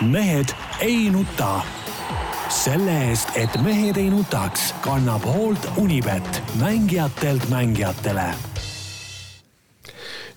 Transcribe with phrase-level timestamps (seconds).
[0.00, 1.62] mehed ei nuta.
[2.48, 8.28] selle eest, et mehed ei nutaks, kannab hoolt Unibet, mängijatelt mängijatele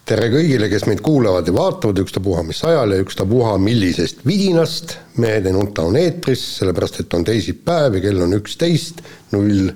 [0.09, 4.97] tere kõigile, kes meid kuulavad ja vaatavad, ükstapuha mis ajal ja ükstapuha millisest vidinast.
[5.17, 9.69] mehed ei nuta on eetris, sellepärast et on teisipäev ja kell on üksteist, null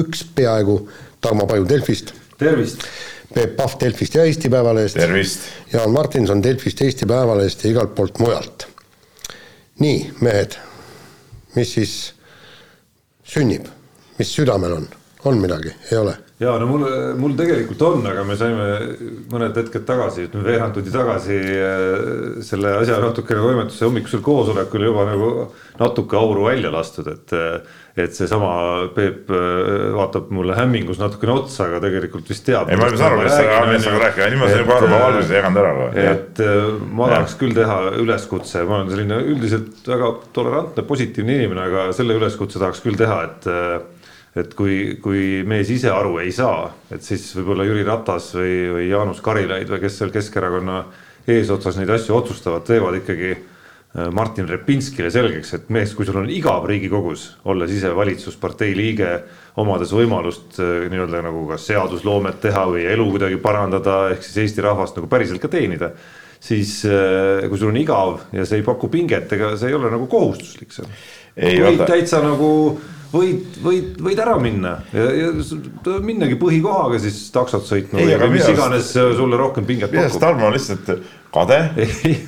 [0.00, 0.78] üks peaaegu.
[1.20, 2.14] Tarmo Paju Delfist.
[2.38, 2.86] tervist.
[3.34, 4.96] Peep Pahv Delfist ja Eesti Päevalehest.
[4.96, 5.40] tervist.
[5.72, 8.73] Jaan Martinson Delfist, Eesti Päevalehest ja igalt poolt mujalt.
[9.80, 10.58] Nii, mehed,
[11.56, 11.94] mis siis
[13.24, 13.66] sünnib,
[14.18, 14.88] mis südamel on,
[15.24, 16.16] on midagi, ei ole?
[16.42, 16.84] Ja no mul,
[17.20, 18.64] mul tegelikult on, aga me saime
[19.30, 21.94] mõned hetked tagasi, ütleme veerand tundi tagasi äh,
[22.42, 25.30] selle asja natukene toimetuse hommikusel koosolekul juba nagu
[25.78, 27.38] natuke auru välja lastud, et.
[27.94, 28.48] et seesama
[28.96, 32.66] Peep äh, vaatab mulle hämmingus natukene otsa, aga tegelikult vist teab.
[32.66, 34.88] ei, ma ei saa aru, millest sa, millest sa räägid, nüüd ma sain juba aru,
[34.90, 35.88] ma alguses ei jaganud ära.
[36.02, 36.60] et äh,
[36.98, 42.18] ma tahaks küll teha üleskutse, ma olen selline üldiselt väga tolerantne, positiivne inimene, aga selle
[42.18, 43.52] üleskutse tahaks küll teha, et
[44.34, 48.86] et kui, kui mees ise aru ei saa, et siis võib-olla Jüri Ratas või, või
[48.90, 50.84] Jaanus Karilaid või kes seal Keskerakonna
[51.30, 56.26] eesotsas neid asju otsustavad, teevad ikkagi äh, Martin Repinskile selgeks, et mees, kui sul on
[56.34, 59.12] igav Riigikogus, olles ise valitsuspartei liige,
[59.62, 64.66] omades võimalust äh, nii-öelda nagu kas seadusloomet teha või elu kuidagi parandada, ehk siis Eesti
[64.66, 65.94] rahvast nagu päriselt ka teenida
[66.44, 69.88] siis äh, kui sul on igav ja see ei paku pinget, ega see ei ole
[69.94, 70.90] nagu kohustuslik seal.
[71.38, 72.50] võid täitsa nagu
[73.14, 74.74] võid, võid, võid ära minna.
[74.94, 79.98] Ja, ja minnagi põhikohaga siis taksot sõitma ei, või mis iganes sulle rohkem pinget pakub.
[80.00, 80.92] minu arust Tarmo on lihtsalt
[81.34, 81.60] kade,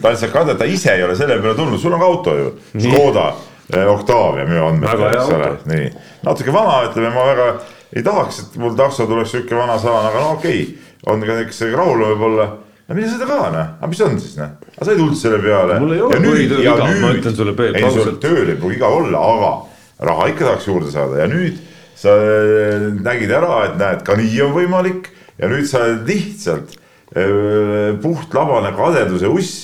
[0.01, 2.37] ta on lihtsalt kade, ta ise ei ole selle peale tulnud, sul on ka auto
[2.39, 3.29] ju, Škoda
[3.75, 5.89] eh, Octavia minu andmetel, eks ole, nii.
[6.27, 7.49] natuke vana, ütleme, ma väga
[7.97, 10.63] ei tahaks, et mul takso tuleks sihuke vana saan, aga no okei.
[10.63, 12.47] Okay., on ka näiteks rahul võib-olla.
[12.87, 15.39] No mine sõida ka noh, aga mis on siis noh, aga sa ei tulnud selle
[15.43, 15.79] peale.
[15.83, 18.21] mul ei ole põhitöö igav, ma ütlen sulle Peep ausalt.
[18.23, 19.51] tööl ei pruugi igav olla, aga
[19.99, 21.23] raha ikka tahaks juurde saada.
[21.23, 21.61] Ja nüüd
[21.97, 25.13] sa äh, nägid ära, et näed, ka nii on võimalik.
[25.41, 26.77] Ja nüüd sa lihtsalt
[27.17, 29.57] äh, puhtlabane kadeduse uss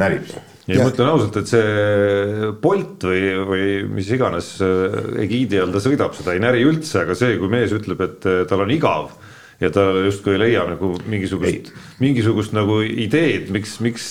[0.00, 4.96] närib sind ja, ja ma ütlen ausalt, et see Bolt või, või mis iganes äh,
[5.24, 8.64] egiidi all ta sõidab, seda ei näri üldse, aga see, kui mees ütleb, et tal
[8.66, 9.10] on igav
[9.60, 14.06] ja ta justkui ei leia nagu mingisugust, mingisugust nagu ideed, miks, miks,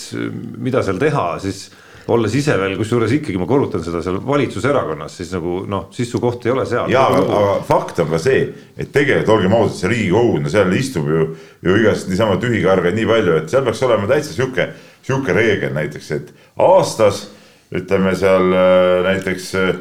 [0.60, 1.70] mida seal teha, siis
[2.14, 6.22] olles ise veel, kusjuures ikkagi ma korrutan seda seal valitsuserakonnas, siis nagu noh, siis su
[6.22, 6.90] koht ei ole seal.
[6.92, 8.46] ja aga, aga fakt on ka see,
[8.78, 11.28] et tegelikult olgem ausad, see riigikogu, no seal istub ju,
[11.66, 14.70] ju igast niisama tühikargaid nii palju, et seal peaks olema täitsa sihuke,
[15.06, 16.34] sihuke reegel näiteks, et
[16.66, 17.28] aastas
[17.76, 19.74] ütleme seal äh, näiteks äh,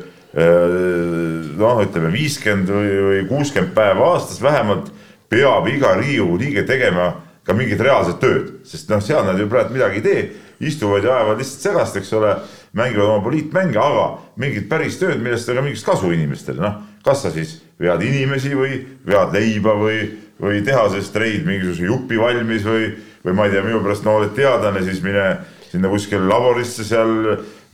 [1.58, 4.92] noh, ütleme viiskümmend või kuuskümmend päeva aastas vähemalt
[5.32, 7.14] peab iga riigikogu liige tegema
[7.48, 10.22] ka mingit reaalset tööd, sest noh, seal nad ju praegu midagi ei tee
[10.60, 12.34] istuvad ja ajavad lihtsalt segast, eks ole,
[12.78, 14.06] mängivad oma poliitmänge, aga
[14.40, 18.54] mingit päris tööd, millest on ka mingit kasu inimestele, noh, kas sa siis vead inimesi
[18.58, 20.00] või vead leiba või,
[20.42, 22.90] või tehasest treid mingisuguse jupi valmis või,
[23.24, 25.30] või ma ei tea, minu pärast no oled teadlane, siis mine
[25.68, 27.14] sinna kuskile laborisse seal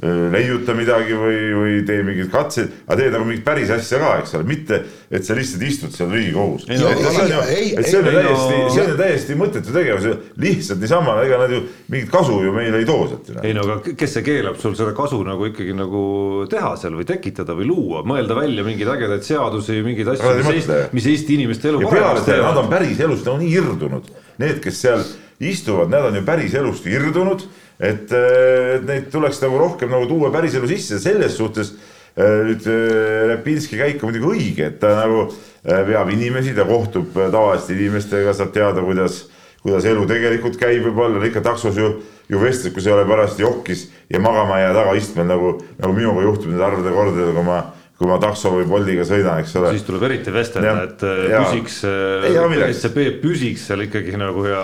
[0.02, 4.34] leiuta midagi või, või tee mingeid katseid, aga tee nagu mingit päris asja ka, eks
[4.34, 4.80] ole, mitte
[5.14, 6.66] et sa lihtsalt istud seal Riigikogus.
[6.66, 10.08] et see on ju täiesti, see on ju täiesti mõttetu tegevus,
[10.42, 11.62] lihtsalt niisama, ega nad ju
[11.94, 13.32] mingit kasu ju meile ei too sealt.
[13.46, 16.04] ei no aga kes see keelab sul seda kasu nagu ikkagi nagu
[16.50, 20.80] teha seal või tekitada või luua, mõelda välja mingeid ägedaid seadusi, mingeid asju, mis, Eesti,
[20.96, 22.50] mis Eesti inimeste elu paremaks teevad.
[22.50, 24.10] Nad on päris elust nagu nii irdunud,
[24.42, 25.06] need, kes seal
[25.44, 27.46] istuvad, nad on ju päris elust irdunud
[27.80, 31.74] et, äh, et neid tuleks nagu rohkem nagu tuua päriselu sisse, selles suhtes
[32.16, 35.28] äh, nüüd äh, Repinski käik on muidugi õige, et ta nagu
[35.64, 39.22] veab inimesi, ta kohtub tavaliste inimestega, saab teada, kuidas,
[39.62, 41.22] kuidas elu tegelikult käib, võib-olla.
[41.24, 41.86] Ikka taksos ju,
[42.28, 45.96] ju vestled, kui sa ei ole parajasti jokis ja magama ei jää tagaistmel nagu, nagu
[45.96, 47.62] minuga juhtub neid harvade kordadega, kui ma
[47.94, 49.70] kui ma takso või Boltiga sõidan, eks ole.
[49.76, 51.42] siis tuleb eriti vestelda, et äh, ja.
[51.44, 52.26] püsiks, äh,
[52.66, 54.62] et see Peep püsiks seal ikkagi nagu ja,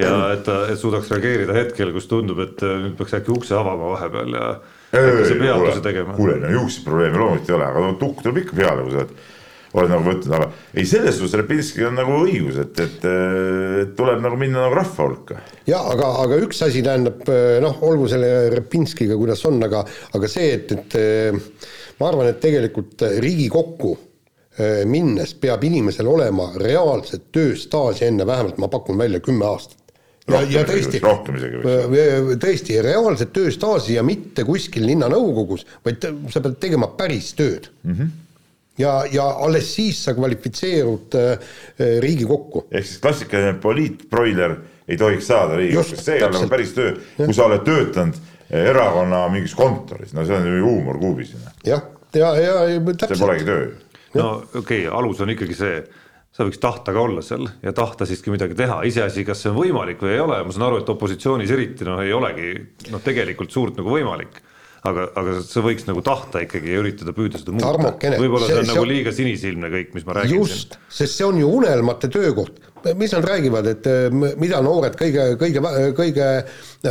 [0.00, 3.54] ja et ta, et suudaks reageerida hetkel, kus tundub, et äh, nüüd peaks äkki ukse
[3.58, 4.48] avama vahepeal ja
[6.18, 9.14] kuule, no juukseid probleeme loomulikult ei ole, aga tukk tuleb ikka peale, kui sa oled,
[9.74, 13.06] oled nagu võtnud, aga ei, selles suhtes Repinskil on nagu õigus, et, et,
[13.84, 15.38] et tuleb nagu minna nagu rahva hulka.
[15.70, 17.22] ja aga, aga üks asi tähendab
[17.62, 19.86] noh, olgu selle Repinskiga, kuidas on, aga,
[20.18, 21.00] aga see, et, et
[22.00, 28.70] ma arvan, et tegelikult Riigikokku äh, minnes peab inimesel olema reaalset tööstaaži enne vähemalt, ma
[28.72, 29.78] pakun välja, kümme aastat.
[30.30, 36.92] ja, ja tõesti, äh, tõesti reaalset tööstaaži ja mitte kuskil linnanõukogus, vaid sa pead tegema
[36.98, 37.96] päris tööd mm.
[37.96, 38.20] -hmm
[38.78, 41.38] ja, ja alles siis sa kvalifitseerud äh,
[42.00, 42.66] Riigikokku.
[42.70, 44.56] ehk siis klassikaline poliitbroiler
[44.88, 48.18] ei tohiks saada Riigikokku, see ei ole nagu päris töö, kui sa oled töötanud
[48.54, 51.34] erakonna mingis kontoris, no see on ju huumor kuubis,
[51.66, 51.82] jah,
[52.14, 53.68] ja, ja, ja see täpselt, polegi töö.
[54.14, 55.82] No okei okay,, alus on ikkagi see,
[56.34, 59.58] sa võiks tahta ka olla seal ja tahta siiski midagi teha, iseasi, kas see on
[59.58, 62.52] võimalik või ei ole, ma saan aru, et opositsioonis eriti noh, ei olegi
[62.94, 64.42] noh, tegelikult suurt nagu võimalik.
[64.84, 67.70] aga, aga sa võiks nagu tahta ikkagi ja üritada püüda seda muuta.
[68.20, 71.24] Võib-olla see see- on see- nagu liiga sinisilmne kõik, mis ma räägin just, sest see
[71.24, 72.60] on ju unelmate töökoht.
[72.96, 74.10] Mis nad räägivad, et eh,
[74.40, 75.62] mida noored kõige, kõige,
[75.96, 76.28] kõige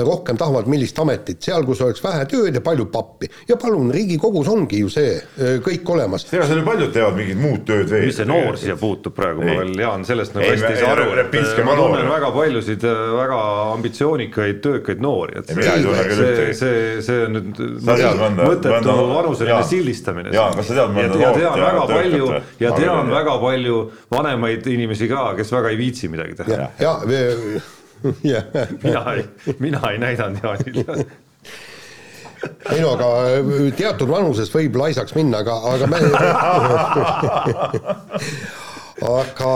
[0.04, 3.30] rohkem tahavad, millist ametit, seal, kus oleks vähe tööd ja palju pappi.
[3.50, 6.26] ja palun, Riigikogus ongi ju see eh, kõik olemas.
[6.34, 8.08] ega seal ju paljud teevad mingit muud tööd veel.
[8.10, 9.60] mis see noor siia puutub praegu, ma Ei.
[9.62, 13.40] veel Jaan sellest nagu hästi ei saa aru, et on ma tunnen väga paljusid väga
[13.74, 16.58] ambitsioonikaid, töökaid noori, et see, ühtegi.
[16.58, 17.64] see, see on nüüd
[18.42, 20.34] mõttetu vanuseline sildistamine.
[20.34, 22.32] Jaan, kas sa tead mõnda ja, tean ja väga palju
[22.62, 23.80] ja tean väga palju
[24.14, 26.70] vanemaid inimesi ka, kes väga ei viitsi midagi teha.
[26.80, 26.94] ja,
[28.24, 28.42] ja,
[28.84, 29.24] mina ei,
[29.60, 31.06] mina ei näidanud Jaanile.
[32.72, 35.98] ei no aga äh, teatud vanuses võib laisaks minna, aga, aga me
[39.04, 39.54] aga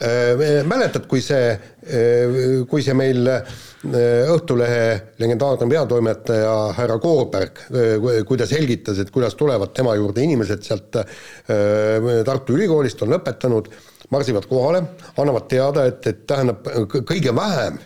[0.00, 1.54] äh, mäletad, kui see,
[2.68, 3.42] kui see meil äh,
[3.86, 7.60] Õhtulehe legendaarne peatoimetaja härra Koorberg,
[8.26, 11.04] kui ta selgitas, et kuidas tulevad tema juurde inimesed sealt äh,
[12.26, 13.70] Tartu Ülikoolist, on lõpetanud,
[14.10, 14.82] marsivad kohale,
[15.18, 17.78] annavad teada, et, et tähendab kõ- kõige vähem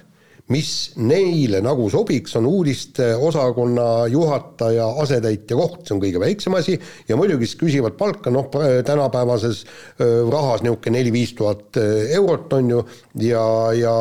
[0.51, 6.75] mis neile nagu sobiks, on uudisteosakonna juhataja asetäitja koht, see on kõige väiksem asi.
[7.09, 8.51] Ja muidugi siis küsivad palka, noh,
[8.87, 9.63] tänapäevases
[10.01, 11.79] rahas niisugune neli-viis tuhat
[12.19, 12.83] eurot on ju,
[13.23, 13.47] ja,
[13.79, 13.97] ja,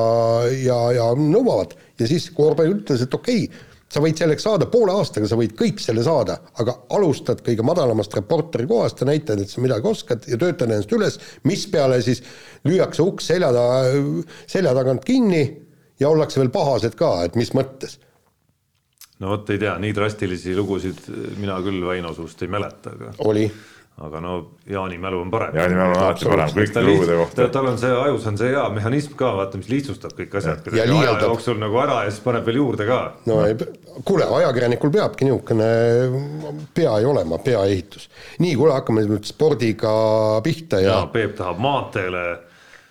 [0.66, 1.78] ja, ja nõuavad.
[2.00, 5.56] Ja siis Koorberg ütles, et okei okay,, sa võid selleks saada poole aastaga, sa võid
[5.58, 10.28] kõik selle saada, aga alustad kõige madalamast reporteri kohast ja näitad, et sa midagi oskad
[10.30, 11.18] ja töötad ennast üles,
[11.50, 12.22] mispeale siis
[12.68, 13.96] lüüakse uks selja taga,
[14.50, 15.42] selja tagant kinni
[16.00, 17.98] ja ollakse veel pahased ka, et mis mõttes.
[19.20, 21.10] no vot ei tea, nii drastilisi lugusid
[21.42, 23.50] mina küll Väino suust ei mäleta, aga oli,
[24.00, 24.34] aga no
[24.70, 25.56] Jaani mälu on parem.
[25.56, 27.48] Jaani mälu on alati parem kõikide lugude kohta.
[27.52, 30.86] tal on see ajus on see hea mehhanism ka, vaata, mis lihtsustab kõik asjad Ja
[30.86, 33.00] kuidagi aja jooksul nagu ära ja siis paneb veel juurde ka.
[33.30, 33.58] no ei,
[34.08, 35.70] kuule, ajakirjanikul peabki niisugune
[36.74, 38.10] pea ei olema, peaehitus.
[38.40, 39.92] nii, kuule, hakkame nüüd spordiga
[40.46, 42.24] pihta ja, ja Peep tahab maanteele,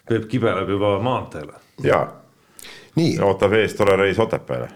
[0.08, 1.56] Peep kibeleb juba maanteele.
[1.84, 2.04] jaa,
[3.00, 4.68] nii, ootab ees tore reis Otepääle.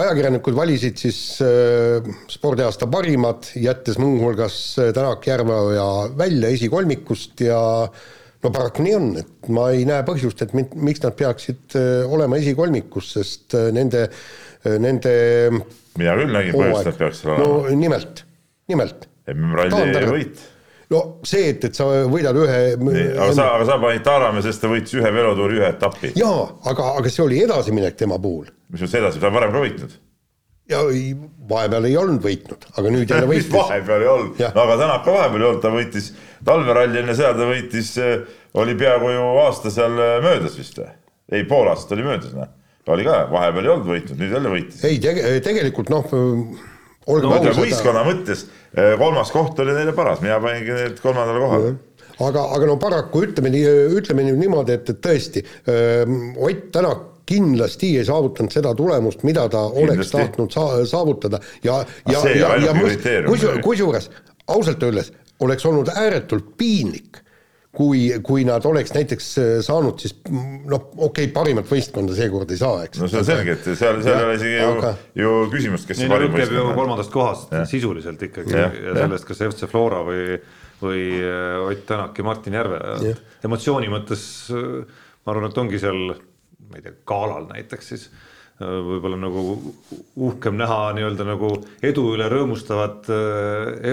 [0.00, 5.86] Ajakirjanikud valisid siis äh, spordiaasta parimad, jättes muuhulgas äh, Tänak, Järveoja
[6.18, 7.58] välja esikolmikust ja
[8.42, 12.08] no paraku nii on, et ma ei näe põhjust, et mi- miks nad peaksid äh,
[12.08, 14.06] olema esikolmikus, sest nende,
[14.80, 15.12] nende
[15.98, 18.24] mina küll nägin põhjust, et peaks seal olema no nimelt,
[18.72, 19.08] nimelt.
[19.30, 20.40] MM-ralli võit.
[20.92, 24.70] No see, et, et sa võidad ühe aga sa, aga sa panid Taaramäe, sest ta
[24.72, 26.14] võitis ühe velotuuri ühe etapi.
[26.20, 29.62] jaa, aga, aga see oli edasiminek tema puhul mis mõttes edasi, ta on varem ka
[29.64, 29.98] võitnud.
[30.72, 31.14] ja ei-
[31.52, 33.50] vahepeal ei olnud võitnud, aga nüüd jälle võitis.
[33.52, 36.10] vahepeal ei olnud, no aga Tänak ka vahepeal ei olnud, ta võitis
[36.46, 37.92] talveralli enne seda ta võitis,
[38.62, 40.90] oli peaaegu ju aasta seal äh, möödas vist või?
[41.32, 42.50] ei, pool aastat oli möödas, noh.
[42.86, 44.84] ta oli ka, vahepeal ei olnud võitnud, nüüd jälle võitis.
[44.88, 46.08] ei tege-, tegelikult noh,
[47.06, 51.72] olgem ausad, võistkonna mõttes äh, kolmas koht oli neile paras, mina paningi need kolmandale kohale.
[52.18, 53.64] aga, aga no paraku ütleme nii,
[54.00, 55.42] ütleme nüüd niimoodi, et, et tõesti,
[56.42, 60.16] Ott Tänak kindlasti ei saavutanud seda tulemust, mida ta oleks Kindlasti.
[60.18, 63.60] tahtnud sa- saavutada ja, ja, ja, ja muidugi.
[63.62, 64.10] kusjuures
[64.48, 67.21] ausalt öeldes oleks olnud ääretult piinlik,
[67.72, 72.50] kui, kui nad oleks näiteks äh, saanud siis mm, noh, okei okay,, parimat võistkonda seekord
[72.52, 73.00] ei saa, eks.
[73.00, 74.90] no see on selge, et seal, seal ei ole isegi ju Aga-,
[75.22, 76.74] ju küsimust, kes no parim võistkond on.
[76.76, 78.98] kolmandast kohast sisuliselt ikkagi ja jah.
[79.00, 80.36] sellest, kas FC Flora või,
[80.82, 82.82] või äh, Ott Tänak ja Martin Järve.
[83.48, 86.12] emotsiooni mõttes äh, ma arvan, et ongi seal,
[86.68, 88.10] ma ei tea, galal näiteks siis
[88.62, 89.40] võib-olla nagu
[90.22, 91.48] uhkem näha nii-öelda nagu
[91.82, 93.08] edu üle rõõmustavat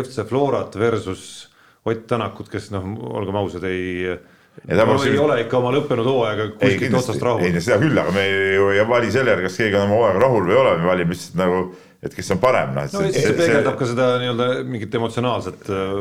[0.03, 1.48] FC Florat versus
[1.89, 2.85] Ott Tänakut, kes noh,
[3.19, 4.17] olgem ausad, ei
[4.67, 7.45] Ja poleks ei ole ikka oma lõppenud hooaega kuskilt otsast rahul.
[7.47, 10.23] ei, seda küll, aga me ju ei vali selle järgi, kas keegi on oma hooaega
[10.25, 11.61] rahul või ei ole, me valime lihtsalt nagu,
[12.03, 15.93] et kes on parem, noh, no see, see peegeldab ka seda nii-öelda mingit emotsionaalset äh,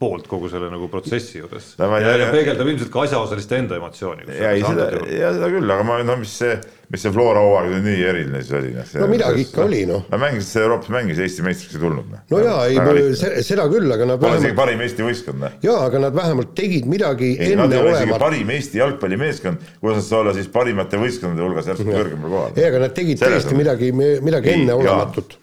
[0.00, 3.76] poolt kogu selle nagu protsessi juures No ja, tea- ja peegeldab ilmselt ka asjaosaliste enda
[3.82, 4.28] emotsiooni.
[4.40, 6.56] ja ei seda, ja seda küll, aga ma no mis see,
[6.92, 8.90] mis see Flora hooaeg nüüd nii eriline siis oli, noh.
[9.00, 10.04] No midagi ikka oli, noh.
[10.12, 12.22] Nad mängisid seda Euroopas mängis, Eesti meistriks ei tulnud, noh.
[12.28, 15.58] no jaa, ei, seda küll, aga nad Pole isegi parim Eesti võistkond, noh.
[15.64, 18.14] jaa, aga nad vähemalt tegid midagi ei, enneolematut.
[18.22, 22.56] parim Eesti jalgpallimeeskond, kuidas nad saavad olla siis parimate võistkondade hulgas järsku kõrgemal kohal.
[22.60, 25.36] ei, aga nad tegid tõesti midagi, midagi enneolematut,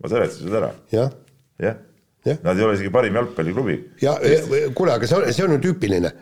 [0.00, 1.16] ma seletasin seda ära, jah
[1.58, 1.76] jah.
[2.28, 2.40] Jah.
[2.44, 3.76] Nad ei ole isegi parim jalgpalliklubi.
[4.02, 4.14] ja
[4.76, 6.12] kuule, aga see on, see on ju tüüpiline.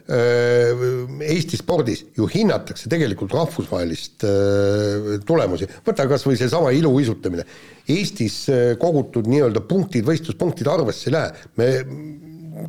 [1.27, 7.47] Eesti spordis ju hinnatakse tegelikult rahvusvahelist öö, tulemusi, võta kas või seesama iluuisutamine.
[7.93, 11.71] Eestis öö, kogutud nii-öelda punktid, võistluspunktid arvesse ei lähe, me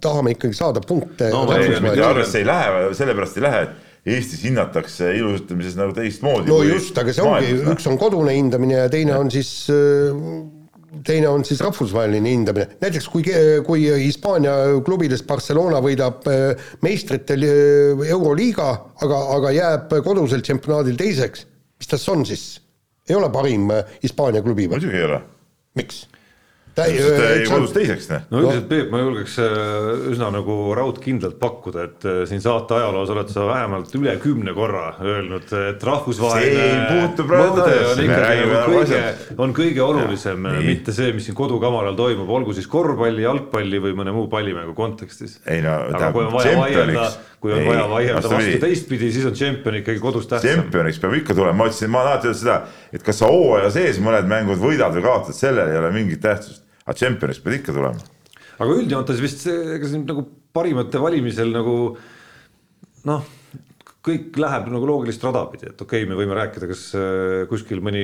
[0.03, 5.75] tahame ikkagi saada punkte No arvesse ei lähe, sellepärast ei lähe, et Eestis hinnatakse ilusustamises
[5.75, 6.47] nagu teistmoodi.
[6.47, 9.49] no just, aga see ongi, üks on kodune hindamine ja teine on siis
[11.07, 13.23] teine on siis rahvusvaheline hindamine, näiteks kui,
[13.67, 14.53] kui Hispaania
[14.85, 18.69] klubides Barcelona võidab äh, meistritel äh, Euroliiga,
[19.03, 21.47] aga, aga jääb kodusel tšempionaadil teiseks,
[21.79, 22.47] mis tas on siis?
[23.07, 24.77] ei ole parim äh, Hispaania klubi või?
[24.77, 25.21] muidugi ei ole.
[25.79, 26.05] miks?
[26.77, 28.25] Kodus teiseks, noh.
[28.31, 33.13] no üldiselt Peep, ma julgeks äh, üsna nagu raudkindlalt pakkuda, et äh, siin saate ajaloos
[33.13, 39.01] oled sa vähemalt üle kümne korra öelnud, et rahvusvaheline mõõde on ikkagi nagu kõige
[39.47, 44.13] on kõige olulisem, mitte see, mis siin kodukamaral toimub, olgu siis korvpalli, jalgpalli või mõne
[44.15, 45.39] muu pallimängu kontekstis.
[45.47, 48.51] Ei no, aga tähendab, kui on vaja vaielda tšempioniks-, kui on ei, vaja vaielda vastupidi.
[48.51, 50.61] vastu teistpidi, siis on tšempion ikkagi kodus tähtsam.
[50.61, 52.61] tšempioniks peab ikka tulema, ma ütlesin, ma alati öelnud seda,
[52.93, 56.66] et kas sa hooaja sees mõned mängud võidad või kaotad, sellel ei ole mingit tähtsust.
[56.87, 58.11] Aga tšempioniks pead ikka tulema.
[58.57, 60.23] aga üldjoontes vist ega siin nagu
[60.55, 61.75] parimate valimisel nagu
[63.07, 63.27] noh,
[64.07, 67.81] kõik läheb nagu loogilist rada pidi, et okei okay,, me võime rääkida, kas äh, kuskil
[67.83, 68.03] mõni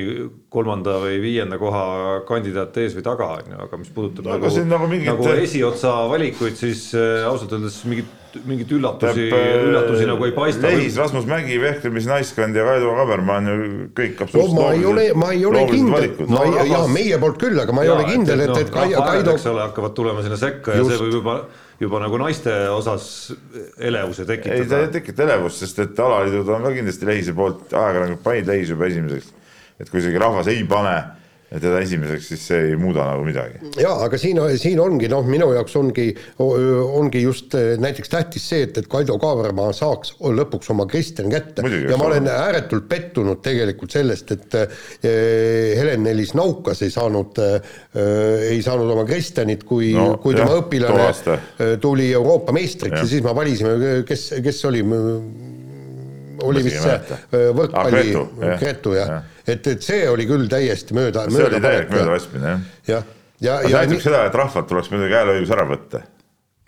[0.54, 1.86] kolmanda või viienda koha
[2.28, 5.96] kandidaat ees või taga on ju, aga mis puudutab No nagu, nagu mingit- nagu esiotsa
[6.12, 8.12] valikuid, siis äh, ausalt öeldes mingit,
[8.46, 10.68] mingit üllatusi, äh, üllatusi nagu ei paista.
[10.68, 13.58] Lehis, Rasmus Mägi, vehklemisnaiskond ja Kaido Kabermann ju
[13.98, 17.38] kõik no absoluutselt ma ei ole, ma ei ole kindel, No rahvas- jaa, meie poolt
[17.42, 20.38] küll, aga ma ei ole kindel, et, et Kai- Kaido eks ole, hakkavad tulema sinna
[20.42, 20.92] sekka ja Just.
[20.92, 21.38] see võib juba,
[21.80, 23.08] juba nagu naiste osas
[23.78, 24.92] elevuse ei, ta tekitada ei.
[25.00, 29.34] tekita elevust, sest et alaliidud on ka kindlasti Lehise poolt, ajakirjanikud panid Lehise juba esimeseks.
[29.80, 30.98] et kui isegi rahvas ei pane
[31.62, 33.60] teda esimeseks, siis see ei muuda nagu midagi.
[33.78, 36.08] jaa, aga siin, siin ongi noh, minu jaoks ongi,
[36.42, 41.66] ongi just eh, näiteks tähtis see, et, et Kaido Kaabermaa saaks lõpuks oma Kristjan kätte
[41.66, 42.38] Muidugi, ja ma olen ole.
[42.48, 47.74] ääretult pettunud tegelikult sellest, et eh, Helen-Nelis Naukas ei saanud eh,,
[48.54, 52.98] ei saanud oma Kristjanit, kui no, kui tema jah, too õpilane eh, tuli Euroopa meistriks
[52.98, 53.10] ja Jah.
[53.10, 53.76] siis me valisime,
[54.08, 54.84] kes, kes oli,
[56.50, 58.60] oli vist see eh, võrkpalli Ah, Gretu,, jah.
[58.62, 59.24] Jah Jah.
[59.48, 62.60] et, et see oli küll täiesti mööda, see oli täielik möödalaskmine jah.
[62.88, 63.04] jah,
[63.40, 66.04] ja, see ja näitab nii- seda, et rahvalt tuleks muidugi hääleõigus ära võtta.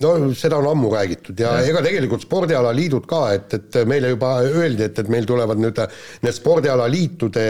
[0.03, 4.33] No seda on ammu räägitud ja, ja ega tegelikult spordialaliidud ka, et, et meile juba
[4.43, 5.77] öeldi, et, et meil tulevad nüüd
[6.25, 7.45] need spordialaliitude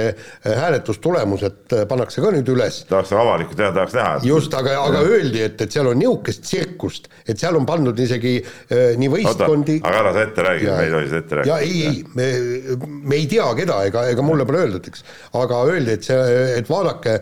[0.46, 2.84] hääletustulemused pannakse ka nüüd üles.
[2.90, 4.20] tahaks avalikult teha, tahaks näha.
[4.30, 8.36] just, aga, aga öeldi, et, et seal on niisugust tsirkust, et seal on pandud isegi
[8.44, 11.42] äh, nii võistkondi aga ära sa ette räägi, Ja- me ei tohi seda ette ja
[11.42, 11.58] rääkida.
[11.66, 15.02] ei, ei, me, me ei tea, keda, ega, ega mulle pole öeldud, eks.
[15.42, 16.22] aga öeldi, et see,
[16.60, 17.18] et vaadake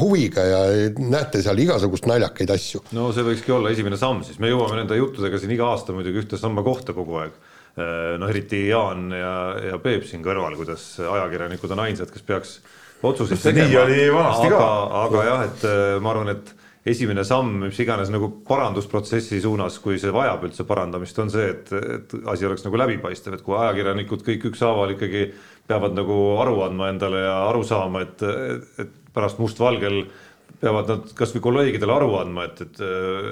[0.00, 0.64] huviga ja
[0.96, 2.82] näete seal igasugust naljakaid asju.
[2.96, 6.22] no see võikski olla esimene samm, siis me jõuame nende juttudega siin iga aasta muidugi
[6.22, 7.40] ühte samma kohta kogu aeg.
[7.72, 9.34] noh, eriti Jaan ja,
[9.70, 12.58] ja Peep siin kõrval, kuidas ajakirjanikud on ainsad, kes peaks
[13.02, 14.58] otsuseid See nii oli vanasti ka.
[14.58, 16.52] aga, aga jah, et äh, ma arvan, et
[16.92, 21.70] esimene samm, mis iganes nagu parandusprotsessi suunas, kui see vajab üldse parandamist, on see, et,
[21.70, 25.28] et asi oleks nagu läbipaistev, et kui ajakirjanikud kõik ükshaaval ikkagi
[25.70, 28.26] peavad nagu aru andma endale ja aru saama, et,
[28.82, 30.02] et pärast mustvalgel
[30.62, 32.80] peavad nad kasvõi kolleegidele aru andma, et, et,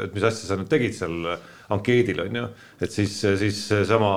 [0.07, 1.31] et mis asja sa nüüd tegid seal
[1.71, 2.45] ankeedil on ju,
[2.83, 4.13] et siis, siis seesama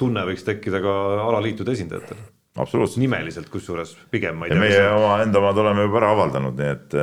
[0.00, 0.94] tunne võiks tekkida ka
[1.28, 2.18] alaliitude esindajatel,
[2.58, 3.02] absoluutselt.
[3.04, 4.94] nimeliselt kusjuures pigem ma ei ja meie tea.
[4.96, 6.98] oma enda omad oleme juba ära avaldanud, nii et,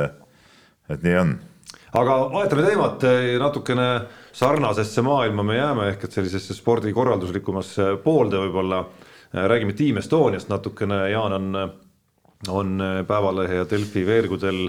[0.96, 1.34] et nii on.
[2.02, 3.08] aga vahetame teemat
[3.40, 3.88] natukene
[4.38, 8.84] sarnasesse maailma me jääme ehk et sellisesse spordikorralduslikumasse poolde võib-olla.
[9.32, 11.56] räägime Team Estoniast natukene, Jaan on,
[12.48, 12.78] on
[13.08, 14.68] Päevalehe ja Delfi veergudel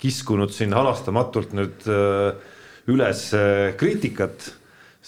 [0.00, 2.32] kiskunud siin halastamatult nüüd äh,
[2.90, 4.54] üles äh, kriitikat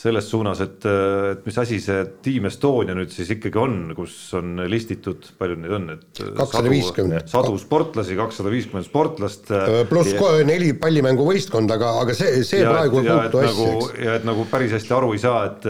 [0.02, 4.62] selles suunas, et, et mis asi see Team Estonia nüüd siis ikkagi on, kus on
[4.64, 7.28] listitud, palju neid on, et 250.
[7.28, 9.52] sadu sportlasi, kakssada viiskümmend sportlast.
[9.90, 13.52] pluss kohe neli pallimänguvõistkonda, aga, aga see, see ja, praegu ei ja, puutu et asja,
[13.52, 14.00] nagu, eks.
[14.06, 15.68] ja et nagu päris hästi aru ei saa, et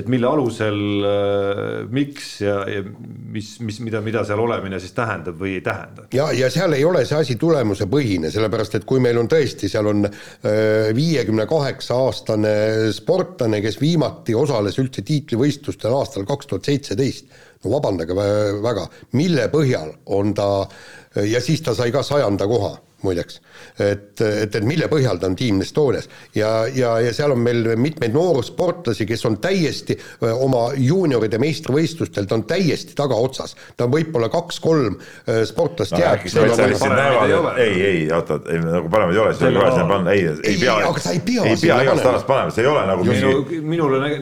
[0.00, 2.82] et mille alusel äh,, miks ja, ja
[3.34, 6.08] mis, mis, mida, mida seal olemine siis tähendab või ei tähenda.
[6.14, 9.90] ja, ja seal ei ole see asi tulemusepõhine, sellepärast et kui meil on tõesti, seal
[9.90, 10.06] on
[10.94, 12.54] viiekümne kaheksa aastane
[12.94, 17.30] sportlane, kes viimati osales üldse tiitlivõistlustel aastal kaks tuhat seitseteist,
[17.64, 20.48] no vabandage vä- väga, mille põhjal on ta
[21.22, 22.74] ja siis ta sai ka sajanda koha
[23.04, 23.40] muideks.
[23.78, 27.74] et, et, et mille põhjal ta on Team Estonias ja, ja, ja seal on meil
[27.80, 29.96] mitmeid noorsportlasi, kes on täiesti
[30.34, 33.56] oma juunioride meistrivõistlustel, ta on täiesti tagaotsas.
[33.76, 34.98] ta on võib-olla kaks-kolm
[35.48, 36.26] sportlast jääb.
[37.58, 40.58] ei, ei, oota, ei nagu paremaid ei ole, siis on kohe sinna panna, ei, ei
[40.60, 40.76] pea,
[41.12, 43.32] ei pea, ei pea igast alast panema, see ei ole nagu minu,
[43.74, 44.12] minule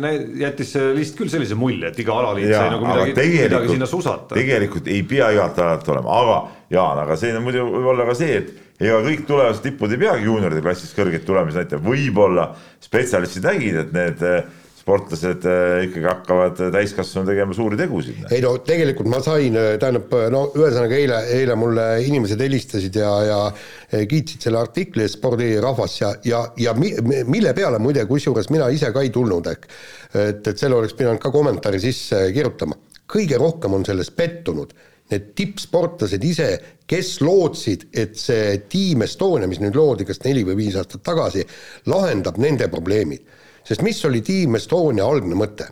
[0.43, 4.35] jättis see list küll sellise mulje, et iga alaliit sai nagu midagi, midagi sinna susata.
[4.37, 6.41] tegelikult ei pea igat alat olema, aga
[6.73, 10.25] Jaan, aga siin on muidu võib-olla ka see, et ega kõik tulevased tipud ei peagi
[10.25, 12.49] juunioride klassis kõrgeid tulemusi näitama, võib-olla
[12.83, 14.39] spetsialistid nägid, et need eh,
[14.81, 18.23] sportlased eh, ikkagi hakkavad täiskasvanu tegema suuri tegusid.
[18.33, 23.11] ei no tegelikult ma sain, eh, tähendab no ühesõnaga eile, eile mulle inimesed helistasid ja,
[23.29, 26.95] ja kiitsid selle artikli spordirahvas ja, ja, ja mi,
[27.29, 29.69] mille peale muide, kusjuures mina ise ka ei tulnud, ehk
[30.15, 32.81] et, et selle oleks pidanud ka kommentaari sisse kirjutama.
[33.13, 34.73] kõige rohkem on selles pettunud
[35.13, 36.49] need tippsportlased ise,
[36.89, 41.45] kes lootsid, et see Team Estonia, mis nüüd loodi kas neli või viis aastat tagasi,
[41.93, 43.23] lahendab nende probleemid.
[43.65, 45.69] sest mis oli Team Estonia algne mõte?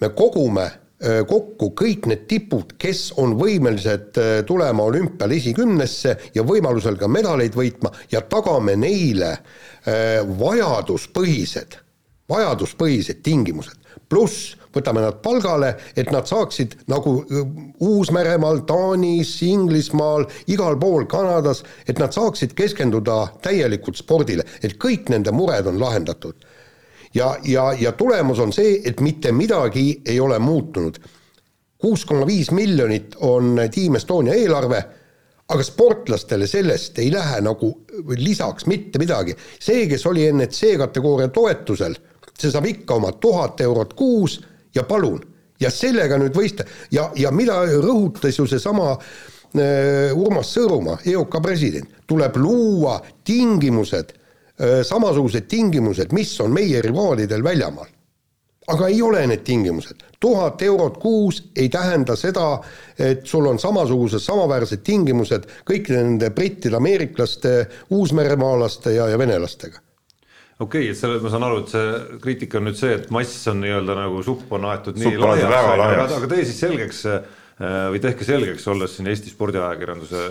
[0.00, 0.70] me kogume
[1.00, 7.92] kokku kõik need tipud, kes on võimelised tulema olümpial esikümnesse ja võimalusel ka medaleid võitma
[8.12, 9.32] ja tagame neile
[10.42, 11.78] vajaduspõhised,
[12.28, 13.79] vajaduspõhised tingimused.
[14.10, 17.16] Pluss võtame nad palgale, et nad saaksid nagu
[17.82, 25.34] Uus-Meremaal, Taanis, Inglismaal, igal pool Kanadas, et nad saaksid keskenduda täielikult spordile, et kõik nende
[25.34, 26.34] mured on lahendatud.
[27.14, 30.98] ja, ja, ja tulemus on see, et mitte midagi ei ole muutunud.
[31.78, 34.84] kuus koma viis miljonit on Team Estonia eelarve
[35.50, 37.72] aga sportlastele sellest ei lähe nagu
[38.16, 39.34] lisaks mitte midagi.
[39.60, 41.96] see, kes oli enne C-kategooria toetusel,
[42.40, 44.40] see saab ikka oma tuhat eurot kuus
[44.74, 45.20] ja palun,
[45.60, 52.02] ja sellega nüüd võista- ja, ja mida rõhutas ju seesama äh, Urmas Sõõrumaa, EOK president,
[52.06, 57.96] tuleb luua tingimused äh,, samasugused tingimused, mis on meie rivaalidel väljamaal.
[58.70, 62.60] aga ei ole need tingimused, tuhat eurot kuus ei tähenda seda,
[62.98, 69.80] et sul on samasugused, samaväärsed tingimused kõikide nende brittide, ameeriklaste, uusmeremaalaste ja, ja venelastega
[70.60, 73.48] okei okay,, et selle, ma saan aru, et see kriitika on nüüd see, et mass
[73.50, 77.20] on nii-öelda nagu supp on aetud nii laiaks, aga tee siis selgeks äh,
[77.94, 80.24] või tehke selgeks, olles siin Eesti spordiajakirjanduse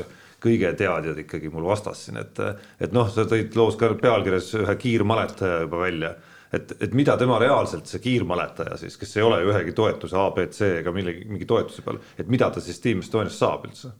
[0.44, 2.42] kõige teadjad ikkagi mul vastas siin, et,
[2.80, 6.14] et noh, sa tõid loos ka pealkirjas ühe kiirmaletaja juba välja.
[6.54, 10.94] et, et mida tema reaalselt, see kiirmaletaja siis, kes ei ole ühegi toetuse abc ega
[10.96, 13.92] millegi, mingi toetuse peal, et mida ta siis Team Estonias saab üldse?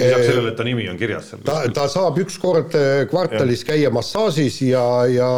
[0.00, 1.42] Lisaks sellele, et ta nimi on kirjas seal.
[1.46, 3.70] ta, ta saab üks kord äh, kvartalis ja.
[3.72, 5.28] käia massaažis ja, ja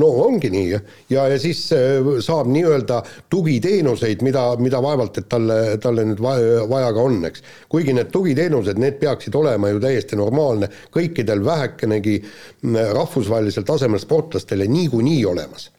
[0.00, 3.00] no ongi nii ja, ja siis äh, saab nii-öelda
[3.32, 7.44] tugiteenuseid, mida, mida vaevalt, et talle, talle nüüd vaja, ka on, eks.
[7.72, 14.68] kuigi need tugiteenused, need peaksid olema ju täiesti normaalne kõikidel vähekenegi mm, rahvusvahelisel tasemel sportlastele
[14.70, 15.70] niikuinii olemas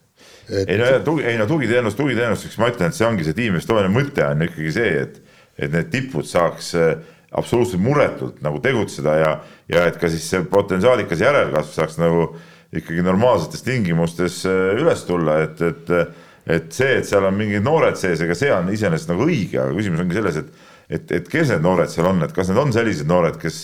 [0.51, 0.69] et....
[0.69, 3.91] ei no tugi, ei no tugiteenus tugiteenuseks, ma ütlen, et see ongi see Team Estonia
[3.91, 5.19] mõte on ikkagi see, et,
[5.57, 6.93] et need tipud saaks äh,
[7.31, 9.35] absoluutselt muretult nagu tegutseda ja,
[9.71, 12.27] ja et ka siis see potentsiaalikas järelkasv saaks nagu
[12.75, 15.93] ikkagi normaalsetes tingimustes äh, üles tulla, et, et,
[16.47, 19.75] et see, et seal on mingid noored sees, ega see on iseenesest nagu õige, aga
[19.75, 20.67] küsimus ongi selles, et,
[20.99, 23.63] et, et kes need noored seal on, et kas need on sellised noored, kes,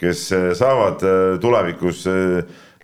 [0.00, 2.06] kes äh, saavad äh, tulevikus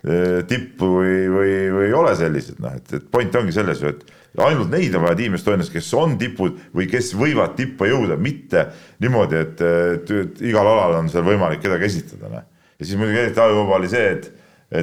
[0.03, 4.01] tippu või, või, või ei ole sellised, noh, et, et point ongi selles ju, et
[4.41, 8.65] ainult neid on vaja Team Estonias, kes on tipud või kes võivad tippa jõuda, mitte
[9.03, 12.47] niimoodi, et, et, et igal alal on seal võimalik kedagi esitada, noh.
[12.79, 14.29] ja siis muidugi eriti ajuvaba oli see, et,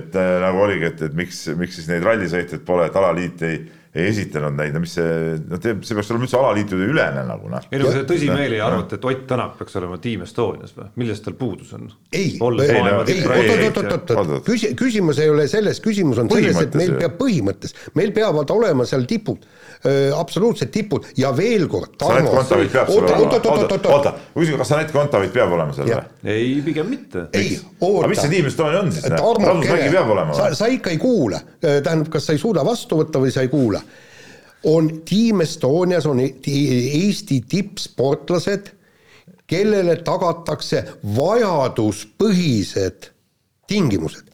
[0.00, 3.60] et nagu oligi, et, et miks, miks siis neid rallisõitjaid pole, et alaliit ei
[3.94, 7.48] ei esitanud neid, no mis see, no teeb, see peaks olema üldse alaliitude ülene nagu
[7.50, 7.64] noh.
[7.74, 11.34] ei no see tõsimeeli arvate, et Ott Tänak peaks olema Team Estonias või, millest tal
[11.38, 11.88] puudus on?
[12.14, 18.14] ei, oot-oot-oot-oot, küsi-, küsimus ei ole selles, küsimus on selles, et meil peab põhimõttes, meil
[18.14, 19.42] peavad olema seal tipud
[20.14, 21.96] absoluutsed tipud ja veel kord.
[21.98, 22.14] oota,
[23.90, 24.14] oota,
[24.60, 26.30] kas Anett Kontaveit peab olema seal või?
[26.30, 27.26] ei, pigem mitte.
[27.32, 28.04] ei, oota.
[28.04, 29.10] aga mis see Team Estonia on siis?
[29.10, 30.54] Rasmus Mägi peab olema või?
[30.62, 33.79] sa ikka ei kuula, tähendab, kas sa ei suuda vastu võtta või sa ei kuula
[34.64, 38.70] on Team Estonias on Eesti tippsportlased,
[39.46, 40.84] kellele tagatakse
[41.16, 43.10] vajaduspõhised
[43.66, 44.26] tingimused.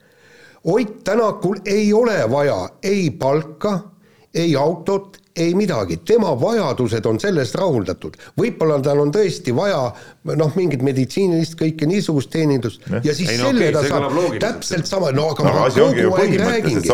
[0.64, 3.78] Ott Tänakul ei ole vaja ei palka,
[4.34, 8.16] ei autot, ei midagi, tema vajadused on sellest rahuldatud.
[8.40, 9.92] võib-olla tal on tõesti vaja
[10.34, 12.82] noh, mingit meditsiinilist kõike niisugust teenindust.
[12.90, 13.04] Jah.
[13.04, 15.52] ja siis Ei no selle okei, ta see kõlab saab täpselt sama, no aga No
[15.54, 16.92] ma kogu aeg räägingi,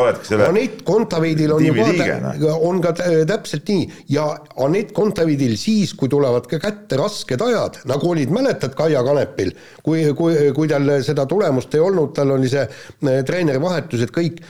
[0.49, 2.33] Anett Kontaveidil on ju vaata,
[2.69, 3.87] on ka tä- täpselt nii.
[4.13, 4.27] Ja
[4.65, 10.05] Anett Kontaveidil siis, kui tulevad ka kätte rasked ajad, nagu olid, mäletad Kaia Kanepil, kui,
[10.19, 14.43] kui, kui tal seda tulemust ei olnud, tal oli see äh, treeneri vahetus, et kõik,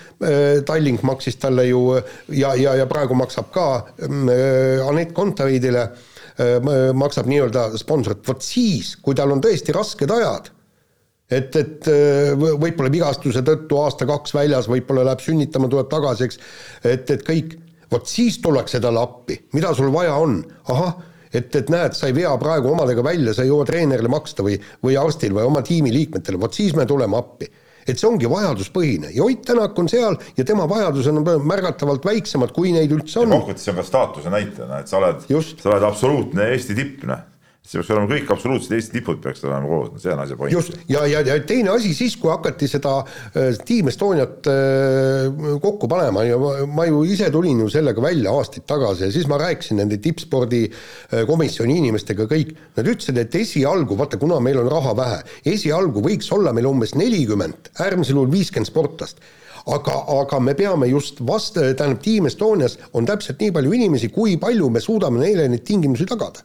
[0.66, 1.80] Tallink maksis talle ju
[2.30, 3.66] ja, ja, ja praegu maksab ka
[3.98, 5.82] äh, Anett Kontaveidile.
[5.82, 6.08] äh,
[6.96, 10.48] maksab nii-öelda sponsorit, vot siis, kui tal on tõesti rasked ajad,
[11.32, 16.40] et, et äh, võ- võib-olla vigastuse tõttu aasta-kaks väljas, võib-olla läheb sünnitama, tuleb tagasi, eks,
[16.88, 17.56] et, et kõik,
[17.92, 20.38] vot siis tullakse talle appi, mida sul vaja on,
[20.72, 20.94] ahah,
[21.32, 24.58] et, et näed, sa ei vea praegu omadega välja, sa ei jõua treenerile maksta või,
[24.84, 27.48] või arstil või oma tiimiliikmetele, vot siis me tuleme appi.
[27.86, 32.54] Et see ongi vajaduspõhine ja Ott Tänak on seal ja tema vajadused on märgatavalt väiksemad,
[32.54, 33.34] kui neid üldse on.
[33.34, 37.28] kokkuvõttes see on ka staatuse näitajana, et sa oled, sa oled absoluutne Eesti tipp, noh.
[37.62, 40.50] See peaks olema kõik absoluutsed Eesti tipud peaksid olema koos, see on asja point.
[40.52, 45.28] just, ja, ja, ja teine asi siis, kui hakati seda äh, Team Estoniat äh,
[45.62, 49.28] kokku panema ja ma, ma ju ise tulin ju sellega välja aastaid tagasi ja siis
[49.30, 54.58] ma rääkisin nende tippspordi äh, komisjoni inimestega kõik, nad ütlesid, et esialgu, vaata kuna meil
[54.64, 55.20] on raha vähe,
[55.54, 59.22] esialgu võiks olla meil umbes nelikümmend, äärmisel juhul viiskümmend sportlast.
[59.70, 64.34] Aga, aga me peame just vast-, tähendab Team Estonias on täpselt nii palju inimesi, kui
[64.42, 66.42] palju me suudame neile neid tingimusi tagada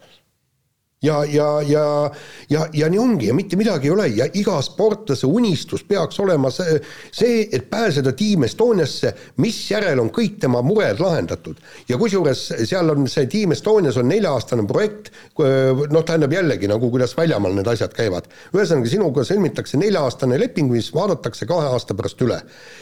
[1.01, 2.11] ja, ja, ja,
[2.49, 6.49] ja, ja nii ongi ja mitte midagi ei ole ja iga sportlase unistus peaks olema
[6.49, 6.79] see,
[7.13, 9.11] see, et pääseda Team Estoniasse,
[9.43, 11.59] misjärel on kõik tema mured lahendatud.
[11.89, 17.13] ja kusjuures seal on see Team Estonias on nelja-aastane projekt, noh, tähendab jällegi nagu kuidas
[17.17, 18.25] väljamaal need asjad käivad.
[18.55, 22.41] ühesõnaga, sinuga sõlmitakse nelja-aastane leping, mis vaadatakse kahe aasta pärast üle.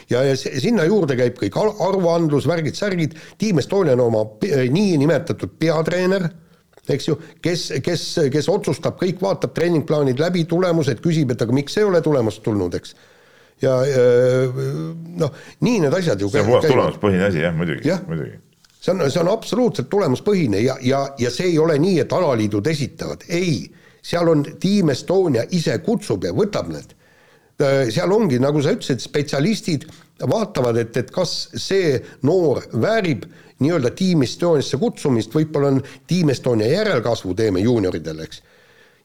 [0.09, 4.69] ja, ja si- sinna juurde käib kõik ar- aruandlus, värgid-särgid, Team Estonia on oma pe-
[4.71, 6.29] niinimetatud peatreener
[6.93, 11.77] eks ju, kes, kes, kes otsustab kõik, vaatab treeningplaanid läbi, tulemused, küsib, et aga miks
[11.79, 12.95] ei ole tulemust tulnud, eks.
[13.63, 14.57] ja äh,
[15.21, 18.03] noh, nii need asjad ju see on puhas tulemuspõhine asi jah, muidugi, Jah.
[18.07, 18.35] muidugi.
[18.79, 22.67] see on, see on absoluutselt tulemuspõhine ja, ja, ja see ei ole nii, et alaliidud
[22.67, 23.63] esitavad, ei,
[24.05, 26.93] seal on Team Estonia ise kutsub ja võtab need.
[27.95, 29.85] seal ongi, nagu sa ütlesid, spetsialistid
[30.27, 31.95] vaatavad, et, et kas see
[32.27, 33.25] noor väärib
[33.63, 38.43] nii-öelda Team Estoniasse kutsumist, võib-olla on Team Estonia järelkasvu teeme juunioridele, eks.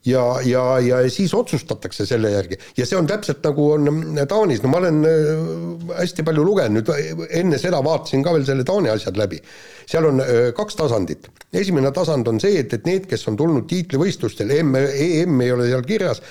[0.09, 2.57] Ja, ja, ja siis otsustatakse selle järgi.
[2.79, 3.91] Ja see on täpselt nagu on
[4.29, 8.65] Taanis, no ma olen äh, hästi palju lugenud, nüüd enne seda vaatasin ka veel selle
[8.65, 9.43] Taani asjad läbi.
[9.91, 13.69] seal on äh, kaks tasandit, esimene tasand on see, et, et need, kes on tulnud
[13.69, 16.25] tiitlivõistlustel, M, EM ei ole seal kirjas,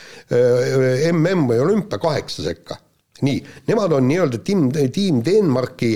[1.13, 2.82] MM või olümpia kaheksa sekka
[3.25, 5.93] nii, nemad on nii-öelda tiim, tiim Denmarki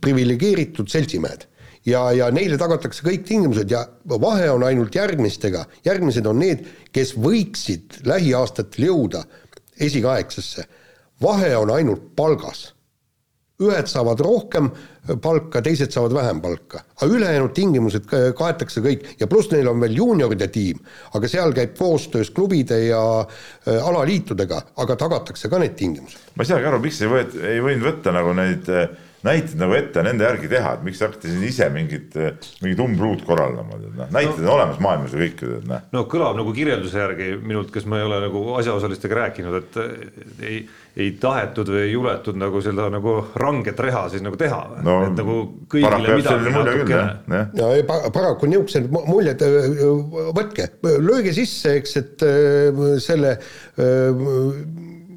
[0.00, 1.46] priviligeeritud seltsimehed
[1.86, 3.84] ja, ja neile tagatakse kõik tingimused ja
[4.20, 9.24] vahe on ainult järgmistega, järgmised on need, kes võiksid lähiaastatel jõuda
[9.80, 10.66] esikaheksasse.
[11.22, 12.72] vahe on ainult palgas.
[13.62, 14.68] Ühed saavad rohkem
[15.22, 19.06] palka, teised saavad vähem palka, aga ülejäänud tingimused ka- kaetakse kõik.
[19.20, 20.82] Ja pluss neil on veel juunioride tiim,
[21.14, 26.18] aga seal käib koostöös klubide ja äh, alaliitudega, aga tagatakse ka need tingimused.
[26.34, 28.88] ma ei saagi aru, miks ei võet-, ei võinud võtta nagu neid äh,
[29.26, 32.14] näiteid nagu ette nende järgi teha, et miks te hakkate siin ise mingit,
[32.62, 35.84] mingit umbluud korraldama, tead noh, näited on olemas maailmas ju kõik tead noh.
[35.92, 39.78] no kõlab nagu kirjelduse järgi minult, kes ma ei ole nagu asjaosalistega rääkinud, et
[40.46, 40.60] ei,
[40.96, 45.18] ei tahetud või ei juletud nagu seda nagu ranget reha siis nagu teha no et
[45.18, 45.36] nagu
[45.68, 47.42] kõigile midagi natukene.
[47.60, 49.42] ja ei, pa- paraku niisugused mu- muljed,
[50.36, 50.70] võtke,
[51.02, 53.36] lööge sisse, eks, et öö, selle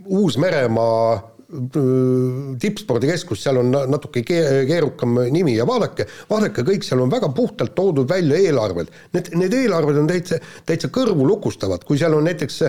[0.10, 7.10] Uus-Meremaa tippspordikeskus, seal on na- natuke kee- keerukam nimi ja vaadake, vaadake kõik, seal on
[7.12, 8.92] väga puhtalt toodud välja eelarved.
[9.14, 10.38] Need, need eelarved on täitsa,
[10.70, 12.62] täitsa kõrvulukustavad, kui seal on näiteks,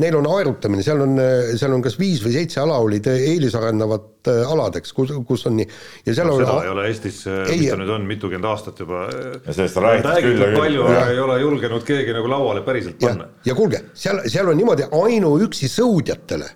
[0.00, 1.16] neil on aerutamine, seal on,
[1.56, 5.58] seal on kas viis või seitse ala olid eelisarendavad äh, alad, eks, kus, kus on
[5.62, 5.68] nii.
[6.06, 9.08] ja seal seda on ei ole Eestis, mis ta nüüd on, mitukümmend aastat juba.
[9.46, 10.60] Ja sellest räägitud küll ja küll.
[10.60, 14.58] palju, aga ei ole julgenud keegi nagu lauale päriselt panna., ja kuulge, seal, seal on
[14.60, 16.52] niimoodi ainuüksi sõudjatele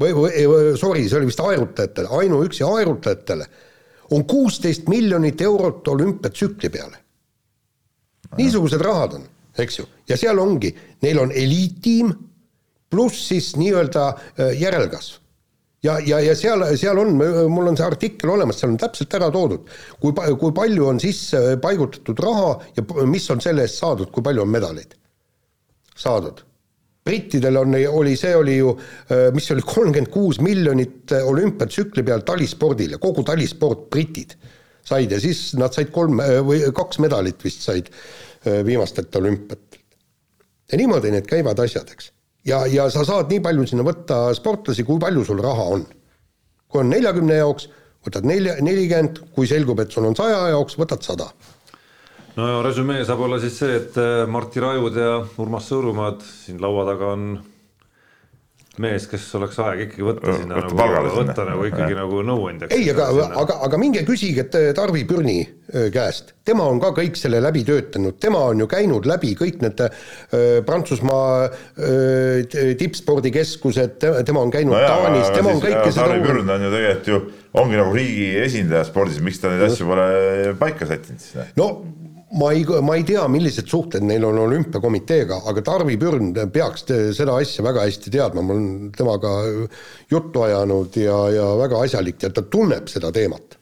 [0.00, 3.48] või, või, sorry, see oli vist aerutajatele, ainuüksi aerutajatele
[4.14, 7.00] on kuusteist miljonit eurot olümpiatsükli peale.
[8.36, 9.26] niisugused rahad on,
[9.58, 12.14] eks ju, ja seal ongi, neil on eliittiim
[12.90, 15.24] pluss siis nii-öelda äh, järelkasv
[15.84, 17.14] ja, ja, ja seal, seal on,
[17.52, 19.68] mul on see artikkel olemas, seal on täpselt ära toodud,
[20.00, 24.44] kui, kui palju on sisse paigutatud raha ja mis on selle eest saadud, kui palju
[24.44, 24.96] on medaleid
[25.94, 26.42] saadud.
[27.04, 28.72] Brittidel on, oli, see oli ju,
[29.36, 34.36] mis oli kolmkümmend kuus miljonit olümpiatsükli peal talispordile, kogu talisport, britid
[34.84, 37.90] said ja siis nad said kolm või kaks medalit vist said
[38.44, 39.80] viimastelt olümpiatelt.
[40.72, 42.10] ja niimoodi need käivad asjad, eks.
[42.48, 45.86] ja, ja sa saad nii palju sinna võtta sportlasi, kui palju sul raha on.
[46.68, 47.68] kui on neljakümne jaoks,
[48.04, 51.30] võtad nelja, nelikümmend, kui selgub, et sul on saja jaoks, võtad sada
[52.36, 56.62] no ja resümee saab olla siis see, et äh, Martti Rajud ja Urmas Sõõrumaad siin
[56.62, 57.34] laua taga on
[58.82, 62.74] mees, kes oleks aeg ikkagi võtta sinna Võtta nagu, võtta nagu ikkagi nagu nõuandjaks.
[62.74, 63.06] ei, aga,
[63.38, 67.62] aga, aga minge küsige äh, Tarvi Pürni öö, käest, tema on ka kõik selle läbi
[67.68, 71.46] töötanud, tema on ju käinud läbi kõik need öö, Prantsusmaa
[72.80, 77.12] tippspordikeskused, tema on käinud nojah, Taanis, aga tema on kõike seda Pürn on ju tegelikult
[77.12, 77.20] ju,
[77.62, 80.08] ongi nagu riigi esindaja spordis, miks ta neid asju pole
[80.58, 81.54] paika sättinud siis?
[81.60, 81.70] no
[82.34, 87.36] ma ei, ma ei tea, millised suhted neil on olümpiakomiteega, aga Tarvi Pürn peaks seda
[87.40, 89.34] asja väga hästi teadma, ma olen temaga
[90.10, 93.58] juttu ajanud ja, ja väga asjalik ja ta tunneb seda teemat.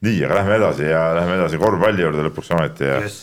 [0.00, 3.18] nii, aga lähme edasi ja lähme edasi korvpalli juurde lõpuks ometi ja Yes.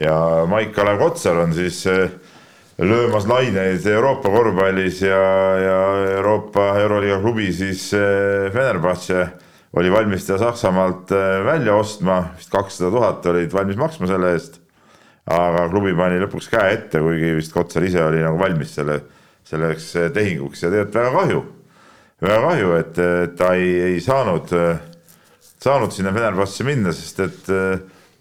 [0.00, 0.14] ja
[0.48, 2.10] Maik-Kalev Kotsar on siis eh,
[2.78, 5.18] löömas laineid Euroopa korvpallis ja,
[5.60, 5.80] ja
[6.16, 9.26] Euroopa Euroliiga klubi siis eh, Fenerbahce
[9.76, 14.60] oli valmis ta Saksamaalt eh, välja ostma, vist kakssada tuhat olid valmis maksma selle eest.
[15.26, 19.00] aga klubi pani lõpuks käe ette, kuigi vist Kotsar ise oli nagu valmis selle,
[19.44, 21.42] selleks eh, tehinguks ja tegelikult väga kahju.
[22.22, 24.54] väga kahju, et eh, ta ei, ei saanud,
[25.60, 27.52] saanud sinna Fenerbahce minna, sest et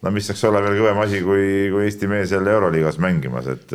[0.01, 3.71] no mis saaks olla veel kõvem asi, kui, kui Eesti mees jälle Euroliigas mängimas, et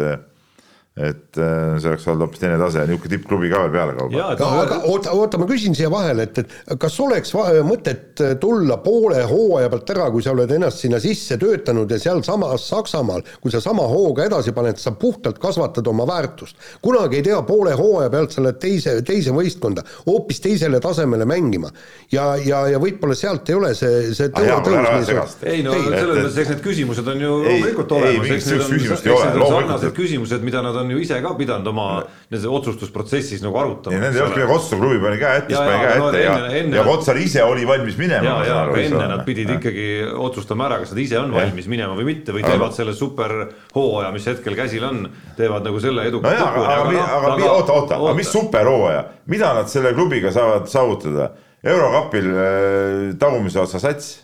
[1.01, 4.17] et äh, see oleks olnud hoopis teine tase, niisugune tippklubi ka veel peale kauba.
[4.17, 7.33] ja, et aga, oota, oota, ma küsin siia vahele, et, et kas oleks
[7.67, 12.69] mõtet tulla poole hooaja pealt ära, kui sa oled ennast sinna sisse töötanud ja sealsamas
[12.71, 16.57] Saksamaal, kui sa sama hooga edasi paned, sa puhtalt kasvatad oma väärtust.
[16.83, 21.71] kunagi ei tea, poole hooaja pealt sa lähed teise, teise võistkonda, hoopis teisele tasemele mängima.
[22.13, 25.43] ja, ja, ja võib-olla sealt ei ole see, see Ah, ära aja segast.
[25.45, 29.05] ei no selles mõttes, eks need küsimused on ju loomulikult olemas, eks need on, eks
[29.07, 31.87] need on sarnased küsimused, mida nad on ju ise ka pidanud oma
[32.31, 33.97] nendes otsustusprotsessis nagu arutama.
[33.97, 36.23] ja nende olnud midagi otsustada, klubi pani käe ette, siis Ja, pani ja, käe ette
[36.23, 38.25] ja enne- ja Kotsar ise oli valmis minema.
[38.25, 39.87] ja, ja aga enne nad pidid ikkagi
[40.29, 44.27] otsustama ära, kas nad ise on valmis minema või mitte või teevad selle superhooaja, mis
[44.31, 45.05] hetkel käsil on,
[45.37, 49.05] teevad nagu selle eduka nojah, aga, aga, aga, aga, aga oota, oota, aga mis superhooaja,
[49.27, 51.31] mida nad selle klubiga saavad saavutada?
[51.61, 54.15] eurokapil äh, tagumise otsa sats.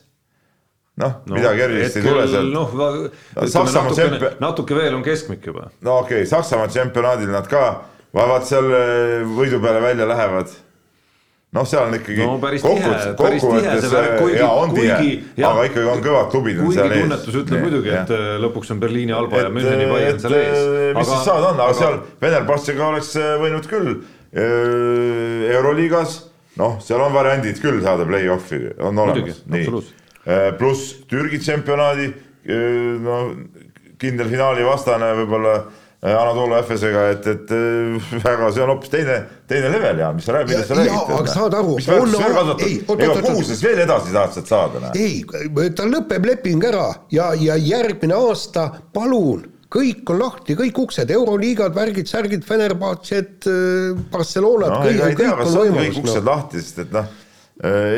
[0.97, 2.71] Noh no,, midagi erilist ei tule sealt noh,
[3.37, 5.71] Saksamaa natuke, natuke veel on keskmik juba.
[5.85, 7.65] no okei okay,, Saksamaa tšempionaadil nad ka,
[8.17, 10.55] vaat seal äh, võidu peale välja lähevad.
[11.57, 14.95] noh, seal on ikkagi No päris tihe, päris tihe see värk, kuigi- jaa, on tihe
[15.51, 17.05] aga ikkagi on kõvad klubid on seal ees.
[17.05, 20.65] tunnetus ütleb muidugi, et äh, lõpuks on Berliini Alba ja et, Müncheni Bayern seal ees.
[20.97, 26.19] mis siis saada on, aga seal Venerbassiga oleks äh, võinud küll äh, Euroliigas,
[26.57, 29.69] noh, seal on variandid küll saada play-off'i, on olemas, nii.
[30.59, 32.07] Pluss Türgi tšempionaadi,
[33.03, 33.19] no
[34.01, 39.19] kindel finaali vastane võib-olla äh, Anatolia FS-ega, et, et äh, väga, see on hoopis teine,
[39.51, 41.17] teine level ja mis sa räägid, millest sa räägid.
[41.17, 44.37] aga saad aru, mis väärtust on- veel kasvatad, ega kuhu sa siis veel edasi tahad
[44.37, 45.03] sealt saada, näe?
[45.03, 51.11] ei, tal lõpeb leping ära ja, ja järgmine aasta palun, kõik on lahti, kõik uksed,
[51.11, 53.49] euroliigad, värgid, särgid, Fenerbahce't,
[54.13, 56.29] Barcelonat noh, kõik, kõik on on kõik võimalus uksed no..
[56.31, 57.09] lahti, sest et noh,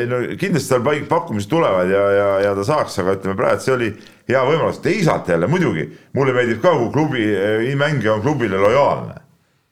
[0.07, 3.89] no kindlasti tal pakkumised tulevad ja, ja, ja ta saaks, aga ütleme praegu, see oli
[4.29, 5.83] hea võimalus, teisalt jälle muidugi
[6.15, 9.19] mulle meeldib ka, kui klubi eh, mängija on klubile lojaalne.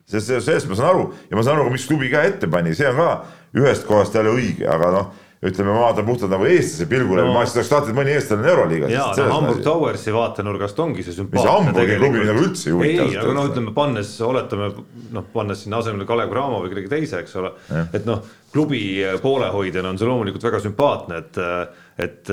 [0.07, 2.75] sest sellest, ma saan aru ja ma saan aru ka, miks klubi käe ette pani,
[2.75, 3.09] see on ka
[3.55, 5.09] ühest kohast jälle õige, aga noh,
[5.45, 7.33] ütleme, ma vaatan puhtalt nagu eestlase pilgu läbi No.
[7.35, 8.91] ma siis oleks tahtnud, et mõni eestlane on Euroliigas.
[8.91, 11.51] ja no Hamburg Towersi vaatenurgast ongi see sümpaatne.
[11.51, 14.71] Hamburgi klubi nagu üldse ei huvita ei, aga noh, ütleme pannes, oletame
[15.13, 17.51] noh, pannes sinna asemele Kalev Cramo või kellegi teise, eks ole,
[17.93, 18.23] et noh,
[18.53, 18.81] klubi
[19.21, 21.43] poolehoidjana on see loomulikult väga sümpaatne, et
[21.97, 22.29] et,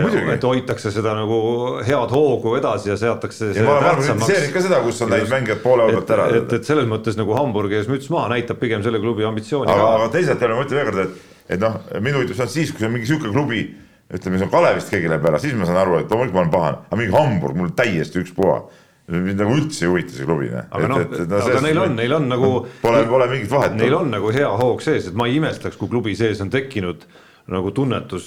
[0.00, 0.28] muidugi.
[0.32, 1.38] et hoitakse seda nagu
[1.84, 5.60] head hoogu edasi ja seatakse ja ma olen kritiseerinud ka seda, kus on läinud mängijad
[5.64, 6.28] poole pealt ära.
[6.38, 9.90] et, et selles mõttes nagu Hamburgi ees müts maha näitab pigem selle klubi ambitsiooni aga,
[9.98, 12.82] aga teisalt jälle ma ütlen veel kord, et, et noh, huvitab see on siis, kui
[12.82, 13.64] see on mingi sihuke klubi,
[14.12, 16.54] ütleme, see on Kalevist keegi läheb ära, siis ma saan aru, et loomulikult ma olen
[16.54, 18.62] pahane, aga mingi Hamburg, mul täiesti ükspuha.
[19.12, 20.48] mind nagu üldse ei huvita see klubi.
[20.52, 21.02] aga noh,
[21.40, 23.74] aga neil on, neil on nagu Pole, pole mingit vahet.
[23.76, 27.06] Neil on nagu hea hoog sees, et ma ei imestaks, kui klubi sees on tekkinud
[27.50, 28.26] nagu tunnetus,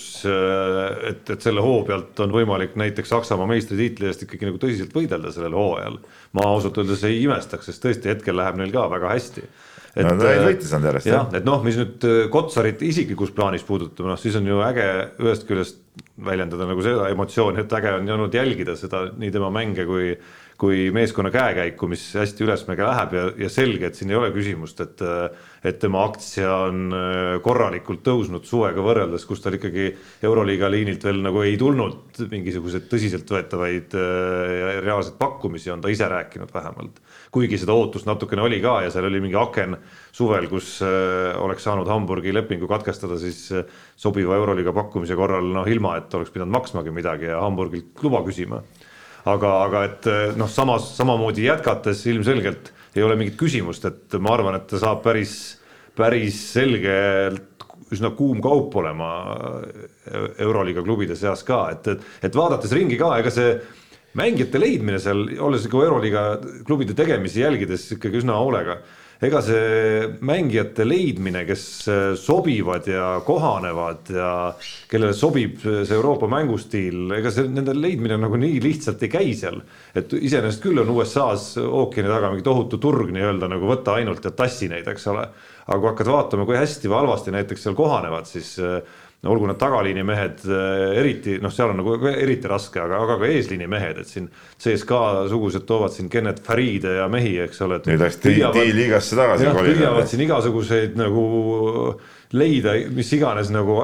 [1.08, 5.32] et, et selle hoo pealt on võimalik näiteks Saksamaa meistritiitli eest ikkagi nagu tõsiselt võidelda
[5.32, 6.02] sellel hooajal.
[6.36, 9.46] ma ausalt öeldes ei imestaks, sest tõesti hetkel läheb neil ka väga hästi.
[9.96, 13.64] No ta ei võitis nad järjest, jah et noh, mis nüüd äh, Kotsarit isiklikus plaanis
[13.64, 14.88] puudutab, noh siis on ju äge
[15.24, 15.80] ühest küljest
[16.26, 20.18] väljendada nagu seda emotsiooni, et äge on olnud jälgida seda nii tema mänge kui
[20.56, 24.80] kui meeskonna käekäiku, mis hästi ülesmäge läheb ja, ja selge, et siin ei ole küsimust,
[24.86, 25.04] et
[25.66, 29.90] et tema aktsia on äh, korralikult tõusnud suvega võrreldes, kus tal ikkagi
[30.24, 36.08] Euroliiga liinilt veel nagu ei tulnud mingisuguseid tõsiseltvõetavaid äh, ja reaalseid pakkumisi, on ta ise
[36.12, 37.02] rääkinud vähemalt.
[37.36, 39.76] Kuigi seda ootust natukene oli ka ja seal oli mingi aken
[40.16, 43.50] suvel, kus äh, oleks saanud Hamburgi lepingu katkestada siis
[44.00, 48.64] sobiva Euroliiga pakkumise korral, noh ilma, et oleks pidanud maksmagi midagi ja Hamburgilt luba küsima.
[49.26, 54.60] Aga, aga et noh, samas samamoodi jätkates ilmselgelt ei ole mingit küsimust, et ma arvan,
[54.60, 55.34] et ta saab päris,
[55.98, 57.56] päris selgelt
[57.94, 59.10] üsna kuum kaup olema
[60.42, 63.52] Euroliiga klubide seas ka, et, et, et vaadates ringi ka, ega see
[64.16, 66.28] mängijate leidmine seal, olles nagu Euroliiga
[66.68, 68.80] klubide tegemisi jälgides ikkagi üsna hoolega
[69.24, 74.30] ega see mängijate leidmine, kes äh, sobivad ja kohanevad ja
[74.92, 79.62] kellele sobib see Euroopa mängustiil, ega see nende leidmine nagu nii lihtsalt ei käi seal.
[79.96, 84.34] et iseenesest küll on USA-s ookeani taga mingi tohutu turg nii-öelda nagu võta ainult ja
[84.36, 85.28] tassi neid, eks ole.
[85.66, 88.82] aga kui hakkad vaatama, kui hästi või halvasti näiteks seal kohanevad, siis äh,
[89.26, 93.18] no olgu need tagaliini mehed äh, eriti, noh, seal on nagu eriti raske, aga, aga
[93.22, 94.28] ka eesliini mehed, et siin
[94.62, 97.82] CSKA sugused toovad siin Kennet Faride ja mehi, eks ole.
[97.90, 99.50] nüüd läks D-liigasse tagasi.
[99.58, 101.26] püüavad siin igasuguseid nagu
[102.36, 103.78] leida mis iganes nagu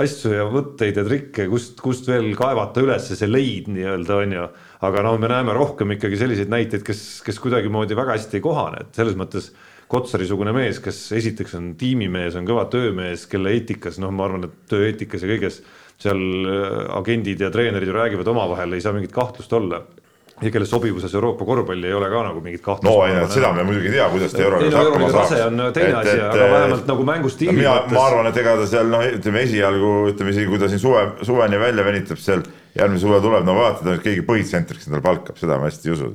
[0.00, 4.46] asju ja võtteid ja trikke, kust, kust veel kaevata üles see leid nii-öelda on ju.
[4.88, 8.86] aga no me näeme rohkem ikkagi selliseid näiteid, kes, kes kuidagimoodi väga hästi ei kohane,
[8.86, 9.52] et selles mõttes
[9.92, 14.54] Kotsari-sugune mees, kes esiteks on tiimimees, on kõva töömees, kelle eetikas, noh, ma arvan, et
[14.72, 15.60] tööeetikas ja kõiges
[16.02, 19.82] seal äh, agendid ja treenerid ju räägivad omavahel, ei saa mingit kahtlust olla
[20.42, 22.88] ja kelle sobivuses Euroopa korvpalli ei ole ka nagu mingit kahtlust.
[22.88, 25.28] no ei, seda me muidugi ei tea, kuidas ta euroga hakkama saab.
[25.28, 27.94] tase on teine asi, aga vähemalt nagu mängustiili mõttes.
[27.94, 31.04] ma arvan, et ega ta seal noh, ütleme esialgu ütleme isegi, kui ta siin suve,
[31.28, 32.44] suveni välja venitab seal,
[32.78, 36.12] järgmine suve tuleb, no vaata, keegi põhitsentriks endale palkab, seda ma hästi ei usu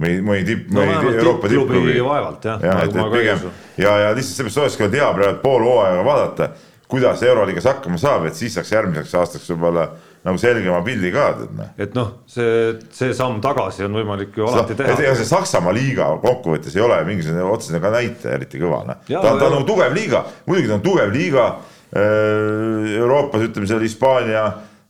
[0.00, 1.96] mõni, mõni tipp no,, mõni Euroopa tippklubi.
[2.04, 3.42] vaevalt jah ja, nagu et, et pigem
[3.82, 6.48] ja, ja lihtsalt seepärast olekski olnud hea praegu pool hooaega vaadata,
[6.92, 9.86] kuidas Euroliigas hakkama saab, et siis saaks järgmiseks aastaks võib-olla
[10.22, 11.70] nagu selgema pildi ka, tead noh.
[11.82, 12.56] et noh, see,
[12.94, 14.96] see samm tagasi on võimalik ju alati teha.
[14.96, 19.06] ega see Saksamaa liiga kokkuvõttes ei ole mingisugune otsene ka näitaja eriti kõva, noh.
[19.08, 21.46] ta on, ta on nagu tugev liiga, muidugi ta on tugev liiga.
[21.92, 24.46] Äh, Euroopas ütleme seal Hispaania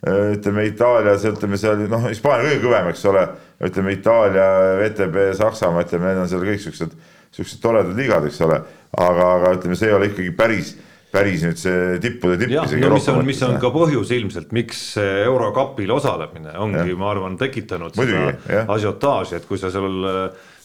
[0.07, 3.21] Äh, ütleme Itaalias, ütleme seal noh, Hispaania kõige kõvem, eks ole,
[3.63, 4.47] ütleme Itaalia,
[4.81, 6.97] VTB, Saksamaa, ütleme, need on seal kõik siuksed,
[7.35, 10.75] siuksed toredad liigad, eks ole, aga, aga ütleme, see ei ole ikkagi päris
[11.13, 12.55] päris nüüd see tippude tipp.
[12.55, 17.37] jah, no mis on, mis on ka põhjus ilmselt, miks eurokapil osalemine ongi, ma arvan,
[17.41, 20.09] tekitanud Muidugi, seda asiotaaži, et kui sa seal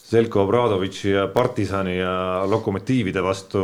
[0.08, 2.12] Zelko Obradovitši ja Partisani ja
[2.48, 3.60] Lokomotiivide vastu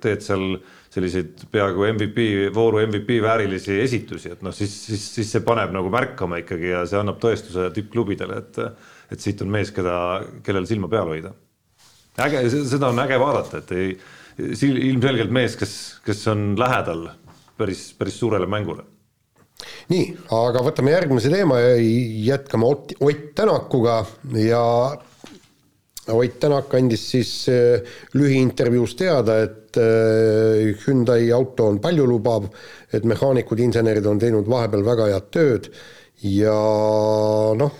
[0.00, 0.54] teed seal
[0.90, 2.24] selliseid peaaegu MVP,
[2.54, 6.82] vooru MVP väärilisi esitusi, et noh, siis, siis, siis see paneb nagu märkama ikkagi ja
[6.88, 8.60] see annab tõestuse tippklubidele, et,
[9.14, 9.94] et siit on mees, keda,
[10.46, 11.34] kellel silma peal hoida.
[12.26, 13.92] äge, seda on äge vaadata, et ei,
[14.90, 15.76] ilmselgelt mees, kes,
[16.06, 17.06] kes on lähedal
[17.60, 18.86] päris, päris suurele mängule
[19.92, 21.74] nii, aga võtame järgmise teema ja
[22.30, 24.02] jätkame Ott, Ott Tänakuga
[24.40, 24.62] ja
[26.12, 27.80] Ott Tänak andis siis äh,
[28.16, 32.48] lühiintervjuus teada, et äh, Hyundai auto on paljulubav,
[32.92, 35.70] et mehaanikud, insenerid on teinud vahepeal väga head tööd
[36.26, 36.56] ja
[37.56, 37.78] noh,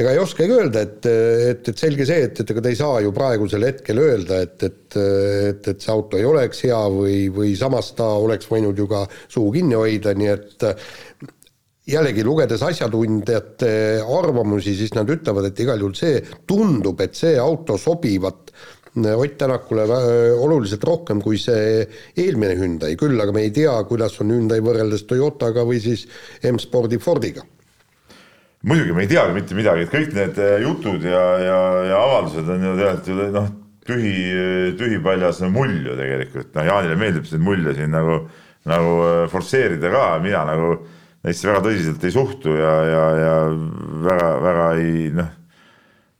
[0.00, 3.00] ega ei oskagi öelda, et, et, et selge see, et, et ega ta ei saa
[3.04, 7.54] ju praegusel hetkel öelda, et, et, et, et see auto ei oleks hea või, või
[7.58, 10.68] samas ta oleks võinud ju ka suu kinni hoida, nii et
[11.90, 13.70] jällegi lugedes asjatundjate
[14.18, 18.54] arvamusi, siis nad ütlevad, et igal juhul see tundub, et see auto sobivat
[18.90, 19.84] Ott Tänakule
[20.34, 21.84] oluliselt rohkem kui see
[22.18, 26.08] eelmine Hyundai, küll aga me ei tea, kuidas on Hyundai võrreldes Toyotaga või siis
[26.42, 27.44] M-spordi Fordiga.
[28.62, 32.50] muidugi me ei teagi mitte midagi, et kõik need eh, jutud ja, ja, ja avaldused
[32.50, 33.46] on ju tegelikult noh,
[33.86, 34.16] tühi,
[34.76, 38.24] tühipaljas mull ju tegelikult, noh, Jaanile meeldib siin mulje siin nagu,
[38.68, 40.74] nagu eh, forsseerida ka, mina nagu
[41.26, 43.34] neisse väga tõsiselt ei suhtu ja, ja, ja
[44.06, 45.30] väga-väga ei noh.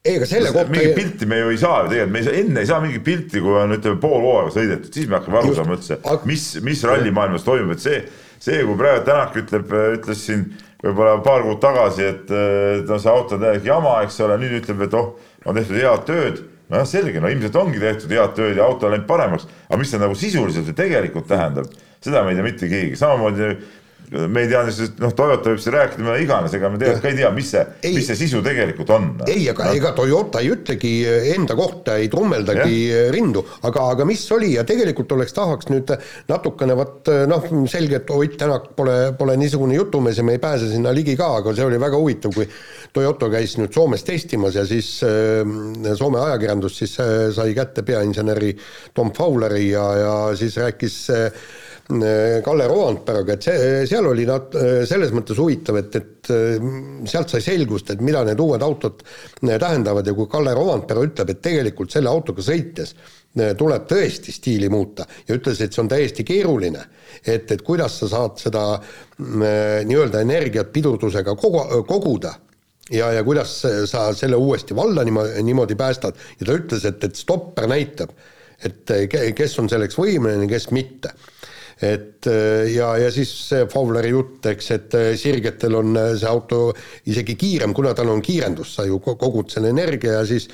[0.04, 0.72] ei, aga selle kohta.
[0.74, 3.04] mingit pilti me ju ei saa ju tegelikult, me ei saa, enne ei saa mingit
[3.06, 6.84] pilti, kui on ütleme pool hooaega sõidetud, siis me hakkame aru saama üldse, mis, mis
[6.88, 8.02] rallimaailmas toimub, et see,
[8.42, 10.46] see, kui praegu Tänak ütleb, ütles siin
[10.84, 12.32] võib-olla paar kuud tagasi, et
[12.88, 15.12] no see auto on täielik jama, eks ole, nüüd ütleb, et oh,
[15.48, 18.94] on tehtud head tööd nojah, selge, no ilmselt ongi tehtud head tööd ja auto on
[18.94, 21.72] läinud paremaks, aga mis see nagu sisuliselt või tegelikult tähendab,
[22.04, 23.48] seda me ei tea mitte keegi, samamoodi
[24.10, 24.62] me ei tea,
[24.98, 27.62] noh, Toyota võib siin rääkida mida iganes, ega me tegelikult ka ei tea, mis see,
[27.94, 29.06] mis see sisu tegelikult on.
[29.30, 29.74] ei, aga no.
[29.78, 30.92] ega Toyota ei ütlegi
[31.36, 33.04] enda kohta, ei trummeldagi ja.
[33.14, 35.94] rindu, aga, aga mis oli ja tegelikult oleks, tahaks nüüd
[36.30, 40.68] natukene vot noh, selge, et Ott Tänak pole, pole niisugune jutumees ja me ei pääse
[40.70, 42.46] sinna ligi ka, aga see oli väga huvitav, kui
[42.94, 46.96] Toyota käis nüüd Soomes testimas ja siis Soome ajakirjandus siis
[47.36, 48.54] sai kätte peainseneri
[48.94, 51.02] Tom Fowleri ja, ja siis rääkis
[51.90, 54.54] Kalle Roandperega, et see, seal oli nad
[54.86, 56.30] selles mõttes huvitav, et, et
[57.10, 59.02] sealt sai selgust, et mida need uued autod
[59.40, 62.94] tähendavad ja kui Kalle Roandpere ütleb, et tegelikult selle autoga sõites
[63.58, 66.84] tuleb tõesti stiili muuta ja ütles, et see on täiesti keeruline,
[67.24, 68.64] et, et kuidas sa saad seda
[69.20, 72.34] nii-öelda energiat pidurdusega kogu, koguda
[72.90, 73.54] ja, ja kuidas
[73.90, 76.18] sa selle uuesti valla niimoodi, niimoodi päästad.
[76.40, 78.14] Ja ta ütles, et, et stopper näitab,
[78.66, 78.94] et
[79.36, 81.14] kes on selleks võimeline, kes mitte
[81.80, 82.26] et
[82.70, 86.66] ja, ja siis see Fowleri jutt, eks, et sirgetel on see auto
[87.08, 90.50] isegi kiirem, kuna tal on kiirendus, sa ju kogud selle energia ja siis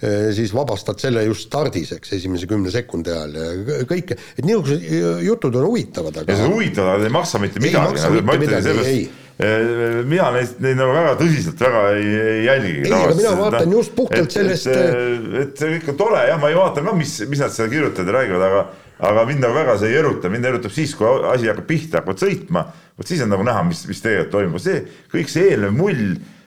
[0.00, 4.86] siis vabastad selle just stardis, eks, esimese kümne sekundi ajal ja kõike, et niisugused
[5.26, 8.64] jutud on huvitavad, aga ja see on huvitav, aga ei maksa mitte midagi, ma ütlen
[8.64, 12.74] sellest mina neid, neid nagu väga tõsiselt väga ei, ei jälgi.
[12.84, 14.68] ei, aga mina vaatan just puhtalt sellest.
[14.68, 18.10] et, et kõik on tore jah, ma ei vaata ka, mis, mis nad seal kirjutavad
[18.10, 18.64] ja räägivad, aga,
[19.00, 22.20] aga mind nagu väga see ei eruta, mind erutab siis, kui asi hakkab pihta, hakkavad
[22.20, 22.64] sõitma.
[22.98, 24.82] vot siis on nagu näha, mis, mis tegelikult toimub, see
[25.12, 26.02] kõik see eelnev mull,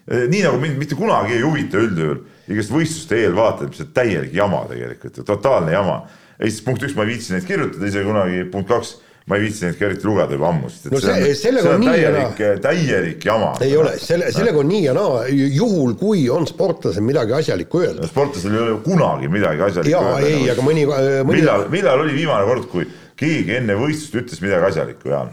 [0.08, 2.22] eh, nii nagu mind mitte kunagi ei huvita üldjuhul
[2.54, 6.04] igast võistluste eelvaatamine, mis on täielik jama tegelikult, totaalne jama.
[6.40, 8.98] esiteks punkt üks, ma ei viitsi neid kirjutada ise kunagi, punkt kaks
[9.28, 11.60] ma ei viitsi neid ka eriti lugeda juba ammu, sest et no see, see on,
[11.64, 13.54] see on täielik, täielik jama.
[13.64, 18.10] ei ole, selle, sellega on nii ja naa, juhul kui on sportlasel midagi asjalikku öelda.
[18.12, 20.34] sportlasel ei ole kunagi midagi asjalikku Jaa, öelda.
[20.34, 21.40] ei, aga mõni, mõni.
[21.40, 25.32] millal, millal oli viimane kord, kui keegi enne võistlust ütles midagi asjalikku, Jaan?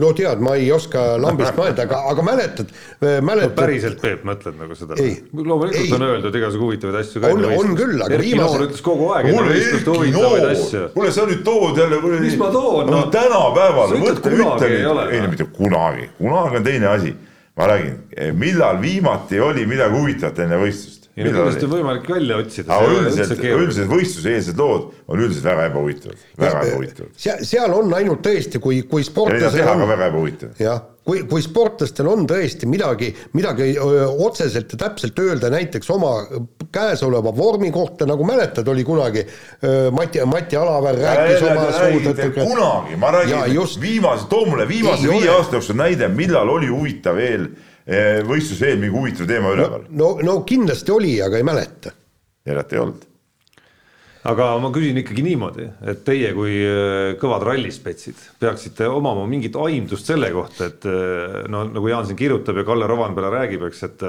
[0.00, 3.56] No tead, ma ei oska lambist mõelda, aga, aga mäletad, mäletad no,.
[3.56, 4.98] päriselt, Peep, mõtled nagu seda?
[4.98, 7.22] loomulikult on öeldud igasugu huvitavaid asju.
[7.28, 8.52] on, on küll, aga Erki viimase.
[8.52, 10.84] Noor ütles kogu aeg, et on võistlust huvitavaid asju.
[10.96, 12.00] kuule, sa nüüd tood jälle.
[12.26, 12.92] mis ma toon?
[12.92, 14.72] no tänapäeval, võtku ütle,
[15.08, 17.14] ei no mitte kunagi, kunagi on teine asi.
[17.56, 17.96] ma räägin,
[18.40, 21.01] millal viimati oli midagi huvitavat enne võistlust?
[21.16, 22.76] Ja kindlasti on võimalik välja otsida.
[22.76, 27.12] aga üldiselt, üldiselt võistluseelsed lood on üldiselt väga ebahuvitavad, väga ebahuvitavad.
[27.20, 29.84] seal, seal on ainult tõesti, kui, kui sportlasel on.
[29.90, 30.54] väga ebahuvitav.
[30.62, 36.14] jah, kui, kui sportlastel on tõesti midagi, midagi otseselt ja täpselt öelda näiteks oma
[36.72, 39.26] käesoleva vormi kohta, nagu mäletad, oli kunagi
[39.92, 42.46] Mati, Mati Alaver rääkis oma suudetega.
[42.46, 47.50] kunagi, ma räägin viimase, too mulle viimase viie aasta jooksul näide, millal oli huvitav eel
[47.82, 49.88] Eh, võistluse eel mingi huvitav teema üleval?
[49.90, 51.90] no, no, no kindlasti oli, aga ei mäleta.
[52.46, 53.08] järelikult ei olnud.
[54.30, 60.06] aga ma küsin ikkagi niimoodi, et teie kui eh, kõvad rallispetsid peaksite omama mingit aimdust
[60.06, 64.06] selle kohta, et eh, no nagu Jaan siin kirjutab ja Kalle Rovanpera räägib, eks, et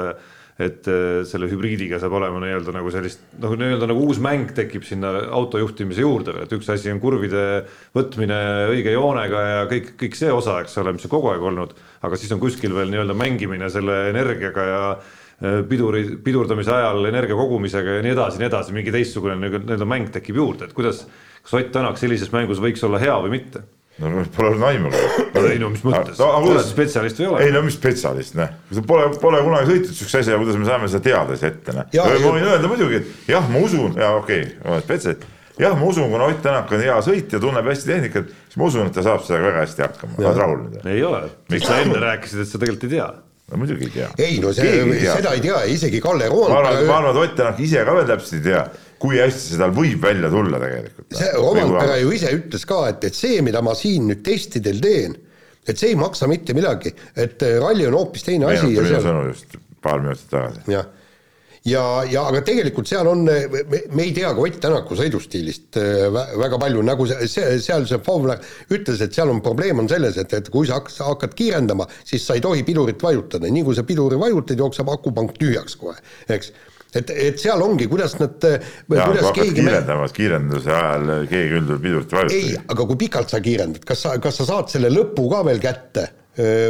[0.62, 0.86] et
[1.26, 5.58] selle hübriidiga saab olema nii-öelda nagu sellist noh, nii-öelda nagu uus mäng tekib sinna auto
[5.58, 7.64] juhtimise juurde, et üks asi on kurvide
[7.97, 8.38] võtmine
[8.70, 11.74] õige joonega ja kõik, kõik see osa, eks ole, mis on kogu aeg olnud
[12.04, 17.38] aga siis on kuskil veel nii-öelda mängimine selle energiaga ja äh, piduri, pidurdamise ajal energia
[17.39, 21.06] kogumisega ja nii edasi, nii edasi, mingi teistsugune nii-öelda mäng tekib juurde, et kuidas,
[21.43, 23.64] kas Ott Tänak sellises mängus võiks olla hea või mitte?
[24.02, 25.02] No pole olnud aimugi.
[25.44, 27.44] ei no mis mõttes, oled sa spetsialist ei ole?
[27.46, 28.56] ei no mis spetsialist, noh,
[28.89, 31.94] pole, pole kunagi sõitnud siukse asja, kuidas me saame seda teada siis ette, noh.
[31.94, 35.28] ma võin öelda muidugi, et jah, ma usun ja okei okay,, olen spetsialist
[35.60, 38.89] jah, ma usun, kuna Ott Tänak on hea sõitja, tunneb hästi tehnikat, siis ma usun,
[38.89, 40.89] et ta saab sellega väga hästi hakkama, oled rahul nüüd?
[40.89, 41.22] ei ole,
[41.54, 43.10] miks sa enne rääkisid, et sa tegelikult ei tea?
[43.52, 44.10] no muidugi ei tea.
[44.18, 44.72] ei no see,
[45.04, 48.10] seda ei tea, isegi Kalle ma arvan, ma arvan, et Ott Tänak ise ka veel
[48.10, 48.64] täpselt ei tea,
[49.04, 51.12] kui hästi see tal võib välja tulla tegelikult.
[51.20, 55.18] see Roandpere ju ise ütles ka, et, et see, mida ma siin nüüd testidel teen,
[55.68, 58.70] et see ei maksa mitte midagi, et ralli on hoopis teine asi.
[58.72, 60.68] meenuta minu sõnu just paar minutit tagasi.
[60.72, 60.88] jah
[61.68, 63.64] ja, ja aga tegelikult seal on, me,
[63.95, 66.08] me ei tea ka Ott Tänaku sõidustiilist äh,
[66.39, 68.39] väga palju, nagu see, see, seal see Fowler
[68.74, 72.26] ütles, et seal on probleem on selles, et, et kui sa hakkad, hakkad kiirendama, siis
[72.28, 75.99] sa ei tohi pidurit vajutada, nii kui sa piduri vajutad, jookseb akupank tühjaks kohe,
[76.32, 76.51] eks
[76.96, 78.39] et, et seal ongi, kuidas nad.
[79.36, 79.62] keegi.
[79.62, 82.41] kiirendama, kiirenduse ajal keegi üldjuhul pidurit ei vajuta.
[82.41, 85.64] ei, aga kui pikalt sa kiirendad, kas sa, kas sa saad selle lõpu ka veel
[85.64, 86.10] kätte?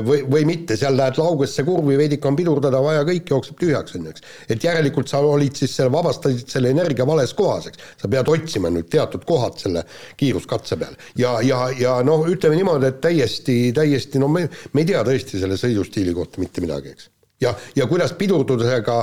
[0.04, 4.10] või, või mitte, seal lähed laugesse kurvi, veidike on pidurdada vaja, kõik jookseb tühjaks, on
[4.10, 4.26] ju, eks.
[4.52, 7.86] et järelikult sa olid siis selle, vabastasid selle energia vales kohas, eks.
[8.02, 9.86] sa pead otsima nüüd teatud kohad selle
[10.20, 11.00] kiiruskatse peal.
[11.20, 15.40] ja, ja, ja noh, ütleme niimoodi, et täiesti, täiesti no me, me ei tea tõesti
[15.40, 17.13] selle sõidustiili kohta mitte midagi, eks.
[17.44, 18.98] Ja, ja kuidas pidurdusega,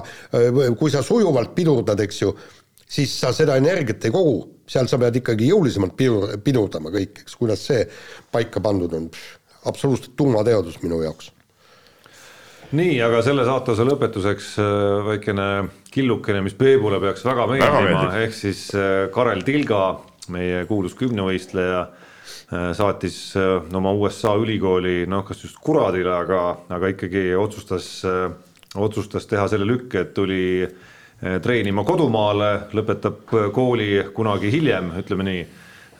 [0.79, 2.35] kui sa sujuvalt pidurdad, eks ju,
[2.91, 4.39] siis sa seda energiat ei kogu,
[4.71, 7.85] seal sa pead ikkagi jõulisemalt pidur, pidurdama kõik, eks, kuidas see
[8.33, 9.11] paika pandud on?
[9.71, 11.31] Absoluutselt tuumateadus minu jaoks.
[12.71, 14.75] nii, aga selle saatuse lõpetuseks äh,
[15.09, 15.49] väikene
[15.91, 19.83] killukene, mis Peebule peaks väga meeldima, ehk siis äh, Karel Tilga,
[20.31, 21.89] meie kuulus kümnevõistleja,
[22.51, 26.41] saatis oma USA ülikooli, noh, kas just kuradile, aga,
[26.75, 28.01] aga ikkagi otsustas,
[28.75, 30.67] otsustas teha selle lükke, et tuli
[31.45, 33.23] treenima kodumaale, lõpetab
[33.55, 35.45] kooli kunagi hiljem, ütleme nii.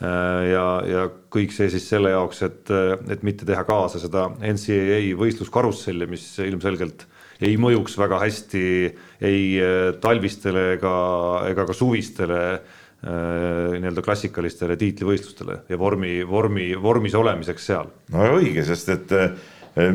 [0.01, 2.71] Äh, ja, ja kõik see siis selle jaoks, et,
[3.13, 7.05] et mitte teha kaasa seda NCAA võistluskarusselli, mis ilmselgelt
[7.41, 8.63] ei mõjuks väga hästi
[9.29, 10.95] ei äh, talvistele ega,
[11.51, 17.89] ega ka suvistele äh, nii-öelda klassikalistele tiitlivõistlustele ja vormi, vormi, vormis olemiseks seal.
[18.13, 19.15] no õige, sest et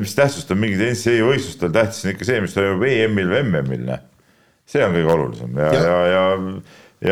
[0.00, 3.86] mis tähtsust on mingil NCAA võistlustel, tähtis on ikka see, mis toimub EM-il või MM-il,
[3.86, 4.02] noh.
[4.66, 6.24] see on kõige olulisem ja, ja, ja, ja,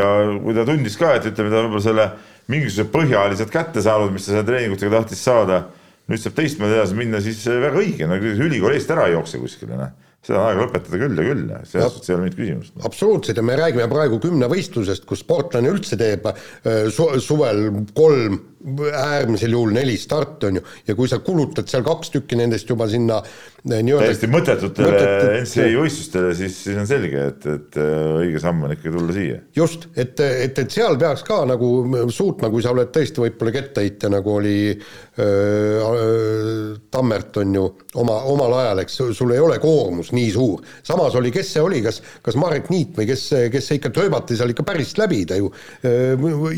[0.00, 0.10] ja
[0.42, 2.10] kui ta tundis ka, et ütleme, ta võib-olla selle
[2.50, 5.66] mingisugused põhjalised kätte saanud, mis ta seal treeningutega tahtis saada.
[6.10, 9.78] nüüd saab teistmoodi edasi minna, siis väga õige, no ülikooli eest ära ei jookse kuskile,
[9.78, 9.94] noh
[10.24, 12.74] seda on aega lõpetada küll ja küll, selles suhtes ei ole mingit küsimust.
[12.88, 17.66] absoluutselt ja me räägime praegu kümnevõistlusest, kus sportlane üldse teeb äh, su suvel
[17.96, 22.70] kolm, äärmisel juhul neli starti on ju, ja kui sa kulutad seal kaks tükki nendest
[22.70, 27.78] juba sinna äh, nii-öelda täiesti mõttetutele mõttetut, NCAA võistlustele, siis, siis on selge, et, et
[27.80, 29.38] äh, õige samm on ikkagi tulla siia.
[29.56, 31.70] just, et, et, et seal peaks ka nagu
[32.12, 37.64] suutma, kui sa oled tõesti võib-olla kettaheitja, nagu oli öö, Tammert on ju
[38.02, 40.60] oma, omal ajal, eks sul ei ole koormus nii suur.
[40.84, 44.52] samas oli, kes see oli, kas, kas Marek Niit või kes, kes ikka trööbati seal
[44.52, 45.48] ikka päris läbi, ta ju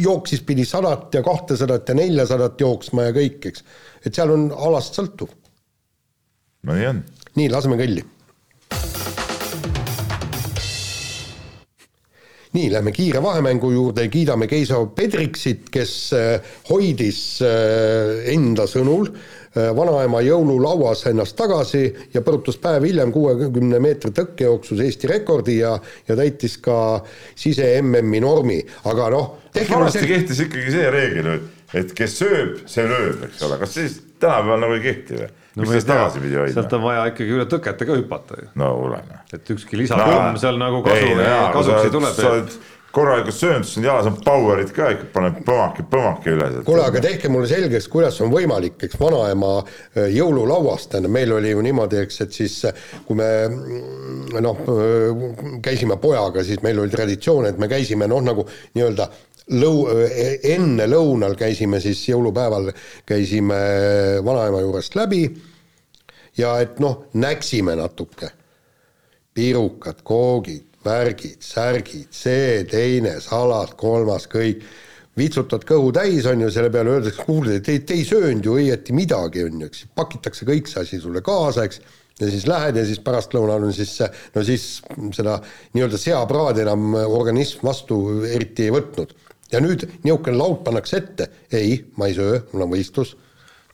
[0.02, 3.64] jooksis, pidi sadat ja kahtesadat ja neljasadat jooksma ja kõik, eks.
[4.04, 5.32] et seal on alast sõltuv.
[6.66, 7.02] no nii on.
[7.40, 8.04] nii, laseme kõlli.
[12.56, 15.96] nii, lähme kiire vahemängu juurde, kiidame Keiso Pedriksit, kes
[16.70, 17.18] hoidis
[18.32, 24.82] enda sõnul äh, Äh, vanaema jõululauas ennast tagasi ja põrutas päev hiljem kuuekümne meetri tõkkejooksus
[24.84, 25.70] Eesti rekordi ja,
[26.08, 26.98] ja täitis ka
[27.38, 28.58] sise-MM-i normi,
[28.90, 29.30] aga noh.
[29.56, 30.10] vanasti see...
[30.10, 34.78] kehtis ikkagi see reegel, et kes sööb, see lööb, eks ole, kas siis tänapäeval nagu
[34.78, 35.32] ei kehti või?
[35.56, 36.54] no miks siis tagasipidi hoidma?
[36.60, 38.48] sealt on vaja ikkagi üle tõkete ka hüpata ju.
[38.60, 39.18] no noh.
[39.32, 41.12] et ükski lisapomm no, seal nagu kasu,
[41.56, 42.14] kasuks ei tule
[42.96, 46.46] korralikult söönud, siis jalas on power'id ka ikka, paneb põmaki, põmaki üle.
[46.64, 51.52] kuule, aga tehke mulle selgeks, kuidas on võimalik, eks vanaema äh, jõululauast, tähendab, meil oli
[51.52, 55.26] ju niimoodi, eks, et siis äh, kui me mm, noh, äh,
[55.66, 59.10] käisime pojaga, siis meil oli traditsioon, et me käisime noh, nagu nii-öelda
[59.52, 59.90] lõu-,
[60.54, 62.72] enne lõunal käisime siis jõulupäeval,
[63.06, 63.60] käisime
[64.24, 65.26] vanaema juurest läbi
[66.38, 68.30] ja et noh, näksime natuke.
[69.36, 74.62] pirukad, koogid, värgid, särgid, see, teine, salad, kolmas, kõik,
[75.16, 78.96] vitsutad kõhu täis, on ju, selle peale öeldakse, kuule, te, te ei söönud ju õieti
[78.96, 81.82] midagi, on ju, eks, pakitakse kõik see asi sulle kaasa, eks,
[82.20, 83.92] ja siis lähed ja siis pärastlõunal on siis
[84.32, 84.64] no siis
[85.12, 85.36] seda
[85.76, 89.12] nii-öelda seapraadi enam organism vastu eriti ei võtnud.
[89.52, 93.14] Ja nüüd niisugune laud pannakse ette, ei, ma ei söö, mul on võistlus.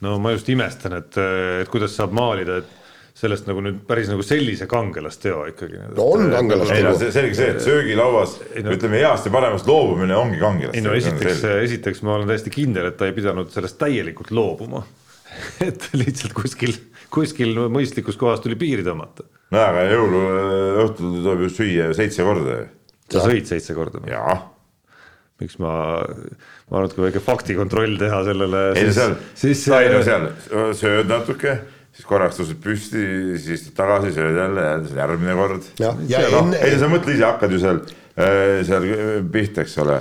[0.05, 1.19] no ma just imestan, et,
[1.63, 2.79] et kuidas saab maalida, et
[3.23, 5.81] sellest nagu nüüd päris nagu sellise kangelasteo ikkagi.
[5.97, 6.77] no on kangelasteo.
[6.77, 10.81] ei no selge see, et söögilauas no, ütleme heast ja paremast loobumine ongi kangelasteo.
[10.81, 14.85] ei no esiteks, esiteks ma olen täiesti kindel, et ta ei pidanud sellest täielikult loobuma
[15.69, 16.75] et lihtsalt kuskil,
[17.13, 19.29] kuskil mõistlikus kohas tuli piiri tõmmata.
[19.53, 22.65] nojah, aga jõuluõhtul tuleb ju süüa seitse korda.
[23.13, 24.03] sa sõid seitse korda?
[24.09, 24.41] jaa
[25.43, 25.75] miks ma,
[26.71, 28.65] ma arvan, et kui väike faktikontroll teha sellele.
[28.79, 30.31] ei no seal, siis sai no seal
[30.79, 31.61] sööd natuke
[31.93, 33.03] siis korraks tõused püsti,
[33.41, 35.69] siis tagasi, sööd jälle, jälle järgmine kord.
[35.83, 36.63] Enne...
[36.65, 37.83] ei, sa mõtle ise, hakkad ju seal,
[38.17, 38.89] äh, seal
[39.33, 40.01] pihta, eks ole.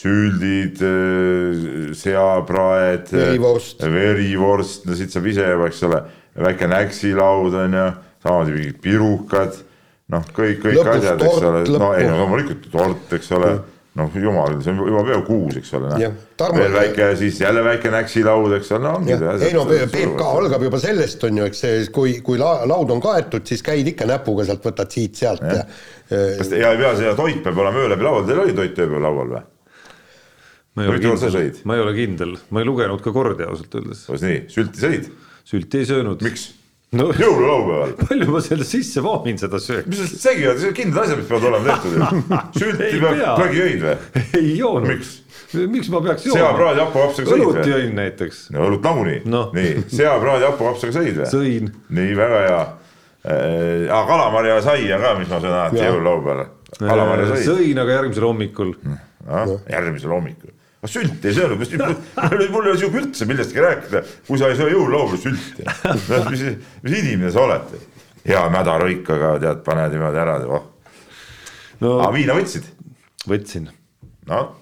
[0.00, 1.64] Süldid, äh,
[1.98, 6.04] seapraed, verivorst, verivorst, no siit saab ise juba, eks ole,
[6.46, 7.88] väike näksilaud on ju,
[8.22, 9.58] samamoodi mingid pirukad,
[10.12, 13.54] noh, kõik, kõik Lõpus asjad, eks ole, no ei no loomulikult tort, eks ole.
[13.56, 16.16] Mm noh, jumal, see on juba peaaegu kuus, eks ole, noh.
[16.56, 19.16] veel väike, siis jälle väike näksilaud, eks ole, no ongi.
[19.46, 23.02] ei no PPK algab juba sellest, on ju, eks see, kui, kui la, laud on
[23.04, 26.26] kaetud, siis käid ikka näpuga sealt, võtad siit-sealt ja, ja.
[26.40, 28.78] kas te, ja ei pea, see toit peab olema öö läbi laual, teil oli toit
[28.78, 29.42] ööpäev laual või?
[30.76, 34.06] ma ei ole kindel, ma ei ole kindel, ma ei lugenud ka kordi ausalt öeldes.
[34.08, 35.12] kuidas nii, sülti sõid?
[35.50, 36.24] sülti ei söönud.
[36.24, 36.50] miks?
[36.96, 37.94] No, jõululaupäeval.
[38.02, 39.92] palju ma selle sisse vaamin seda sööki?
[39.92, 42.22] mis segi on, kindlad asjad, mis peavad olema tehtud ju.
[42.60, 43.96] sülti peab, kunagi jõid või?
[44.40, 44.88] ei joonud.
[44.90, 45.16] miks?
[45.76, 46.42] miks ma peaks jooma?
[46.42, 47.48] seapraadi hapukapsaga sõid või?
[47.54, 48.44] õlut jõin näiteks.
[48.56, 49.42] no õlut nagunii no..
[49.56, 51.32] nii, seapraadi hapukapsaga sõid või?
[51.34, 51.74] sõin.
[52.00, 54.06] nii, väga hea äh,.
[54.10, 56.54] kalamarja saia ka, mis ma söön alati jõululaupäeval.
[56.80, 57.44] kalamarja sai.
[57.52, 59.60] sõin, aga järgmisel hommikul no,.
[59.70, 61.60] järgmisel hommikul aga sülti ei söönud,
[62.52, 65.66] mul ei ole sinuga üldse millestki rääkida, kui sa ei söö jõululaulu sülti.
[66.32, 66.44] mis,
[66.82, 67.74] mis inimene sa oled?
[68.24, 70.64] hea mädarõikaga tead, paned niimoodi ära, oh.
[71.84, 71.98] no,.
[71.98, 72.70] aga viina võtsid?
[73.28, 73.68] võtsin.
[74.30, 74.54] noh,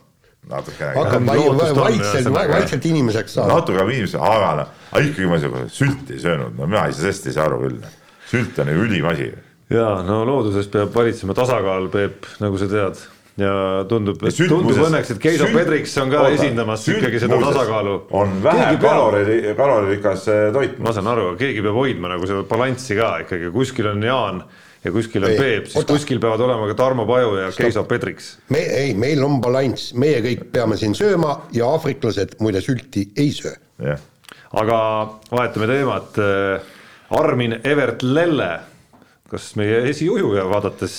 [0.50, 0.94] natukene.
[0.96, 3.60] hakkab vaikselt, vaikselt inimeseks saama.
[3.60, 7.06] natuke inimeseks, aga noh, aga ikkagi ma sinuga sülti ei söönud, no mina ei saa
[7.06, 7.92] sellest ei saa aru küll.
[8.30, 9.30] sült on ju ülim asi.
[9.70, 13.06] ja no looduses peab valitsema tasakaal, Peep, nagu sa tead
[13.38, 13.54] ja
[13.88, 17.96] tundub, tundub õnneks, et Keido Pedriks on ka oota, esindamas ikkagi seda tasakaalu.
[18.18, 20.78] on vähe kalori, kaloririkas eh, toit.
[20.82, 24.42] ma saan aru, keegi peab hoidma nagu seda balanssi ka ikkagi, kuskil on Jaan
[24.84, 25.94] ja kuskil on ei, Peep, siis oota.
[25.94, 27.64] kuskil peavad olema ka Tarmo Paju ja Stop.
[27.66, 28.32] Keiso Pedriks.
[28.54, 33.30] me, ei, meil on balanss, meie kõik peame siin sööma ja aafriklased muide sülti ei
[33.36, 33.54] söö.
[34.58, 34.80] aga
[35.30, 36.18] vahetame teemat.
[37.08, 38.50] Armin Evert Lelle
[39.28, 40.94] kas meie esiujuja, vaadates,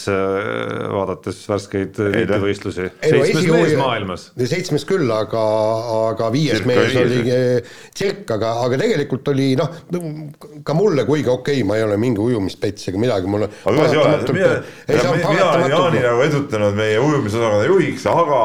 [0.94, 4.26] vaadates värskeid tiitlivõistlusi, seitsmes no, mees maailmas.
[4.38, 5.42] seitsmes küll, aga,
[6.12, 7.40] aga viies Tsirka mees oli
[7.98, 9.74] Tsirk, aga, aga tegelikult oli noh,
[10.66, 13.96] ka mulle, kuigi okei okay,, ma ei ole mingi ujumispets ega midagi, mul aga kuidas
[13.96, 14.52] ei ole, mina,
[15.26, 18.44] mina olen Jaani nagu edutanud meie ujumisosakonna juhiks, aga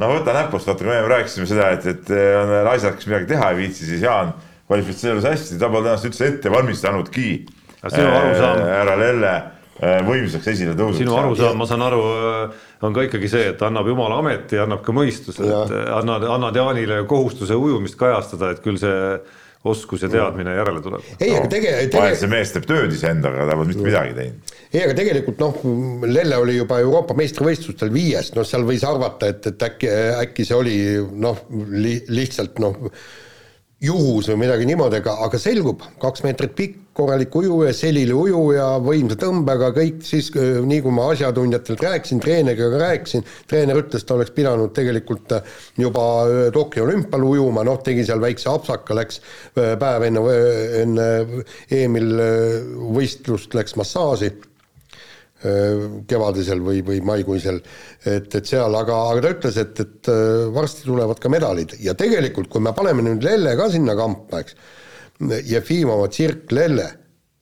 [0.00, 3.50] no võta näpust, vaata kui me rääkisime seda, et, et on naised, kes midagi teha
[3.50, 4.36] ei viitsi, siis Jaan
[4.70, 7.30] kvalifitseerus hästi, ta pole ennast üldse ette valmistanudki.
[7.42, 9.34] Äh, härra Lelle
[9.80, 11.00] äh, võimsaks esile tõusnud.
[11.02, 12.00] sinu arusaam, ma saan aru,
[12.30, 16.56] äh, on ka ikkagi see, et annab jumala ameti, annab ka mõistuse, et annad, annad
[16.60, 18.98] Jaanile kohustuse ujumist kajastada, et küll see
[19.64, 21.04] oskus ja teadmine järele tuleb.
[21.20, 22.16] ei, aga tegelikult tege...
[22.16, 24.54] see mees teeb tööd iseendaga, ta pole mitte midagi teinud.
[24.72, 25.58] ei, aga tegelikult noh,
[26.08, 29.90] Lelle oli juba Euroopa meistrivõistlustel viies, noh, seal võis arvata, et, et äkki,
[30.22, 30.78] äkki see oli
[31.12, 31.44] noh
[31.76, 32.78] li,, lihtsalt noh,
[33.80, 39.16] juhus või midagi niimoodi, aga, aga selgub, kaks meetrit pikk, korralik ujuja, selili ujuja, võimsa
[39.20, 44.74] tõmbega, kõik siis nii, kui ma asjatundjatelt rääkisin, treeneriga rääkisin, treener ütles, ta oleks pidanud
[44.76, 45.32] tegelikult
[45.80, 46.04] juba
[46.52, 49.22] Tokyo olümpial ujuma, noh, tegi seal väikse apsaka, läks
[49.56, 50.26] päev enne,
[50.82, 51.10] enne
[51.72, 52.14] EM-il
[52.98, 54.34] võistlust, läks massaaži
[55.40, 57.62] kevadisel või, või maikuisel,
[58.04, 60.10] et, et seal, aga, aga ta ütles, et, et
[60.52, 61.78] varsti tulevad ka medalid.
[61.80, 64.58] Ja tegelikult, kui me paneme nüüd Lelle ka sinna kampa, eks,
[65.48, 66.86] Jefimova, Tsirk, Lelle,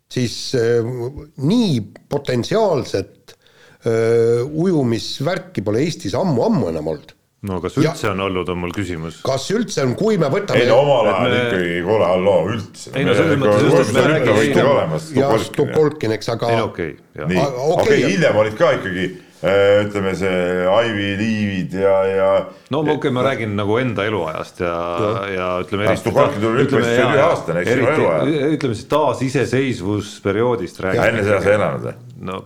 [0.08, 1.74] siis nii
[2.10, 8.58] potentsiaalset äh, ujumisvärki pole Eestis ammu-ammu enam olnud no kas üldse ja, on olnud, on
[8.64, 9.20] mul küsimus.
[9.26, 10.64] kas üldse on, kui me võtame.
[10.64, 11.44] ei no omal ajal me...
[11.44, 12.90] ikkagi, kuule, halloo, üldse.
[12.98, 15.00] ei no selles mõttes just, et me räägime.
[15.20, 16.50] ja Stopolkin, eks, aga.
[16.50, 17.30] ei no okei okay,.
[17.30, 22.34] nii, okei, hiljem olid ka ikkagi äh, ütleme see Ivy Leave'id ja, ja.
[22.74, 25.94] no okei okay,, ma räägin nagu enda eluajast ja, ja, ja ütleme.
[26.02, 28.36] Stopolkin tuli ütleme üheaastane, eks ju, eluajal.
[28.58, 31.10] ütleme siis taasiseseisvusperioodist räägime.
[31.14, 31.98] enne seda sa ei elanud või?
[32.32, 32.44] no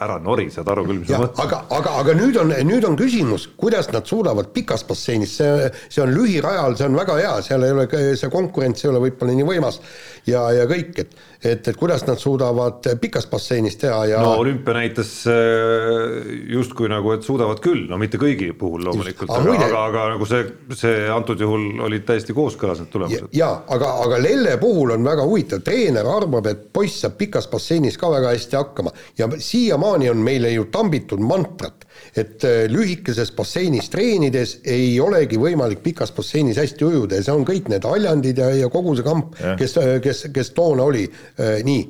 [0.00, 1.44] ära nori, saad aru küll, mis ma mõtlen.
[1.44, 6.04] aga, aga, aga nüüd on, nüüd on küsimus, kuidas nad suudavad pikas basseinis, see, see
[6.04, 7.88] on lühirajal, see on väga hea, seal ei ole,
[8.20, 9.80] see konkurents ei ole võib-olla nii võimas
[10.28, 14.74] ja, ja kõik, et et, et kuidas nad suudavad pikas basseinis teha ja no olümpia
[14.76, 19.84] näitas äh, justkui nagu, et suudavad küll, no mitte kõigi puhul loomulikult, aga, aga, aga,
[19.86, 20.42] aga nagu see,
[20.76, 23.30] see antud juhul olid täiesti kooskõlas need tulemused.
[23.36, 27.96] jaa, aga, aga Lelle puhul on väga huvitav, treener arvab, et poiss saab pikas basseinis
[28.00, 31.86] ka väga hästi hakkama ja siiamaani siiamaani on meile ju tambitud mantrat,
[32.16, 37.44] et äh, lühikeses basseinis treenides ei olegi võimalik pikas basseinis hästi ujuda ja see on
[37.44, 41.62] kõik need haljandid ja, ja kogu see kamp, kes, äh, kes, kes toona oli äh,
[41.64, 41.86] nii.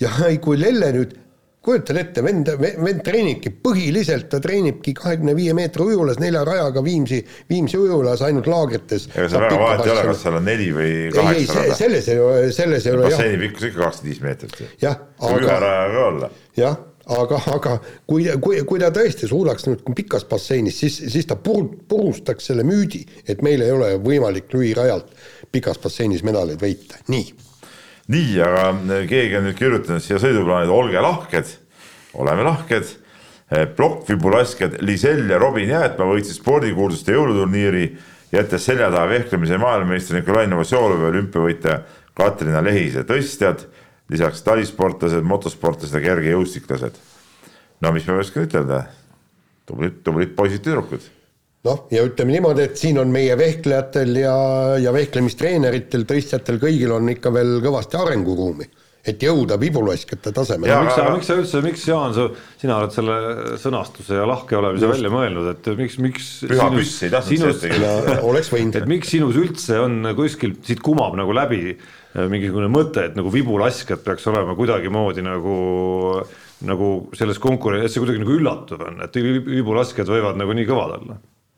[0.00, 0.10] ja
[0.44, 1.18] kui Lelle nüüd
[1.62, 7.20] kujutad ette, vend, vend treenibki põhiliselt, ta treenibki kahekümne viie meetri ujulas nelja rajaga Viimsi,
[7.50, 9.06] Viimsi ujulas ainult laagrites.
[9.14, 11.76] ega seal väga vahet ei ole, kas seal on neli või kaheksa rada.
[11.78, 13.14] selles ei ole, selles ei ole jah.
[13.14, 14.80] basseini pikkus ikka kakskümmend viis meetrit.
[14.82, 15.38] jah, aga.
[15.38, 16.32] ühe rajaga olla.
[16.58, 16.80] jah
[17.10, 17.76] aga, aga
[18.06, 22.64] kui, kui, kui ta tõesti suudaks nüüd pikas basseinis, siis, siis ta pur-, purustaks selle
[22.66, 25.10] müüdi, et meil ei ole võimalik lühirajalt
[25.52, 27.34] pikas basseinis medaleid võita, nii.
[28.14, 28.70] nii, aga
[29.10, 31.56] keegi on nüüd kirjutanud siia sõiduplaanid, olge lahked,
[32.14, 32.98] oleme lahked.
[33.76, 37.82] plokkvibulaskjad Lisel ja Robin Jäätma võitsid spordikuulsuste jõuluturniiri,
[38.32, 41.82] jättes selja taha vehklemise maailmameistri Nikolai Novosjolovi olümpiavõitja
[42.16, 43.66] Katrina Lehise tõstjad
[44.12, 47.00] lisaks talisportlased, motosportlased ja kergejõustiklased.
[47.82, 48.84] no mis ma oskan ütelda,
[49.66, 51.08] tublid, tublid poisid-tüdrukud.
[51.68, 54.36] noh, ja ütleme niimoodi, et siin on meie vehklejatel ja,
[54.82, 58.70] ja vehklemistreeneritel, tõstjatel, kõigil on ikka veel kõvasti arenguruumi
[59.02, 60.74] et jõuda vibulaskjate tasemele.
[60.84, 62.28] miks sa, miks sa üldse, miks Jaan, sa,
[62.60, 63.16] sina oled selle
[63.58, 64.94] sõnastuse ja lahke olemise Just.
[64.94, 67.66] välja mõelnud, et miks, miks püha püss ei tahtnud sinust,
[68.22, 68.78] oleks võinud.
[68.78, 71.74] et miks sinus üldse on kuskil, siit kumab nagu läbi
[72.14, 75.56] mingisugune mõte, et nagu vibulaskjad peaks olema kuidagimoodi nagu
[76.62, 76.88] nagu
[77.18, 81.16] selles konkurentsis, see kuidagi nagu üllatav on, et vibulaskjad võivad nagu nii kõvad olla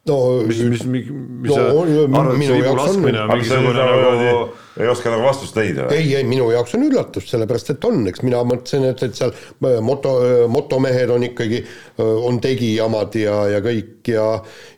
[0.09, 3.45] no mis, mis, mis, mis No, sa on- arvad, minu jaoks on- laskmine on aga
[3.49, 7.71] sa mingisugune nagu ei oska nagu vastust leida ei, ei minu jaoks on üllatus, sellepärast
[7.73, 10.15] et on, eks mina mõtlesin, et, et seal äh, moto,
[10.53, 11.63] motomehed on ikkagi,
[12.03, 14.27] on tegijamad ja, ja kõik ja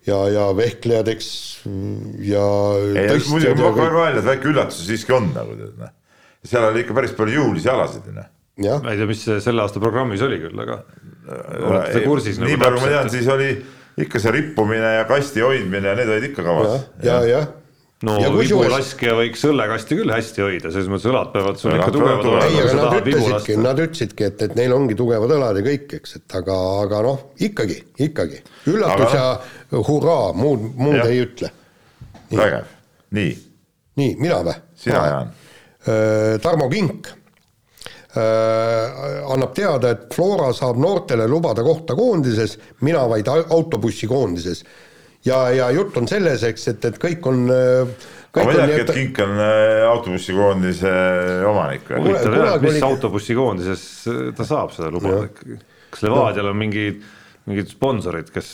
[0.07, 1.31] ja, ja vehklejad, eks
[2.29, 2.47] ja
[3.33, 5.95] muidugi ma ka välja, et väike üllatus siiski on nagu tead noh.
[6.47, 8.31] seal oli ikka päris palju jõulisi alasid noh.
[8.85, 10.85] ma ei tea, mis selle aasta programmis oli küll, aga
[11.27, 13.51] olete te kursis nagu nii palju ma tean, siis oli
[13.97, 16.91] ikka see rippumine ja kasti hoidmine ja need olid ikka kavas.
[17.05, 17.47] ja, ja
[18.05, 21.89] no ja kusjuures, vibulaskja võiks õllekasti küll hästi hoida, selles mõttes õlad peavad sul ikka
[21.95, 25.65] tugevad olema, ei, aga nad ütlesidki, nad ütlesidki, et, et neil ongi tugevad õlad ja
[25.65, 27.79] kõik, eks, et aga, aga noh, ikkagi,
[28.09, 28.43] ikkagi
[28.73, 29.25] üllatus Aga
[29.73, 31.09] ja hurraa, muud, muud Jah.
[31.09, 31.53] ei ütle.
[32.35, 32.73] vägev,
[33.17, 33.37] nii,
[34.03, 34.59] nii, mina või?
[34.77, 35.37] sina, Jaan.
[36.43, 37.26] Tarmo Kink äh,
[38.17, 42.57] annab teada, et Flora saab noortele lubada kohta koondises,
[42.87, 44.65] mina vaid au- autobussikoondises.
[45.27, 49.19] ja, ja jutt on selles, eks, et, et kõik on, ma on teadki, et Kink
[49.25, 50.93] on äh, autobussikoondise
[51.51, 53.85] omanik huvitav jah, mis oli- autobussikoondises
[54.37, 55.59] ta saab seda lubada ikkagi.
[55.91, 57.03] kas Levadial on mingid,
[57.47, 58.53] mingid sponsorid, kes,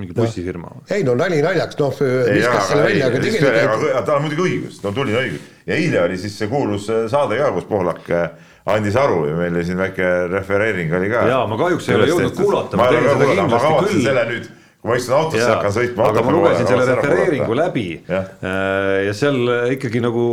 [0.00, 0.72] mingi bussifirma?
[0.94, 4.82] ei no nali naljaks, noh, ei, viskas selle välja, aga tegelikult tal on muidugi õigus,
[4.84, 8.28] no tuline õigus ja eile oli siis see kuulus äh, saade ka, kus Pohlak äh,
[8.74, 11.26] andis aru ja meil oli siin väike refereering oli ka.
[11.30, 13.58] Jaa, ma kahjuks ei ole jõudnud kuulata, ma ma ei ole seda ka kuulata, ma
[13.58, 14.48] kindlasti kavatsen selle nüüd,
[14.78, 17.86] kui ma istun autosse ja hakkan sõitma aga ma lugesin selle refereeringu läbi.
[18.08, 18.32] Jah.
[18.42, 20.24] äh, ja seal ikkagi nagu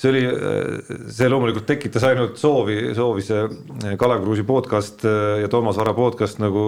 [0.00, 0.24] see oli,
[1.10, 3.44] see loomulikult tekitas ainult soovi, soovi see
[4.00, 6.64] Kalev Kruusi podcast äh, ja Toomas Vara podcast nagu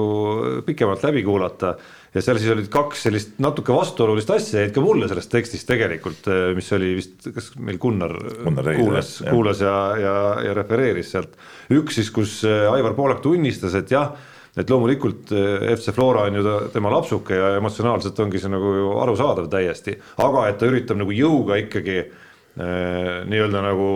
[0.66, 1.76] pikemalt läbi kuulata.
[2.12, 6.28] Ja seal siis olid kaks sellist natuke vastuolulist asja jäid ka mulle sellest tekstist tegelikult,
[6.56, 10.16] mis oli vist, kas meil Gunnar, Gunnar Reis, kuulas kuulas ja, ja,
[10.48, 11.38] ja refereeris sealt.
[11.72, 14.12] üks siis, kus äh, Aivar Poolak tunnistas, et jah
[14.52, 19.48] et loomulikult FC Flora on ju ta, tema lapsuke ja emotsionaalselt ongi see nagu arusaadav
[19.52, 23.86] täiesti, aga et ta üritab nagu jõuga ikkagi eh, nii-öelda nagu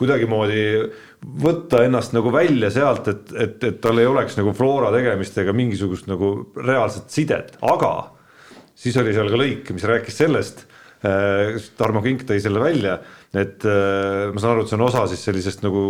[0.00, 0.62] kuidagimoodi
[1.20, 6.08] võtta ennast nagu välja sealt, et, et, et tal ei oleks nagu Flora tegemistega mingisugust
[6.08, 7.92] nagu reaalset sidet, aga
[8.80, 10.64] siis oli seal ka lõik, mis rääkis sellest,
[11.00, 12.98] Tarmo Kink tõi selle välja,
[13.32, 15.82] et äh, ma saan aru, et see on osa siis sellisest nagu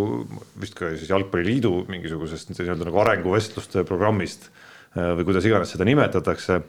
[0.61, 6.61] vist ka siis Jalgpalliliidu mingisugusest nii-öelda nagu arenguvestluste programmist äh, või kuidas iganes seda nimetatakse.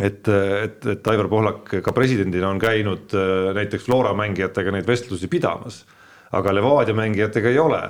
[0.00, 5.28] Et, et, et Aivar Pohlak ka presidendina on käinud äh, näiteks Flora mängijatega neid vestlusi
[5.32, 5.82] pidamas,
[6.36, 7.82] aga Levadia mängijatega ei ole.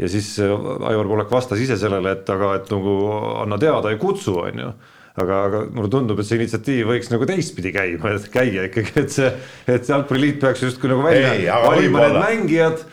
[0.00, 0.50] Ja siis äh,
[0.88, 2.96] Aivar Pohlak vastas ise sellele, et aga et nagu
[3.42, 4.72] anna teada ja kutsu, on ju.
[5.12, 9.12] Aga, aga mulle tundub, et see initsiatiiv võiks nagu teistpidi käima, et käia ikkagi, et
[9.12, 9.28] see,
[9.68, 12.86] et see jalgpalliliit peaks justkui nagu välja Ei, valima need mängijad,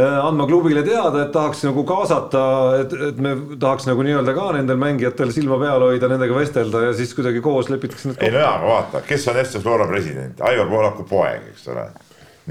[0.00, 2.46] andma klubile teada, et tahaks nagu kaasata,
[2.80, 6.96] et, et me tahaks nagu nii-öelda ka nendel mängijatel silma peal hoida, nendega vestelda ja
[6.96, 10.40] siis kuidagi koos lepitakse need ei no jaa, aga vaata, kes on FC Flora president,
[10.48, 11.86] Aivar Pohlaku poeg, eks ole.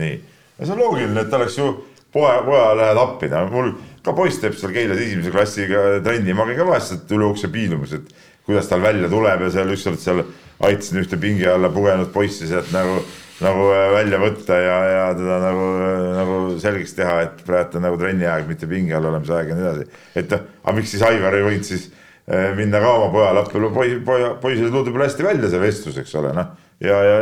[0.01, 0.15] nii,
[0.59, 1.69] ja see on loogiline, et oleks ju
[2.15, 3.73] poe, pojale lähed appi, no mul
[4.05, 7.49] ka poiss teeb seal Keilas esimese klassiga trenni, ma käin ka vahest sealt üle ukse
[7.51, 10.23] piilumas, et kuidas tal välja tuleb ja seal ükskord seal
[10.63, 12.99] aitasin ühte pingi alla pugenud poissi sealt nagu,
[13.43, 15.67] nagu äh, välja võtta ja, ja teda nagu,
[16.15, 19.57] nagu selgeks teha, et praegu on nagu trenni aeg, mitte pingi all olemise aeg ja
[19.57, 20.03] nii edasi.
[20.21, 23.65] et noh, aga miks siis Aivar ei võinud siis äh, minna ka oma pojale appi,
[23.79, 26.53] poi-, poja, poisil võib-olla hästi välja see vestlus, eks ole, noh.
[26.83, 27.21] ja, ja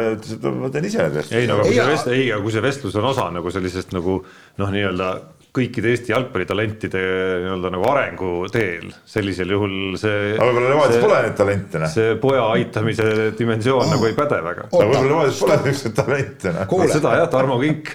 [0.58, 1.38] ma teen ise need vestlused.
[1.40, 3.30] ei no aga kui Ei, see aga- vest-, ei, aga kui see vestlus on osa
[3.34, 5.10] nagu sellisest nagu noh, nii-öelda
[5.54, 7.02] kõikide Eesti jalgpallitalentide
[7.44, 10.32] nii-öelda nagu arenguteel, sellisel juhul see.
[10.34, 11.92] aga võib-olla Levadias pole neid talente, noh.
[11.94, 13.06] see poja aitamise
[13.38, 14.66] dimensioon nagu ei päde väga.
[14.72, 16.76] aga võib-olla Levadias pole niisuguseid talente, noh.
[16.96, 17.94] Seda jah, Tarmo Kink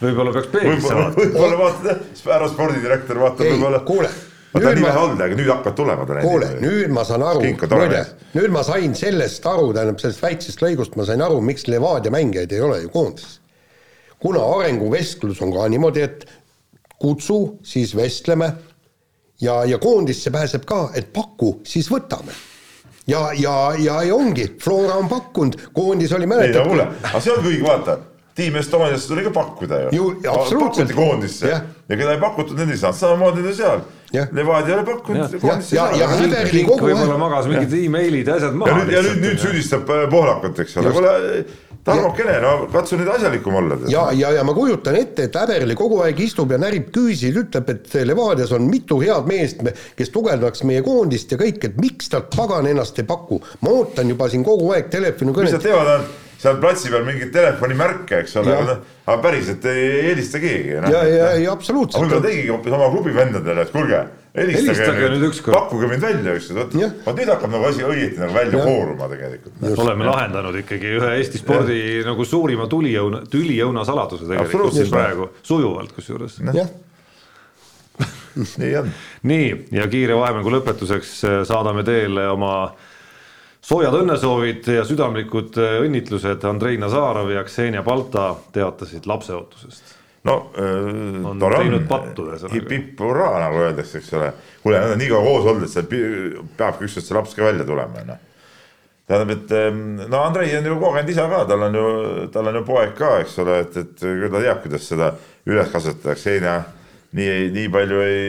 [0.00, 1.24] võib-olla peaks peeglisse vaatama.
[1.24, 4.12] võib-olla vaatad, härra spordidirektor vaatab ei võib-olla., kuule,
[4.52, 6.28] ta nüüd nii vähe, olnud, aga nüüd hakkavad tulema talendid.
[6.30, 8.02] kuule, nüüd ma saan aru, on muide
[8.34, 12.52] nüüd ma sain sellest aru, tähendab sellest väiksest lõigust ma sain aru, miks Levadia mängijaid
[12.56, 13.38] ei ole ju koondises.
[14.18, 16.26] kuna arenguvestlus on ka niimoodi, et
[17.00, 18.52] kutsu, siis vestleme
[19.40, 22.34] ja, ja koondisse pääseb ka, et paku, siis võtame.
[23.06, 27.20] ja, ja, ja, ja ongi, Flora on pakkunud, koondis oli ei no mäletad kuule, aga
[27.20, 27.98] see ongi õige, vaata.
[28.40, 31.62] Tiim Estoniasse tuli ka pakkuda ju, pakuti koondisse Jah.
[31.88, 33.80] ja keda ei pakutud, need ei saanud, samamoodi on seal.
[34.34, 36.08] Levadia ei ole pakkunud koondisse Ja- ja- ja.
[36.16, 38.78] Häberli kogu võib-olla aeg- magas mingid emailid ja asjad ja maha.
[38.80, 41.44] nüüd, ja nüüd, nüüd süüdistab äh, Pohlakut, eks ole, kuule,
[41.84, 43.76] Tarmokene, no katsu nüüd asjalikum olla.
[43.88, 47.70] ja, ja, ja ma kujutan ette, et Häberli kogu aeg istub ja närib küüsil, ütleb,
[47.72, 49.62] et Levadias on mitu head meest,
[49.96, 53.40] kes tugevdaks meie koondist ja kõik, et miks ta pagan ennast ei paku.
[53.62, 55.62] ma ootan juba siin kogu aeg mis nad telefonikõnet.
[55.62, 56.04] teevad, on
[56.40, 58.54] seal platsi peal mingeid telefonimärke, eks ole,
[59.04, 60.78] aga päriselt ei helista keegi.
[60.78, 62.24] ja, ja, ja aga absoluutselt võib-olla.
[62.24, 64.00] tegigi hoopis oma klubi vendadele, et kuulge,
[64.38, 65.56] helistage, nüüd ükskord.
[65.58, 69.64] pakkuge mind välja vot Jah., vot nüüd hakkab nagu asi õieti nagu välja kooruma tegelikult.
[69.84, 76.38] oleme lahendanud ikkagi ühe Eesti spordi nagu suurima tulijõuna, tüliõuna saladuse tegelikult praegu, sujuvalt kusjuures.
[76.40, 78.88] nii on.
[79.32, 82.54] nii, ja kiire vahemängu lõpetuseks äh, saadame teele oma
[83.70, 89.94] soojad õnnesoovid ja südamlikud äh, õnnitlused, Andrei Nazarov ja Ksenia Balta teatasid lapseootusest.
[90.26, 90.34] no
[91.30, 92.54] On tore ühesõnaga.
[92.56, 94.32] hip-hip hurraa nagu öeldakse, eks ole.
[94.64, 95.86] kuule, nad on nii kaua koos olnud, et seal
[96.58, 98.26] peabki ükskord see laps ka välja tulema, noh.
[99.08, 101.86] tähendab, et em, no Andrei on ju kogenud isa ka, tal on ju,
[102.34, 105.12] tal on ju poeg ka, eks ole, et, et küll ta teab, kuidas seda
[105.46, 106.56] üles kasvatada, Ksenia
[107.16, 108.26] nii, nii palju ei,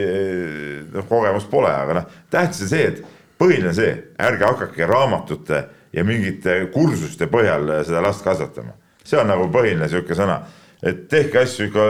[0.94, 3.04] noh, kogemust pole, aga noh, tähtis on see, et
[3.42, 5.64] põhiline on see, ärge hakake raamatute
[5.94, 8.78] ja mingite kursuste põhjal seda last kasvatama.
[9.04, 10.42] see on nagu põhiline sihuke sõna,
[10.84, 11.86] et tehke asju ikka,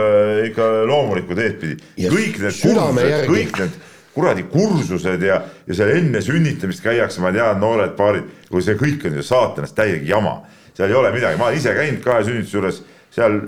[0.48, 1.76] ikka loomulikku teed pidi.
[2.08, 3.76] Kõik need kursused, kõik need
[4.14, 9.06] kuradi kursused ja, ja seal enne sünnitamist käiakse, ma tean, noored paarid, kui see kõik
[9.08, 10.40] on ju saatanast täielik jama.
[10.76, 12.82] seal ei ole midagi, ma olen ise käinud kahe sünnituse juures,
[13.12, 13.38] seal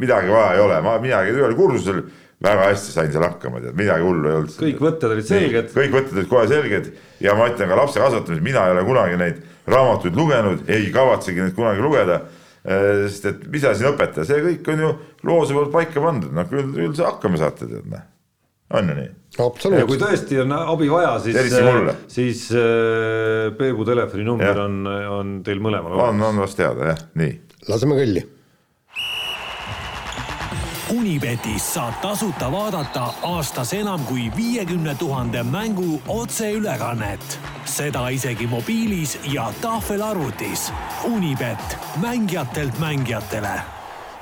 [0.00, 2.02] midagi vaja ei ole, ma minagi ühel kursusel
[2.42, 4.54] väga hästi sain seal hakkama, tead, midagi hullu ei olnud.
[4.58, 8.44] kõik võtted olid selged, kõik võtted olid kohe selged ja ma ütlen ka lapse kasvatamisel,
[8.44, 12.22] mina ei ole kunagi neid raamatuid lugenud, ei kavatsegi neid kunagi lugeda.
[12.62, 14.90] sest et mis asi on õpetaja, see kõik on ju
[15.26, 18.04] loose poolt paika pandud, noh küll, küll sa hakkama saate, tead noh.
[18.78, 19.08] on ju nii?
[19.78, 24.78] ja kui tõesti on abi vaja, siis mulle., siis äh, Peebu telefoninumber on,
[25.16, 26.28] on teil mõlemal on, olemas.
[26.28, 27.34] on vast teada jah, nii.
[27.70, 28.22] laseme kõlli.
[30.92, 37.38] Unibetis saab tasuta vaadata aastas enam kui viiekümne tuhande mängu otseülekannet.
[37.64, 40.72] seda isegi mobiilis ja tahvelarvutis.
[41.04, 43.60] Unibet, mängijatelt mängijatele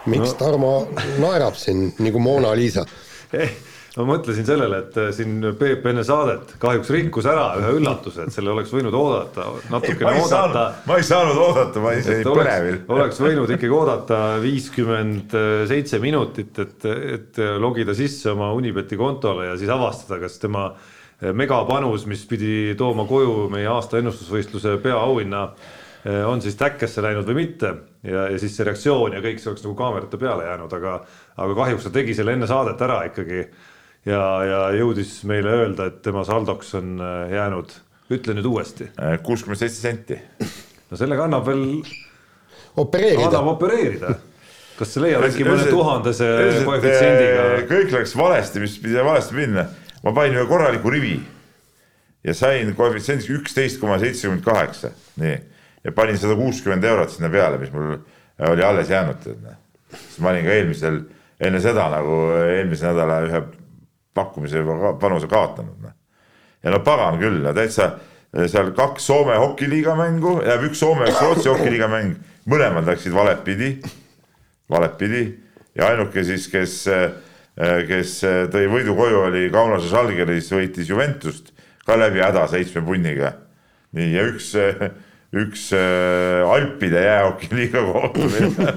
[0.07, 2.87] miks Tarmo naerab siin nagu Mona-Lisa?
[3.33, 3.51] Eh,
[3.97, 8.35] ma mõtlesin sellele, et äh, siin Peep enne saadet kahjuks rikkus ära ühe üllatuse, et
[8.35, 10.65] selle oleks võinud oodata, natukene ei oodata.
[10.87, 12.79] ma ei saanud oodata, ma ise et olin põnevil.
[12.79, 15.35] oleks, oleks võinud ikkagi oodata viiskümmend
[15.71, 16.87] seitse minutit, et,
[17.17, 20.71] et logida sisse oma Unibeti kontole ja siis avastada, kas tema
[21.37, 25.43] megapanus, mis pidi tooma koju meie aasta ennustusvõistluse peaauhinna,
[26.31, 27.75] on siis täkkesse läinud või mitte.
[28.07, 30.95] Ja, ja siis see reaktsioon ja kõik see oleks nagu kaamerate peale jäänud, aga,
[31.37, 33.43] aga kahjuks ta tegi selle enne saadet ära ikkagi
[34.09, 37.75] ja, ja jõudis meile öelda, et tema saldoks on äh, jäänud,
[38.11, 38.89] ütle nüüd uuesti,
[39.27, 40.19] kuuskümmend seitse senti.
[40.91, 41.67] no sellega annab veel
[42.81, 43.53] opereerida annab.
[43.55, 44.15] opereerida.
[44.79, 46.31] kas sa leiad äkki mõne tuhandese
[46.65, 47.67] koefitsiendiga eh,?
[47.69, 49.69] kõik läks valesti, mis pidi valesti minna.
[50.03, 51.19] ma panin ühe korraliku rivi
[52.25, 55.37] ja sain koefitsiendiks üksteist koma seitsekümmend kaheksa, nii.
[55.85, 57.99] ja panin sada kuuskümmend eurot sinna peale, mis mul
[58.49, 59.31] oli alles jäänud,
[59.93, 61.03] siis ma olin ka eelmisel,
[61.41, 63.43] enne seda nagu eelmise nädala ühe
[64.15, 65.97] pakkumise juba panuse kaotanud, noh.
[66.65, 67.93] ja no pagan küll, täitsa
[68.35, 72.19] eh, seal kaks Soome hokiliiga mängu, jääb üks Soome, üks Rootsi hokiliiga mäng,
[72.51, 73.75] mõlemad läksid valet pidi
[74.71, 75.23] valet pidi
[75.75, 76.77] ja ainuke siis, kes,
[77.89, 78.17] kes
[78.53, 81.53] tõi võidu koju, oli Kaunase Žalgiris, võitis Juventust
[81.87, 83.35] ka läbi häda seitsme punniga.
[83.97, 84.53] nii ja üks,
[85.35, 85.71] üks
[86.47, 88.75] Alpide jäähokiliiga kohtumine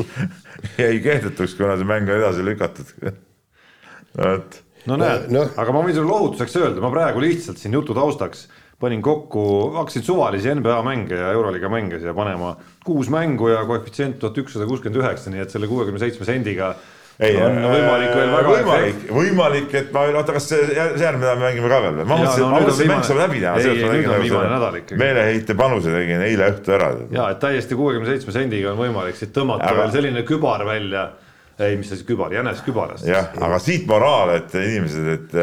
[0.82, 2.92] jäi kehtetuks, kuna see mäng on edasi lükatud.
[4.18, 5.44] vot, no näed Noh.
[5.44, 8.46] no., aga ma võin sulle lohutuseks öelda, ma praegu lihtsalt siin jutu taustaks
[8.80, 9.42] panin kokku,
[9.74, 12.54] hakkasin suvalisi NBA mänge ja Euroliiga mänge siia panema.
[12.84, 16.70] kuus mängu ja koefitsient tuhat ükssada kuuskümmend üheksa, nii et selle kuuekümne seitsme sendiga
[17.20, 21.26] ei on võimalik veel väga võimalik, võimalik, et ma, oota, kas see jär- see järgmine
[21.26, 22.06] nädal mängime ka veel või?
[22.08, 23.52] ma mõtlesin, ma mõtlesin, et mäng saab läbi teha.
[23.60, 25.00] Ei, ei, nüüd on viimane nädal ikkagi.
[25.02, 26.88] meeleheite panuse tegin eile õhtu ära.
[27.12, 31.10] ja et täiesti kuuekümne seitsme sendiga on võimalik siit tõmmata veel selline kübar välja.
[31.60, 33.06] ei, mis asi kübar, jänes kübarast.
[33.08, 35.36] jah, aga siit moraal, et inimesed, et,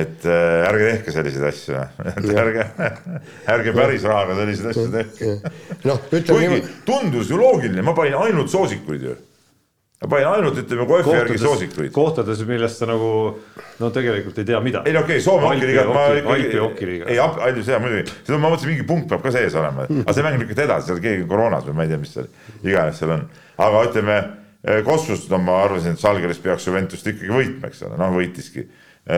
[0.00, 1.80] et äh, ärge tehke selliseid asju,
[2.44, 2.68] ärge,
[3.56, 5.34] ärge päris rahaga selliseid asju tehke.
[5.88, 9.16] noh, ütleme niimoodi, tundus ju loogiline, ma panin ainult soosikuid ju.
[10.04, 11.92] ma panin ainult, ütleme, koefi järgi soosikuid.
[11.96, 13.12] kohtades, millest sa nagu
[13.80, 14.90] no tegelikult ei tea midagi.
[14.90, 18.74] ei no okei okay,, Soome hokiliigat ma ikkagi ei, Alpi seda muidugi, seda ma mõtlesin,
[18.74, 21.64] mingi punkt peab ka sees olema, aga see mäng lükati edasi, seal keegi on koroonas
[21.68, 22.28] või ma ei tea, mis seal
[22.60, 23.24] iganes seal on.
[23.60, 24.18] aga ütleme,
[24.84, 28.66] Kossust no ma arvasin, et Žalgiris peaks Juventust ikkagi võitma, eks ole, noh võitiski.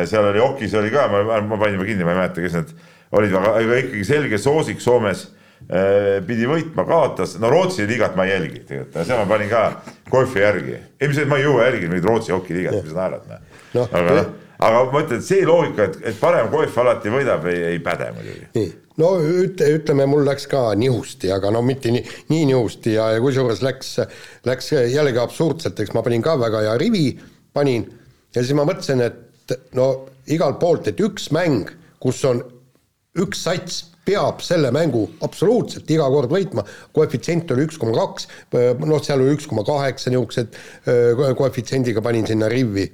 [0.07, 2.74] seal oli Okis oli ka, ma, ma panin kinni, ma ei mäleta, kes need
[3.18, 5.24] olid, aga ikkagi selge soosik Soomes
[5.66, 9.64] eh, pidi võitma, kaotas, no Rootsi liigat ma ei jälgi tegelikult, seal ma panin ka
[10.12, 10.78] Koefi järgi.
[11.01, 13.59] ei, mis, ma ei jõua jälgida mingit Rootsi hokiliigat, mis naerad, noh.
[13.72, 14.30] Noh, aga noh,
[14.62, 18.12] aga ma ütlen, et see loogika, et, et parem Koef alati võidab, ei, ei päde
[18.16, 18.49] muidugi.
[19.01, 23.22] No ütle, ütleme, mul läks ka nihusti, aga no mitte nii, nii nihusti ja, ja
[23.24, 23.95] kusjuures läks,
[24.49, 27.07] läks jällegi absurdselt, eks ma panin ka väga hea rivi,
[27.55, 27.86] panin
[28.34, 29.93] ja siis ma mõtlesin, et no
[30.32, 31.70] igalt poolt, et üks mäng,
[32.03, 32.43] kus on
[33.22, 36.64] üks sats peab selle mängu absoluutselt iga kord võitma,
[36.97, 40.59] koefitsient oli üks koma kaks, noh, seal oli üks koma kaheksa niisugused
[41.38, 42.88] koefitsiendiga panin sinna rivvi.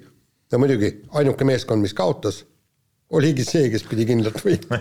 [0.52, 2.42] ja muidugi ainuke meeskond, mis kaotas
[3.16, 4.78] oligi see, kes pidi kindlalt võitma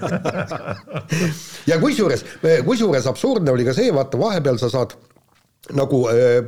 [1.70, 2.26] ja kusjuures,
[2.68, 4.98] kusjuures absurdne oli ka see, vaata vahepeal sa saad
[5.78, 6.44] nagu öö,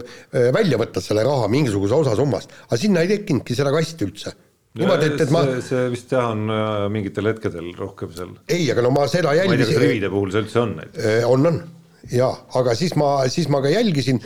[0.56, 4.36] välja võtta selle raha mingisuguse osa summast, aga sinna ei tekkinudki seda kasti üldse.
[4.80, 8.38] niimoodi, et, et ma see vist jah, on mingitel hetkedel rohkem seal.
[8.48, 9.56] ei, aga no ma seda jälgisin.
[9.56, 11.28] ma ei tea, kas rivide puhul see üldse on näiteks?
[11.32, 11.62] on, on
[12.14, 14.22] jaa, aga siis ma, siis ma ka jälgisin,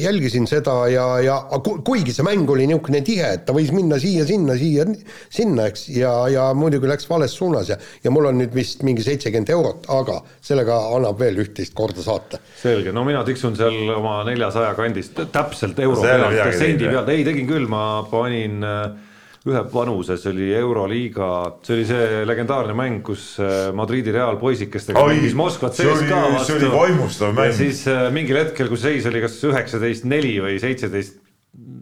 [0.00, 4.56] jälgisin seda ja, ja kuigi see mäng oli niisugune tihe, et ta võis minna siia-sinna,
[4.60, 9.04] siia-sinna, eks, ja, ja muidugi läks vales suunas ja ja mul on nüüd vist mingi
[9.06, 12.40] seitsekümmend eurot, aga sellega annab veel üht-teist korda saata.
[12.60, 17.48] selge, no mina tiksun seal oma neljasaja kandist täpselt euro pealt, sendi pealt, ei tegin
[17.50, 19.05] küll, ma panin äh,
[19.46, 21.28] ühe panuse, see oli Euroliiga,
[21.66, 26.48] see oli see legendaarne mäng, kus äh, Madridi Real poisikestega mängis Moskvat CSKA vastu.
[26.48, 27.54] see oli vaimustav mäng.
[27.54, 31.22] siis äh, mingil hetkel, kui seis oli kas üheksateist neli või seitseteist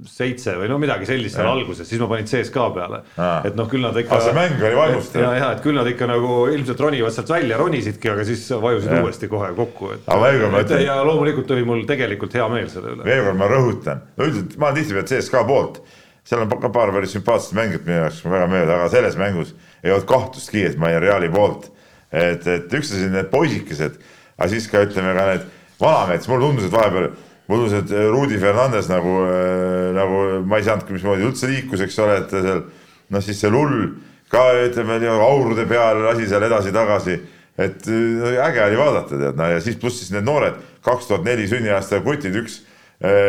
[0.06, 3.00] seitse või no midagi sellist seal alguses, siis ma panin CSKA peale.
[3.48, 4.20] et noh, küll nad ikka.
[4.22, 5.24] see mäng oli vaimustav.
[5.24, 8.92] ja, ja et küll nad ikka nagu ilmselt ronivad sealt välja, ronisidki, aga siis vajusid
[8.92, 9.00] ja.
[9.02, 10.06] uuesti kohe kokku, et.
[10.06, 10.84] Ütlen...
[10.84, 13.06] ja loomulikult oli mul tegelikult hea meel selle üle.
[13.08, 15.82] veel kord ma rõhutan, no üldiselt ma olen tihtipeale CSKA poolt
[16.24, 19.52] seal on ka paar päris sümpaatset mängijat minu jaoks väga meeldib, aga selles mängus
[19.84, 21.70] ei olnud kahtlustki, et ma olin Reali poolt.
[22.14, 23.96] et, et üks asi need poisikesed,
[24.38, 25.46] aga siis ka ütleme ka need
[25.80, 27.08] vanamehed, siis mulle tundus, et vahepeal
[27.48, 31.98] mulle tundus, et Rudi Fernandes nagu äh,, nagu ma ei saanudki, mismoodi üldse liikus, eks
[32.04, 32.62] ole, et seal
[33.10, 33.96] noh, siis see lull
[34.32, 37.18] ka ütleme aurude peal lasi seal edasi-tagasi
[37.58, 40.56] et no, äge oli vaadata, tead, no ja siis pluss siis need noored,
[40.86, 42.73] kaks tuhat neli sünniaasta kutid, üks Äh,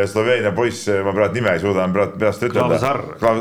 [0.08, 2.80] Sloveenia poiss, ma praegu nime ei suuda praegu peast ütelda.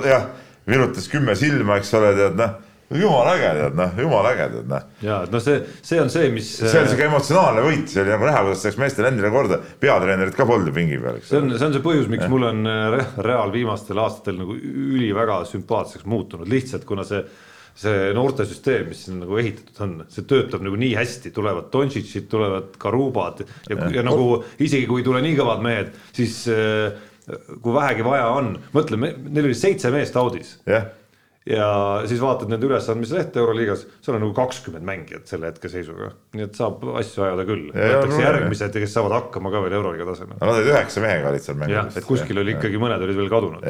[0.08, 0.30] jah,
[0.66, 2.54] virutas kümme silma, eks ole, tead noh
[2.92, 4.84] jumala äge, tead noh, jumala äge, tead noh.
[5.02, 5.56] ja, et noh, see,
[5.86, 6.50] see on see, mis.
[6.60, 10.36] see on siuke emotsionaalne võit, see oli nagu näha, kuidas läks meestele endile korda, peatreenerit
[10.36, 11.30] ka polnud ju pingi peal, eks.
[11.32, 12.30] see on, see on see põhjus, miks ja.
[12.32, 17.24] mul on äh, Real viimastel aastatel nagu üliväga sümpaatseks muutunud, lihtsalt kuna see
[17.78, 22.76] see noortesüsteem, mis siin nagu ehitatud on, see töötab nagu nii hästi, tulevad Dontšitšid, tulevad
[22.80, 26.94] Karubad ja, ja, ja nagu isegi kui ei tule nii kõvad mehed, siis äh,
[27.62, 30.86] kui vähegi vaja on, mõtle, neil oli seitse meest audis yeah.
[31.48, 31.68] ja
[32.06, 36.84] siis vaatad nende ülesandmislehte Euroliigas, seal on nagu kakskümmend mängijat selle hetkeseisuga, nii et saab
[37.00, 37.72] asju ajada küll.
[37.74, 40.38] võetakse järgmised, kes saavad hakkama ka veel Euroliiga tasemel.
[40.38, 41.98] Nad olid üheksa mehega olid seal mängimas.
[41.98, 43.66] et kuskil oli ikkagi mõned olid veel kadunud.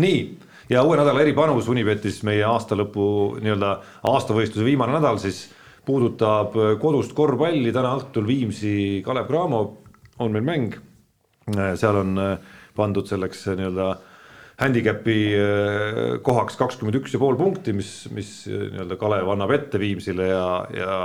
[0.00, 0.24] nii
[0.70, 3.04] ja uue nädala eripanus Unibetis meie aasta lõpu
[3.42, 3.72] nii-öelda
[4.10, 5.44] aastavõistluse viimane nädal siis
[5.86, 9.62] puudutab kodust korvpalli, täna õhtul Viimsi Kalev Cramo
[10.22, 10.76] on meil mäng.
[11.74, 12.14] seal on
[12.76, 13.88] pandud selleks nii-öelda
[14.62, 15.18] handicapi
[16.22, 20.46] kohaks kakskümmend üks ja pool punkti, mis, mis nii-öelda Kalev annab ette Viimsile ja,
[20.76, 20.96] ja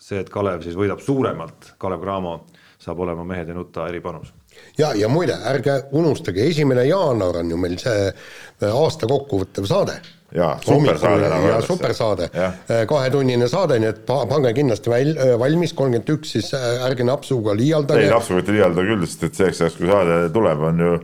[0.00, 2.36] see, et Kalev siis võidab suuremalt, Kalev Cramo
[2.80, 4.32] saab olema mehed ja nuta eripanus
[4.78, 9.98] ja, ja muide, ärge unustage, esimene jaanuar on ju meil see äh, aasta kokkuvõttev saade.
[10.34, 11.66] jaa, supersaade nagu öeldakse.
[11.72, 17.06] supersaade, äh, kahetunnine saade, nii et pange kindlasti väl-, äh, valmis, kolmkümmend üks, siis ärge
[17.06, 18.06] napsuga liialdage.
[18.06, 20.96] ei, napsuga ei liialda küll, sest et selleks ajaks, kui saade tuleb, on ju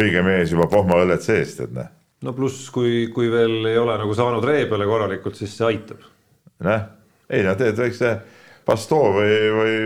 [0.00, 1.90] õige mees juba pohmaõlled sees, tead näe.
[2.26, 6.04] no pluss, kui, kui veel ei ole nagu saanud ree peale korralikult, siis see aitab.
[6.64, 6.84] näh,
[7.30, 8.18] ei no teed väikse
[8.66, 9.76] pastoo või, või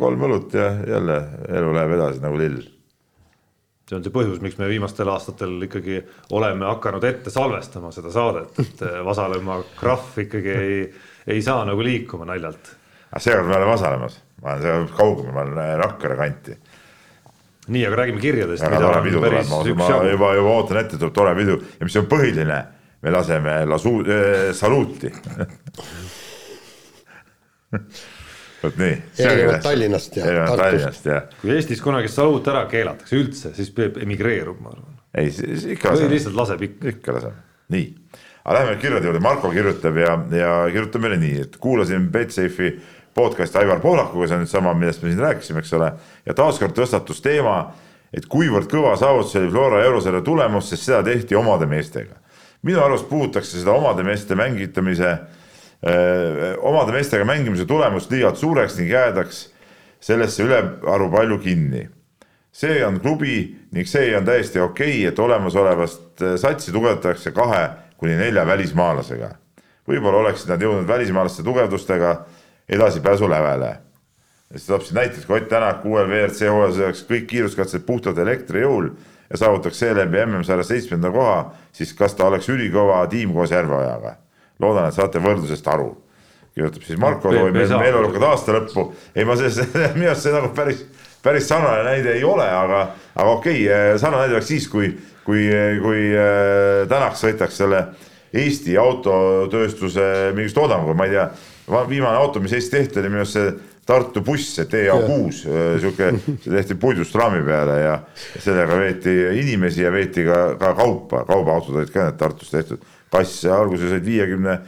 [0.00, 2.60] kolm õlut ja jälle elu läheb edasi nagu lill
[3.90, 5.96] see on see põhjus, miks me viimastel aastatel ikkagi
[6.38, 10.76] oleme hakanud ette salvestama seda saadet, et Vasalemma krahv ikkagi ei,
[11.34, 12.64] ei saa nagu liikuma naljalt.
[13.10, 16.52] aga seekord me oleme Vasalemmas, ma olen seal kaugemal, ma olen Rakvere kanti.
[17.66, 18.62] nii, aga räägime kirjadest.
[18.62, 21.98] väga tore pidu tuleb, ma, ma juba, juba ootan ette, tuleb tore pidu ja mis
[21.98, 22.58] on põhiline,
[23.02, 25.10] me laseme lasu- äh,, saluuti
[28.62, 28.96] vot nii.
[29.18, 31.08] erinevalt Tallinnast ja Tartust.
[31.40, 35.00] kui Eestis kunagi saluut ära keelatakse üldse, siis peab emigreeruma, ma arvan.
[35.14, 36.08] ei, siis ikka laseme.
[36.08, 36.94] või lihtsalt laseb ikka.
[36.94, 37.44] ikka laseme,
[37.74, 37.86] nii.
[38.44, 42.74] aga läheme kirjade juurde, Marko kirjutab ja, ja kirjutab meile nii, et kuulasin Betsafe'i
[43.14, 45.92] podcast'i Aivar Pohlakuga, see on nüüd sama, millest me siin rääkisime, eks ole.
[46.26, 47.58] ja taaskord tõstatus teema,
[48.14, 52.18] et kuivõrd kõva saavutus oli Flora eurosarja tulemus, sest seda tehti omade meestega.
[52.62, 55.16] minu arust puhutakse seda omade meeste mängitamise
[56.60, 59.46] omade meestega mängimise tulemust liialt suureks ning jäädaks
[60.00, 61.88] sellesse ülearu palju kinni.
[62.52, 68.16] see on klubi ning see on täiesti okei okay,, et olemasolevast satsi tugevdatakse kahe kuni
[68.16, 69.30] nelja välismaalasega.
[69.88, 72.26] võib-olla oleksid nad jõudnud välismaalaste tugevdustega
[72.68, 73.76] edasipääsu lävele.
[74.52, 78.90] siis toob siin näiteks, Ott Tänak uuel WRC hooajal sõidaks kõik kiiruskatsed puhtalt elektri jõul
[79.30, 84.16] ja saavutaks seeläbi MM-sarja seitsmenda koha, siis kas ta oleks ülikõva tiim koos Järveojaga?
[84.60, 85.90] Loodan, et saate võrdlusest aru.
[86.54, 87.78] kirjutab siis Marko No, Toim, me ei saa.
[87.80, 88.90] meeleolukat aasta lõppu.
[89.14, 89.60] ei, ma selles,
[89.98, 90.84] minu arust see nagu päris,
[91.22, 92.82] päris sarnane näide ei ole, aga,
[93.14, 94.92] aga okei okay,, sarnane näide oleks siis, kui,
[95.24, 95.46] kui,
[95.82, 97.84] kui äh, Tänak sõidaks selle
[98.30, 100.04] Eesti autotööstuse
[100.36, 101.24] mingist toodanguga, ma ei tea,
[101.90, 103.50] viimane auto, mis Eestis tehti, oli minu arust see
[103.90, 105.40] Tartu buss, see TA6,
[105.82, 106.10] sihuke,
[106.44, 107.94] see tehti puidust raami peale ja
[108.36, 112.84] ja sellega veeti inimesi ja veeti ka, ka kaupa, kaubaautod olid ka need Tartus tehtud.
[113.10, 114.60] Kass alguses olid viiekümne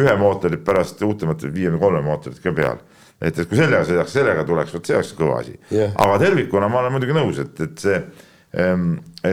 [0.00, 2.82] ühe mootorid, pärast uutemat viiekümne kolme mootorit ka peal.
[3.20, 5.92] et, et kui sellega sõidaks, sellega tuleks, vot see oleks kõva asi Jah.
[6.00, 7.98] aga tervikuna ma olen muidugi nõus, et, et see,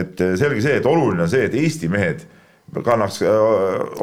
[0.00, 2.26] et selge see, et oluline on see, et Eesti mehed
[2.84, 3.30] kannaks äh,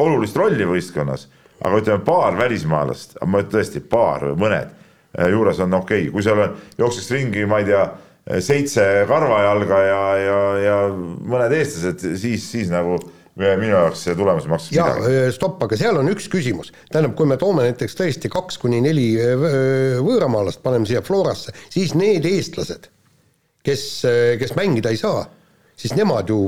[0.02, 1.28] olulist rolli võistkonnas,
[1.62, 6.14] aga ütleme, paar välismaalast, ma ütlen tõesti paar või mõned äh, juures on okei okay.,
[6.16, 7.86] kui seal on, jookseks ringi, ma ei tea,
[8.42, 12.98] seitse karvajalga ja, ja, ja mõned eestlased, siis, siis nagu
[13.36, 15.32] minu jaoks see tulemus maksab ja midagi.
[15.36, 19.10] stopp, aga seal on üks küsimus, tähendab, kui me toome näiteks tõesti kaks kuni neli
[20.06, 22.88] võõramaalast, paneme siia Florasse, siis need eestlased,
[23.66, 23.84] kes,
[24.40, 25.26] kes mängida ei saa,
[25.76, 26.48] siis nemad ju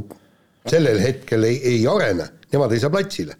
[0.68, 3.36] sellel hetkel ei, ei arene, nemad ei saa platsile,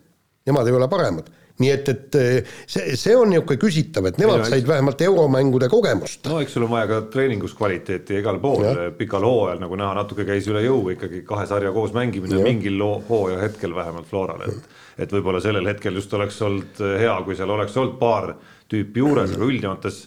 [0.48, 1.32] nemad ei ole paremad.
[1.62, 5.70] Nii et, et öö, see, see on niisugune küsitav, et nemad no, said vähemalt euromängude
[5.72, 6.28] kogemust.
[6.30, 8.84] no eks sul on vaja ka treeningus kvaliteeti igal pool Jah.
[8.98, 12.46] pikal hooajal nagu näha, natuke käis üle jõu ikkagi kahe sarja koos mängimine Jah.
[12.46, 14.76] mingil hooaja hetkel vähemalt Florale, et.
[15.06, 18.36] et võib-olla sellel hetkel just oleks olnud hea, kui seal oleks olnud paar
[18.70, 20.06] tüüpi juures, aga üldjoontes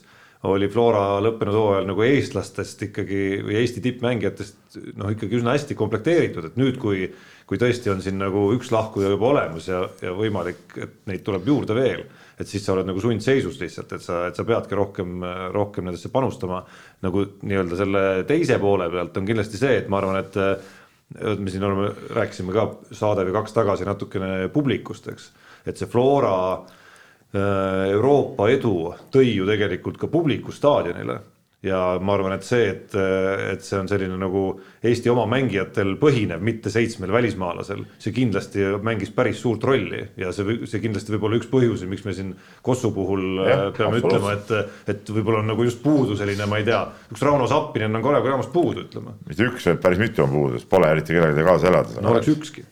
[0.49, 6.47] oli Flora lõppenud hooajal nagu eestlastest ikkagi või Eesti tippmängijatest noh, ikkagi üsna hästi komplekteeritud,
[6.49, 7.11] et nüüd, kui
[7.51, 11.49] kui tõesti on siin nagu üks lahkuja juba olemas ja, ja võimalik, et neid tuleb
[11.51, 12.05] juurde veel,
[12.39, 15.17] et siis sa oled nagu sundseisus lihtsalt, et sa, et sa peadki rohkem,
[15.51, 16.63] rohkem nendesse panustama.
[17.03, 20.39] nagu nii-öelda selle teise poole pealt on kindlasti see, et ma arvan, et
[21.43, 25.33] me siin oleme, rääkisime ka saade või kaks tagasi natukene publikust, eks,
[25.67, 31.19] et see Flora äh, Euroopa edu tõi ju tegelikult ka publiku staadionile
[31.63, 32.95] ja ma arvan, et see, et,
[33.53, 34.45] et see on selline nagu
[34.87, 40.63] Eesti oma mängijatel põhinev, mitte seitsmel välismaalasel, see kindlasti mängis päris suurt rolli ja see,
[40.71, 42.33] see kindlasti võib olla üks põhjusi, miks me siin
[42.65, 44.73] Kossu puhul Jah, ja, peame ütlema, absoluutselt.
[44.89, 46.81] et, et võib-olla on nagu just puudu selline, ma ei tea,
[47.13, 49.19] üks Rauno Sappinen on Kalev Cramos puudu, ütleme.
[49.29, 52.01] mitte üks, vaid päris mitu on puudu, sest pole eriti kellegagi kaasa elada.
[52.01, 52.65] no oleks ükski.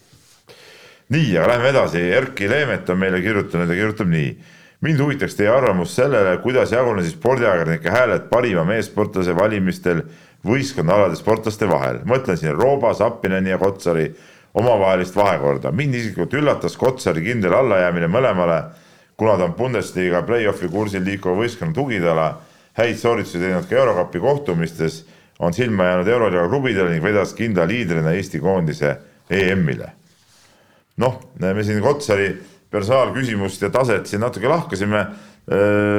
[1.12, 4.32] nii, aga lähme edasi, Erkki Leemet on meile kirjutanud ja kirjutab nii.
[4.80, 10.02] Mind huvitaks teie arvamus sellele, kuidas jagunesid spordiajakirjanike hääled parima meessportlase valimistel
[10.46, 12.00] võistkonnaalade sportlaste vahel.
[12.04, 14.14] mõtlen siin Rooba, Sappineni ja Kotsari
[14.54, 15.72] omavahelist vahekorda.
[15.72, 18.62] mind isiklikult üllatas Kotsari kindel allajäämine mõlemale,
[19.16, 22.38] kuna ta on Bundesliga play-off'i kursil liikuva võistkonna tugitala,
[22.72, 25.04] häid sooritusi teinud ka Eurokapi kohtumistes,
[25.38, 28.96] on silma jäänud Euroliiga klubidele ning vedas kindla liidrina Eesti koondise
[29.30, 29.98] EM-ile
[30.98, 32.28] noh, me siin Kotsari
[32.70, 35.06] personaalküsimust ja taset siin natuke lahkasime.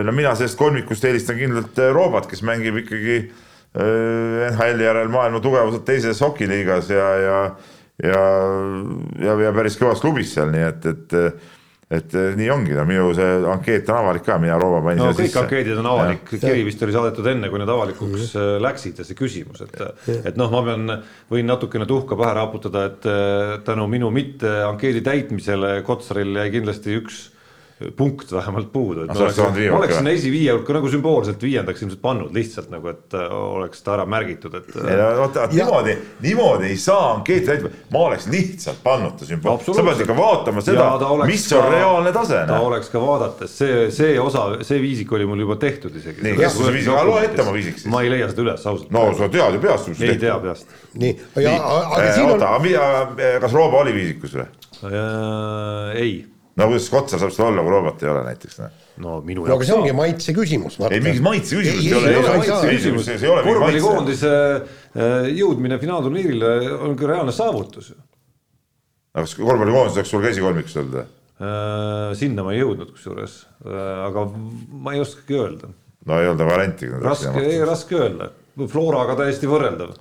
[0.03, 3.15] no mina sellest kolmikust eelistan kindlalt Roobat, kes mängib ikkagi
[3.73, 7.39] NHL-i järel maailma tugevuselt teises hokiliigas ja, ja,
[8.03, 8.21] ja,
[9.25, 11.17] ja, ja päris kõvas klubis seal, nii et, et
[11.89, 15.31] et nii ongi, no minu see ankeet on avalik ka, mina Rooma panin no kõik
[15.31, 15.41] sisse.
[15.41, 19.17] ankeedid on avalik, kiri vist oli saadetud enne, kui need avalikuks äh, läksid ja see
[19.17, 19.81] küsimus, et.
[20.21, 20.93] et noh, ma pean,
[21.33, 26.93] võin natukene tuhka pähe raputada, et äh, tänu minu mitte ankeedi täitmisele Kotsaril jäi kindlasti
[27.01, 27.23] üks
[27.95, 32.33] punkt vähemalt puudu, et No oleks oleks, sinna esiviie hulka nagu sümboolselt viiendaks ilmselt pannud
[32.35, 34.67] lihtsalt nagu, et äh, oleks ta ära märgitud, et.
[34.75, 35.93] vaata, Ja- niimoodi,
[36.25, 40.61] niimoodi ei saa ankeeti täitma, ma oleks lihtsalt pannud ta sümbool, sa pead ikka vaatama
[40.65, 40.89] seda,
[41.25, 42.41] mis on ka- reaalne tase.
[42.47, 42.65] ta noh.
[42.67, 46.21] oleks ka vaadates, see, see osa, see viisik oli mul juba tehtud isegi.
[46.27, 47.87] Nii, kes see viisik- loe ette oma viisik siis.
[47.91, 48.91] ma ei leia seda üles ausalt.
[48.91, 50.67] no sa tead ju peast, ei tea peast.
[50.99, 51.15] nii,
[51.47, 54.45] ja aga siin on oota, kas Rooba oli viisikus või?
[54.83, 56.11] Äh, ei,
[56.59, 58.59] no kuidas Kotsar saab seda olla, kui Roobat ei ole näiteks?
[59.03, 60.79] no minu no aga see ongi maitse küsimus.
[60.89, 64.33] ei, mingit maitse küsimust ei Ei, ole ei ole maitse küsimus, küsimus, ei ole korvpallikoondise
[64.33, 66.51] äh, jõudmine finaalturniirile
[66.87, 67.97] on ka reaalne saavutus ju.
[69.13, 71.07] aga kas korvpallikoondis oleks sul ka esikolmikus olnud või?
[71.39, 73.39] Äh, sinna ma ei jõudnud kusjuures,
[74.09, 75.71] aga ma ei oskagi öelda,
[76.09, 76.91] no ei olnud varianti.
[76.99, 78.33] raske, raske öelda,
[78.67, 79.93] Floraga täiesti võrreldav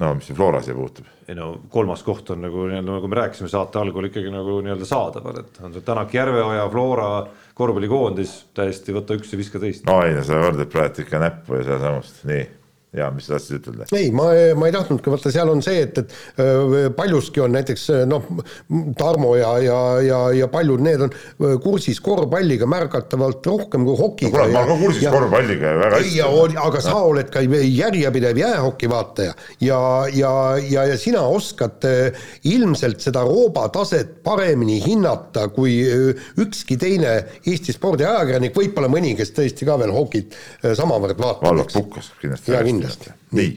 [0.00, 1.08] no mis see Flora siia puutub?
[1.28, 4.88] ei no kolmas koht on nagu nii-öelda nagu me rääkisime saate algul ikkagi nagu nii-öelda
[4.88, 7.10] saadaval, et on see Tänak Järveoja, Flora
[7.58, 9.86] korvpallikoondis täiesti võta üks ja viska teist.
[9.88, 12.48] no ei no sa võrdled praegu ikka näppu ja sedasamust, nii.
[12.92, 13.86] Ja mis sa tahtsid ütelda?
[13.96, 14.26] ei, ma,
[14.58, 18.26] ma ei tahtnudki, vaata seal on see, et, et paljuski on näiteks noh,
[18.98, 21.14] Tarmo ja, ja, ja, ja paljud need on
[21.64, 24.32] kursis korvpalliga märgatavalt rohkem kui hokiga.
[24.34, 26.58] kuule, ma olen ka kursis ja, korvpalliga ja väga hästi.
[26.66, 29.32] aga sa oled ka järjepidev jäähoki vaataja
[29.64, 29.80] ja,
[30.12, 31.88] ja, ja, ja sina oskad
[32.48, 35.78] ilmselt seda rooba taset paremini hinnata kui
[36.42, 37.14] ükski teine
[37.46, 41.48] Eesti spordiajakirjanik, võib-olla mõni, kes tõesti ka veel hokit samavõrd vaatab.
[41.48, 42.52] Vallas Pukkas kindlasti.
[42.82, 43.14] Kindlasti.
[43.38, 43.54] nii,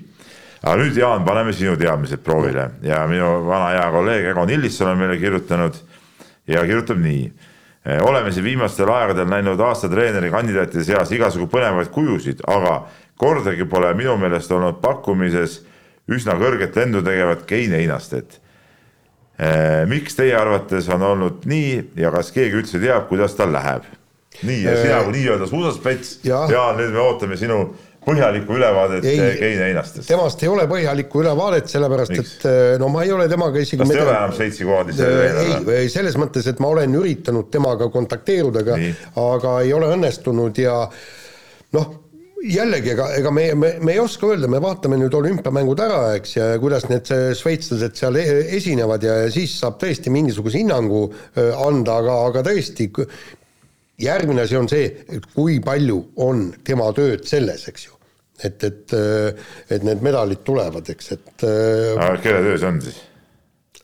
[0.63, 5.01] aga nüüd Jaan, paneme sinu teadmised proovile ja minu vana hea kolleeg Egon Illisson on
[5.01, 5.81] meile kirjutanud
[6.47, 7.31] ja kirjutab nii.
[8.01, 12.87] oleme siin viimastel aegadel näinud aastatreeneri kandidaatide seas igasugu põnevaid kujusid, aga
[13.17, 15.59] kordagi pole minu meelest olnud pakkumises
[16.09, 18.41] üsna kõrget lendu tegevat Kein Einastet.
[19.87, 23.83] miks teie arvates on olnud nii ja kas keegi üldse teab, kuidas tal läheb?
[24.43, 27.75] nii, ja sina kui nii-öelda suusaspets, Jaan, nüüd me ootame sinu
[28.05, 30.07] põhjalikku ülevaadet Kein Einastest.
[30.09, 32.37] temast ei ole põhjalikku ülevaadet, sellepärast Miks?
[32.37, 35.75] et eh, no ma ei ole temaga isegi kas ta ei ole enam seitsikohalise treener?
[35.79, 38.79] ei, selles mõttes, et ma olen üritanud temaga kontakteeruda, aga,
[39.25, 40.81] aga ei ole õnnestunud ja
[41.75, 41.87] noh,
[42.45, 46.35] jällegi, ega, ega me, me, me ei oska öelda, me vaatame nüüd olümpiamängud ära, eks,
[46.37, 51.49] ja kuidas need šveitslased seal e-, esinevad ja, ja siis saab tõesti mingisuguse hinnangu eh,
[51.65, 52.91] anda, aga, aga tõesti,
[54.05, 57.94] järgmine asi on see, et kui palju on tema tööd selles, eks ju
[58.43, 58.95] et, et,
[59.71, 61.35] et need medalid tulevad, eks, et.
[61.47, 63.01] Äh, aga kelle töö see on siis?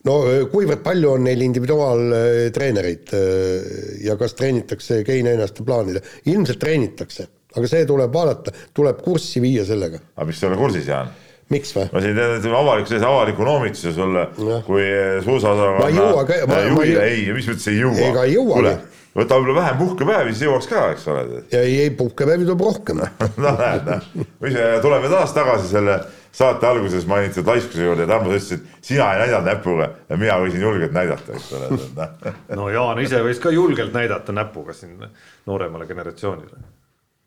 [0.08, 0.16] no
[0.50, 3.74] kuivõrd palju on neil individuaaltreenereid äh,
[4.08, 6.02] ja kas treenitakse Keina-Einaste plaanile,
[6.32, 10.02] ilmselt treenitakse, aga see tuleb vaadata, tuleb kurssi viia sellega.
[10.16, 11.12] aga ei ole kursis, Jaan?
[11.52, 11.86] miks või?
[11.92, 14.26] ma siin teen avaliku, sellise avaliku noomituse sulle,
[14.66, 14.88] kui
[15.26, 18.10] suusaosakonna juhile ei, mis mõttes ei jõua?
[18.10, 18.74] ega ei jõuagi
[19.16, 21.44] võta võib-olla vähem puhkepäevi, siis jõuaks ka, eks ole.
[21.52, 23.02] ja ei, ei puhkepäevi tuleb rohkem
[23.44, 24.26] no näed, noh.
[24.42, 25.98] või tuleme taas tagasi selle
[26.32, 30.38] saate alguses mainitud laiskuse juurde ja Tarmo, sa ütlesid, sina ei näidanud näpuga ja mina
[30.40, 32.06] võisin julgelt näidata, eks ole.
[32.58, 34.96] No Jaan ise võis ka julgelt näidata näpuga siin
[35.46, 36.64] nooremale generatsioonile.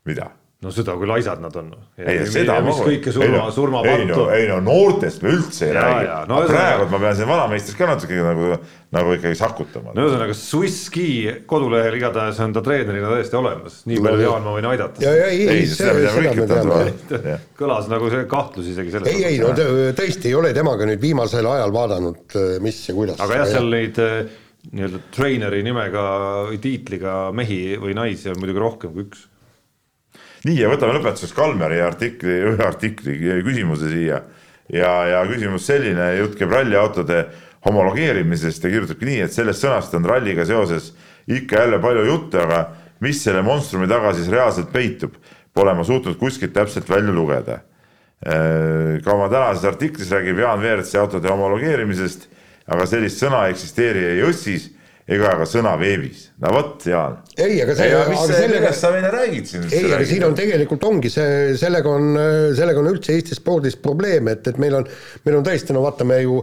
[0.10, 0.32] mida?
[0.64, 1.72] No seda, kui laisad nad on.
[2.00, 2.74] ei, seda ma.
[2.86, 3.98] kõike surma, surmapattu.
[4.00, 6.14] ei no, ei no noortest me üldse ei ja, räägi.
[6.32, 8.52] No, praegu ma pean siin vanameistrist ka natuke nagu,
[8.96, 9.96] nagu ikkagi sakutama.
[9.98, 11.10] no ühesõnaga Swiss Ski
[11.50, 15.04] kodulehel igatahes on ta treenerina täiesti olemas, nii palju Jaan ma võin aidata.
[15.04, 16.48] ja, ja ei, ei, seda, seda me
[17.04, 17.38] teame.
[17.60, 19.12] kõlas nagu see kahtlus isegi selles.
[19.12, 19.52] ei, ei no
[20.00, 23.20] tõesti ei ole temaga nüüd viimasel ajal vaadanud, mis ja kuidas.
[23.20, 24.18] aga jah, seal neid eh,
[24.72, 26.10] nii-öelda treeneri nimega
[26.48, 29.28] või tiitliga mehi või naisi on muidugi rohkem kui üks
[30.46, 34.22] nii ja võtame lõpetuseks Kalmeri artikli, ühe artikli küsimuse siia
[34.72, 37.26] ja, ja küsimus selline, jutt käib ralliautode
[37.66, 40.92] homologeerimisest ja kirjutabki nii, et sellest sõnast on ralliga seoses
[41.26, 42.62] ikka jälle palju jutte, aga
[43.02, 45.18] mis selle monstrumi taga siis reaalselt peitub,
[45.56, 47.60] pole ma suutnud kuskilt täpselt välja lugeda.
[48.26, 52.30] Äh, ka oma tänases artiklis räägib Jaan Veertsi autode homologeerimisest,
[52.70, 54.70] aga sellist sõna eksisteeri ei Õssis
[55.06, 56.24] ega ka sõna veebis.
[56.42, 57.20] no vot, Jaan.
[57.38, 57.90] ei, aga see.
[58.10, 58.72] mis see, sellega...
[58.74, 59.66] sa meile räägid siin?
[59.70, 62.18] ei, aga siin on tegelikult ongi see, sellega on,
[62.58, 64.88] sellega on üldse Eesti spordis probleem, et, et meil on,
[65.28, 66.40] meil on tõesti, no vaatame ju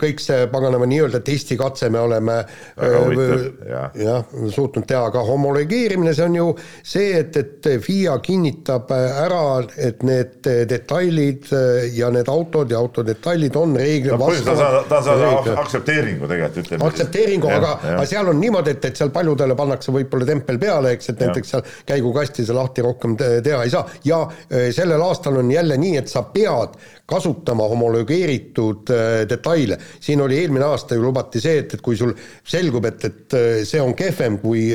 [0.00, 2.38] kõik see paganama nii-öelda testikatse me oleme
[2.80, 4.16] jah ja,
[4.48, 9.42] suutnud teha, aga homologeerimine, see on ju see, et, et FIA kinnitab ära,
[9.76, 11.52] et need detailid
[11.98, 14.88] ja need autod ja autodetailid on reeglile no, vastavad.
[14.88, 16.88] ta on saanud aktsepteeringu tegelikult, ütleme.
[16.88, 21.12] aktsepteeringu, aga aga seal on niimoodi, et, et seal paljudele pannakse võib-olla tempel peale, eks,
[21.12, 23.84] et näiteks seal käigukasti sa lahti rohkem teha ei saa.
[24.06, 26.76] Ja äh, sellel aastal on jälle nii, et sa pead
[27.10, 29.78] kasutama homologeeritud äh, detaile.
[30.00, 32.14] siin oli eelmine aasta ju lubati see, et, et kui sul
[32.44, 34.68] selgub, et, et äh, see on kehvem, kui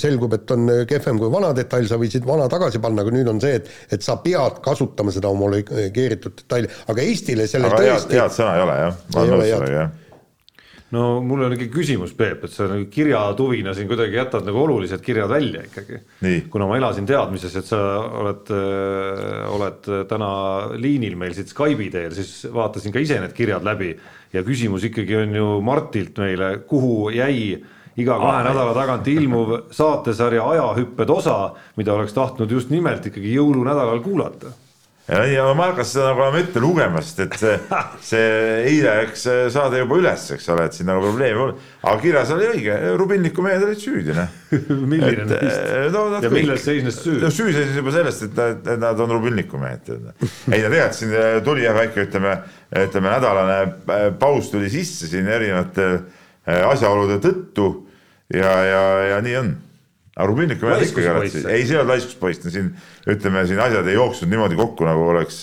[0.00, 3.40] selgub, et on kehvem kui vana detail, sa võisid vana tagasi panna, aga nüüd on
[3.42, 8.24] see, et, et sa pead kasutama seda homologeeritud detaili, aga Eestile selle aga tõesti head,
[8.24, 9.94] head sõna ei ole jah, ma olen nõus sellega jah
[10.94, 15.02] no mul on ikka küsimus, Peep, et sa nagu kirjatuvina siin kuidagi jätad nagu olulised
[15.02, 16.02] kirjad välja ikkagi.
[16.50, 17.80] kuna ma elasin teadmises, et sa
[18.22, 20.30] oled äh,, oled täna
[20.78, 23.94] liinil meil siit Skype'i teel, siis vaatasin ka ise need kirjad läbi
[24.32, 27.56] ja küsimus ikkagi on ju Martilt meile, kuhu jäi
[27.96, 31.38] iga kahe ah, nädala tagant ilmuv saatesarja Ajahüpped osa,
[31.76, 34.52] mida oleks tahtnud just nimelt ikkagi jõulunädalal kuulata
[35.08, 37.54] ja, ja ma hakkasin seda nagu enam ette lugema, sest et see,
[38.10, 38.24] see
[38.72, 41.56] eile, eks saade juba üles, eks ole, et siin nagu probleemi pole.
[41.82, 44.34] aga kirjas oli õige, Rubinniku mehed olid süüdi, noh.
[44.92, 46.06] milline eh, no,?
[46.22, 47.18] ja milles seisnes süü?
[47.22, 49.90] no süü seisnes juba sellest, et nad, et nad on Rubinniku mehed.
[49.94, 52.36] ei no tegelikult siin eh, tuli jah väike, ütleme,
[52.86, 55.90] ütleme nädalane eh, paus tuli sisse siin erinevate
[56.46, 57.64] asjaolude tõttu
[58.30, 59.48] ja, ja, ja nii on
[60.16, 61.10] aga mehed ikkagi Laiskuspoiss.
[61.12, 62.70] alati, ei see ei olnud laiskuspoiss, siin
[63.12, 65.42] ütleme, siin asjad ei jooksnud niimoodi kokku, nagu oleks,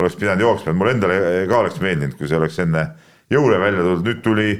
[0.00, 1.18] oleks pidanud jooksma, et mulle endale
[1.50, 2.86] ka oleks meeldinud, kui see oleks enne
[3.32, 4.50] jõule välja tulnud, nüüd tuli,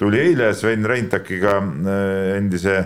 [0.00, 1.58] tuli eile Sven Reintakiga,
[2.38, 2.78] endise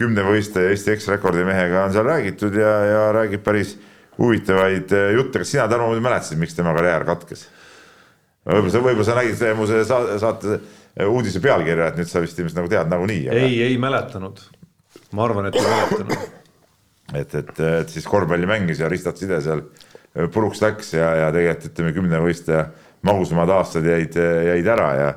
[0.00, 3.74] kümnevõistleja Eesti eksrekordi mehega on seal räägitud ja, ja räägib päris
[4.20, 7.46] huvitavaid äh, jutte, kas sina, Tarmo, muidu mäletasid, miks tema karjäär katkes?
[8.48, 10.56] võib-olla sa, võib-olla sa nägid mu selle sa- saate
[11.06, 13.28] uudise pealkirja, et nüüd sa vist ilmselt nagu tead nagunii.
[13.36, 14.40] ei, ei mäletanud.
[15.12, 16.28] Ma arvan, et ei mäletanud.
[17.14, 19.64] et, et, et siis korvpalli mängis ja Ristat Side seal
[20.34, 22.68] puruks läks ja, ja tegelikult ütleme, kümnevõistleja
[23.06, 24.16] magusamad aastad jäid,
[24.50, 25.10] jäid ära ja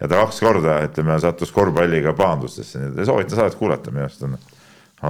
[0.00, 4.24] ja ta kaks korda, ütleme, sattus korvpalliga pahandustesse, nii et soovitan saadet kuulata, minu arust
[4.24, 4.36] on,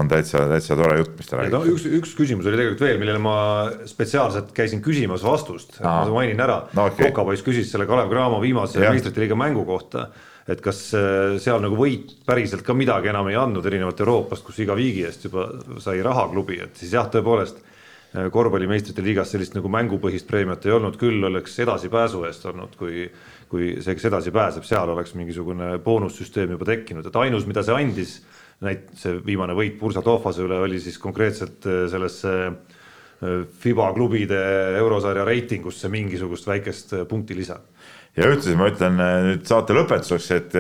[0.00, 1.68] on täitsa, täitsa tore jutt, mis ta no räägib.
[1.76, 3.36] üks, üks küsimus oli tegelikult veel, millele ma
[3.90, 7.10] spetsiaalselt käisin küsimas vastust, ma mainin ära No okei.
[7.10, 10.08] Kokapoiss küsis selle Kalev Cramo viimase meistrite liiga mängu kohta,
[10.50, 14.58] et kas äh, seal nagu võit päriselt ka midagi enam ei andnud erinevalt Euroopast, kus
[14.64, 15.46] iga viigi eest juba
[15.82, 20.66] sai raha klubi, et siis jah, tõepoolest äh, korvpalli meistrite liigas sellist nagu mängupõhist preemiat
[20.66, 23.06] ei olnud, küll oleks edasipääsu eest olnud, kui
[23.50, 27.74] kui see, kes edasi pääseb, seal oleks mingisugune boonussüsteem juba tekkinud, et ainus, mida see
[27.74, 28.12] andis,
[28.62, 32.36] näit-, see viimane võit Bursa Tohvase üle oli siis konkreetselt äh, sellesse
[33.60, 34.38] FIBA klubide
[34.78, 37.58] eurosarja reitingusse mingisugust väikest äh, punktilisa
[38.16, 40.56] ja ühtlasi ma ütlen äh, nüüd saate lõpetuseks, et,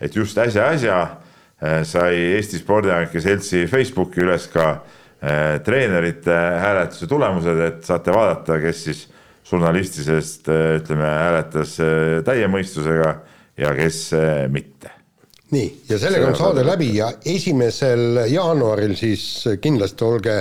[0.00, 7.62] et just äsja-äsja äh, sai Eesti Spordiajakirja Seltsi Facebooki üles ka äh, treenerite hääletuse tulemused,
[7.68, 9.06] et saate vaadata, kes siis
[9.46, 13.16] žurnalisti seest äh, ütleme, hääletas äh, täie mõistusega
[13.60, 14.95] ja kes äh, mitte.
[15.50, 20.34] nii, ja sellega on saade läbi ja esimesel jaanuaril siis kindlasti olge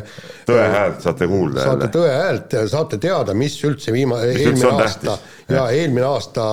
[0.48, 1.92] tõe häält saate kuulda saate jälle.
[1.94, 5.18] tõe häält ja saate teada, mis üldse viima-, eelmine aasta
[5.50, 6.48] ja eelmine aasta,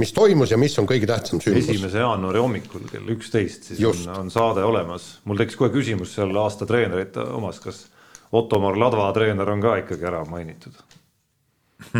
[0.00, 1.68] mis toimus ja mis on kõige tähtsam sündmus.
[1.68, 4.06] esimese jaanuari hommikul kell üksteist siis Just.
[4.08, 5.18] on, on saade olemas.
[5.28, 7.84] mul tekkis kohe küsimus seal aasta treenerite omas, kas
[8.34, 10.80] Ottomar Ladva treener on ka ikkagi ära mainitud?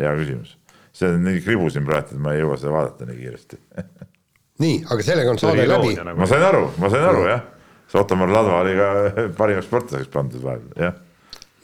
[0.00, 0.56] hea küsimus.
[0.90, 3.60] see on nii kribu siin praegu, et ma ei jõua seda vaadata nii kiiresti.
[4.62, 6.18] nii, aga sellega on saade läbi nagu.
[6.20, 7.42] ma sain aru, ma sain aru jah.
[7.90, 8.90] see Ottomar Ladva oli ka
[9.38, 10.94] parimaks sportlaseks pandud vahepeal, jah.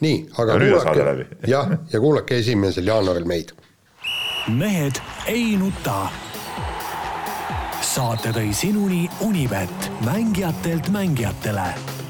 [0.01, 1.27] nii, aga Ja kuulake läbi.
[1.53, 3.55] jah, ja kuulake esimesel jaanuaril meid.
[4.49, 6.09] mehed ei nuta.
[7.81, 12.00] saate tõi sinuni Unibet, mängijatelt mängijatele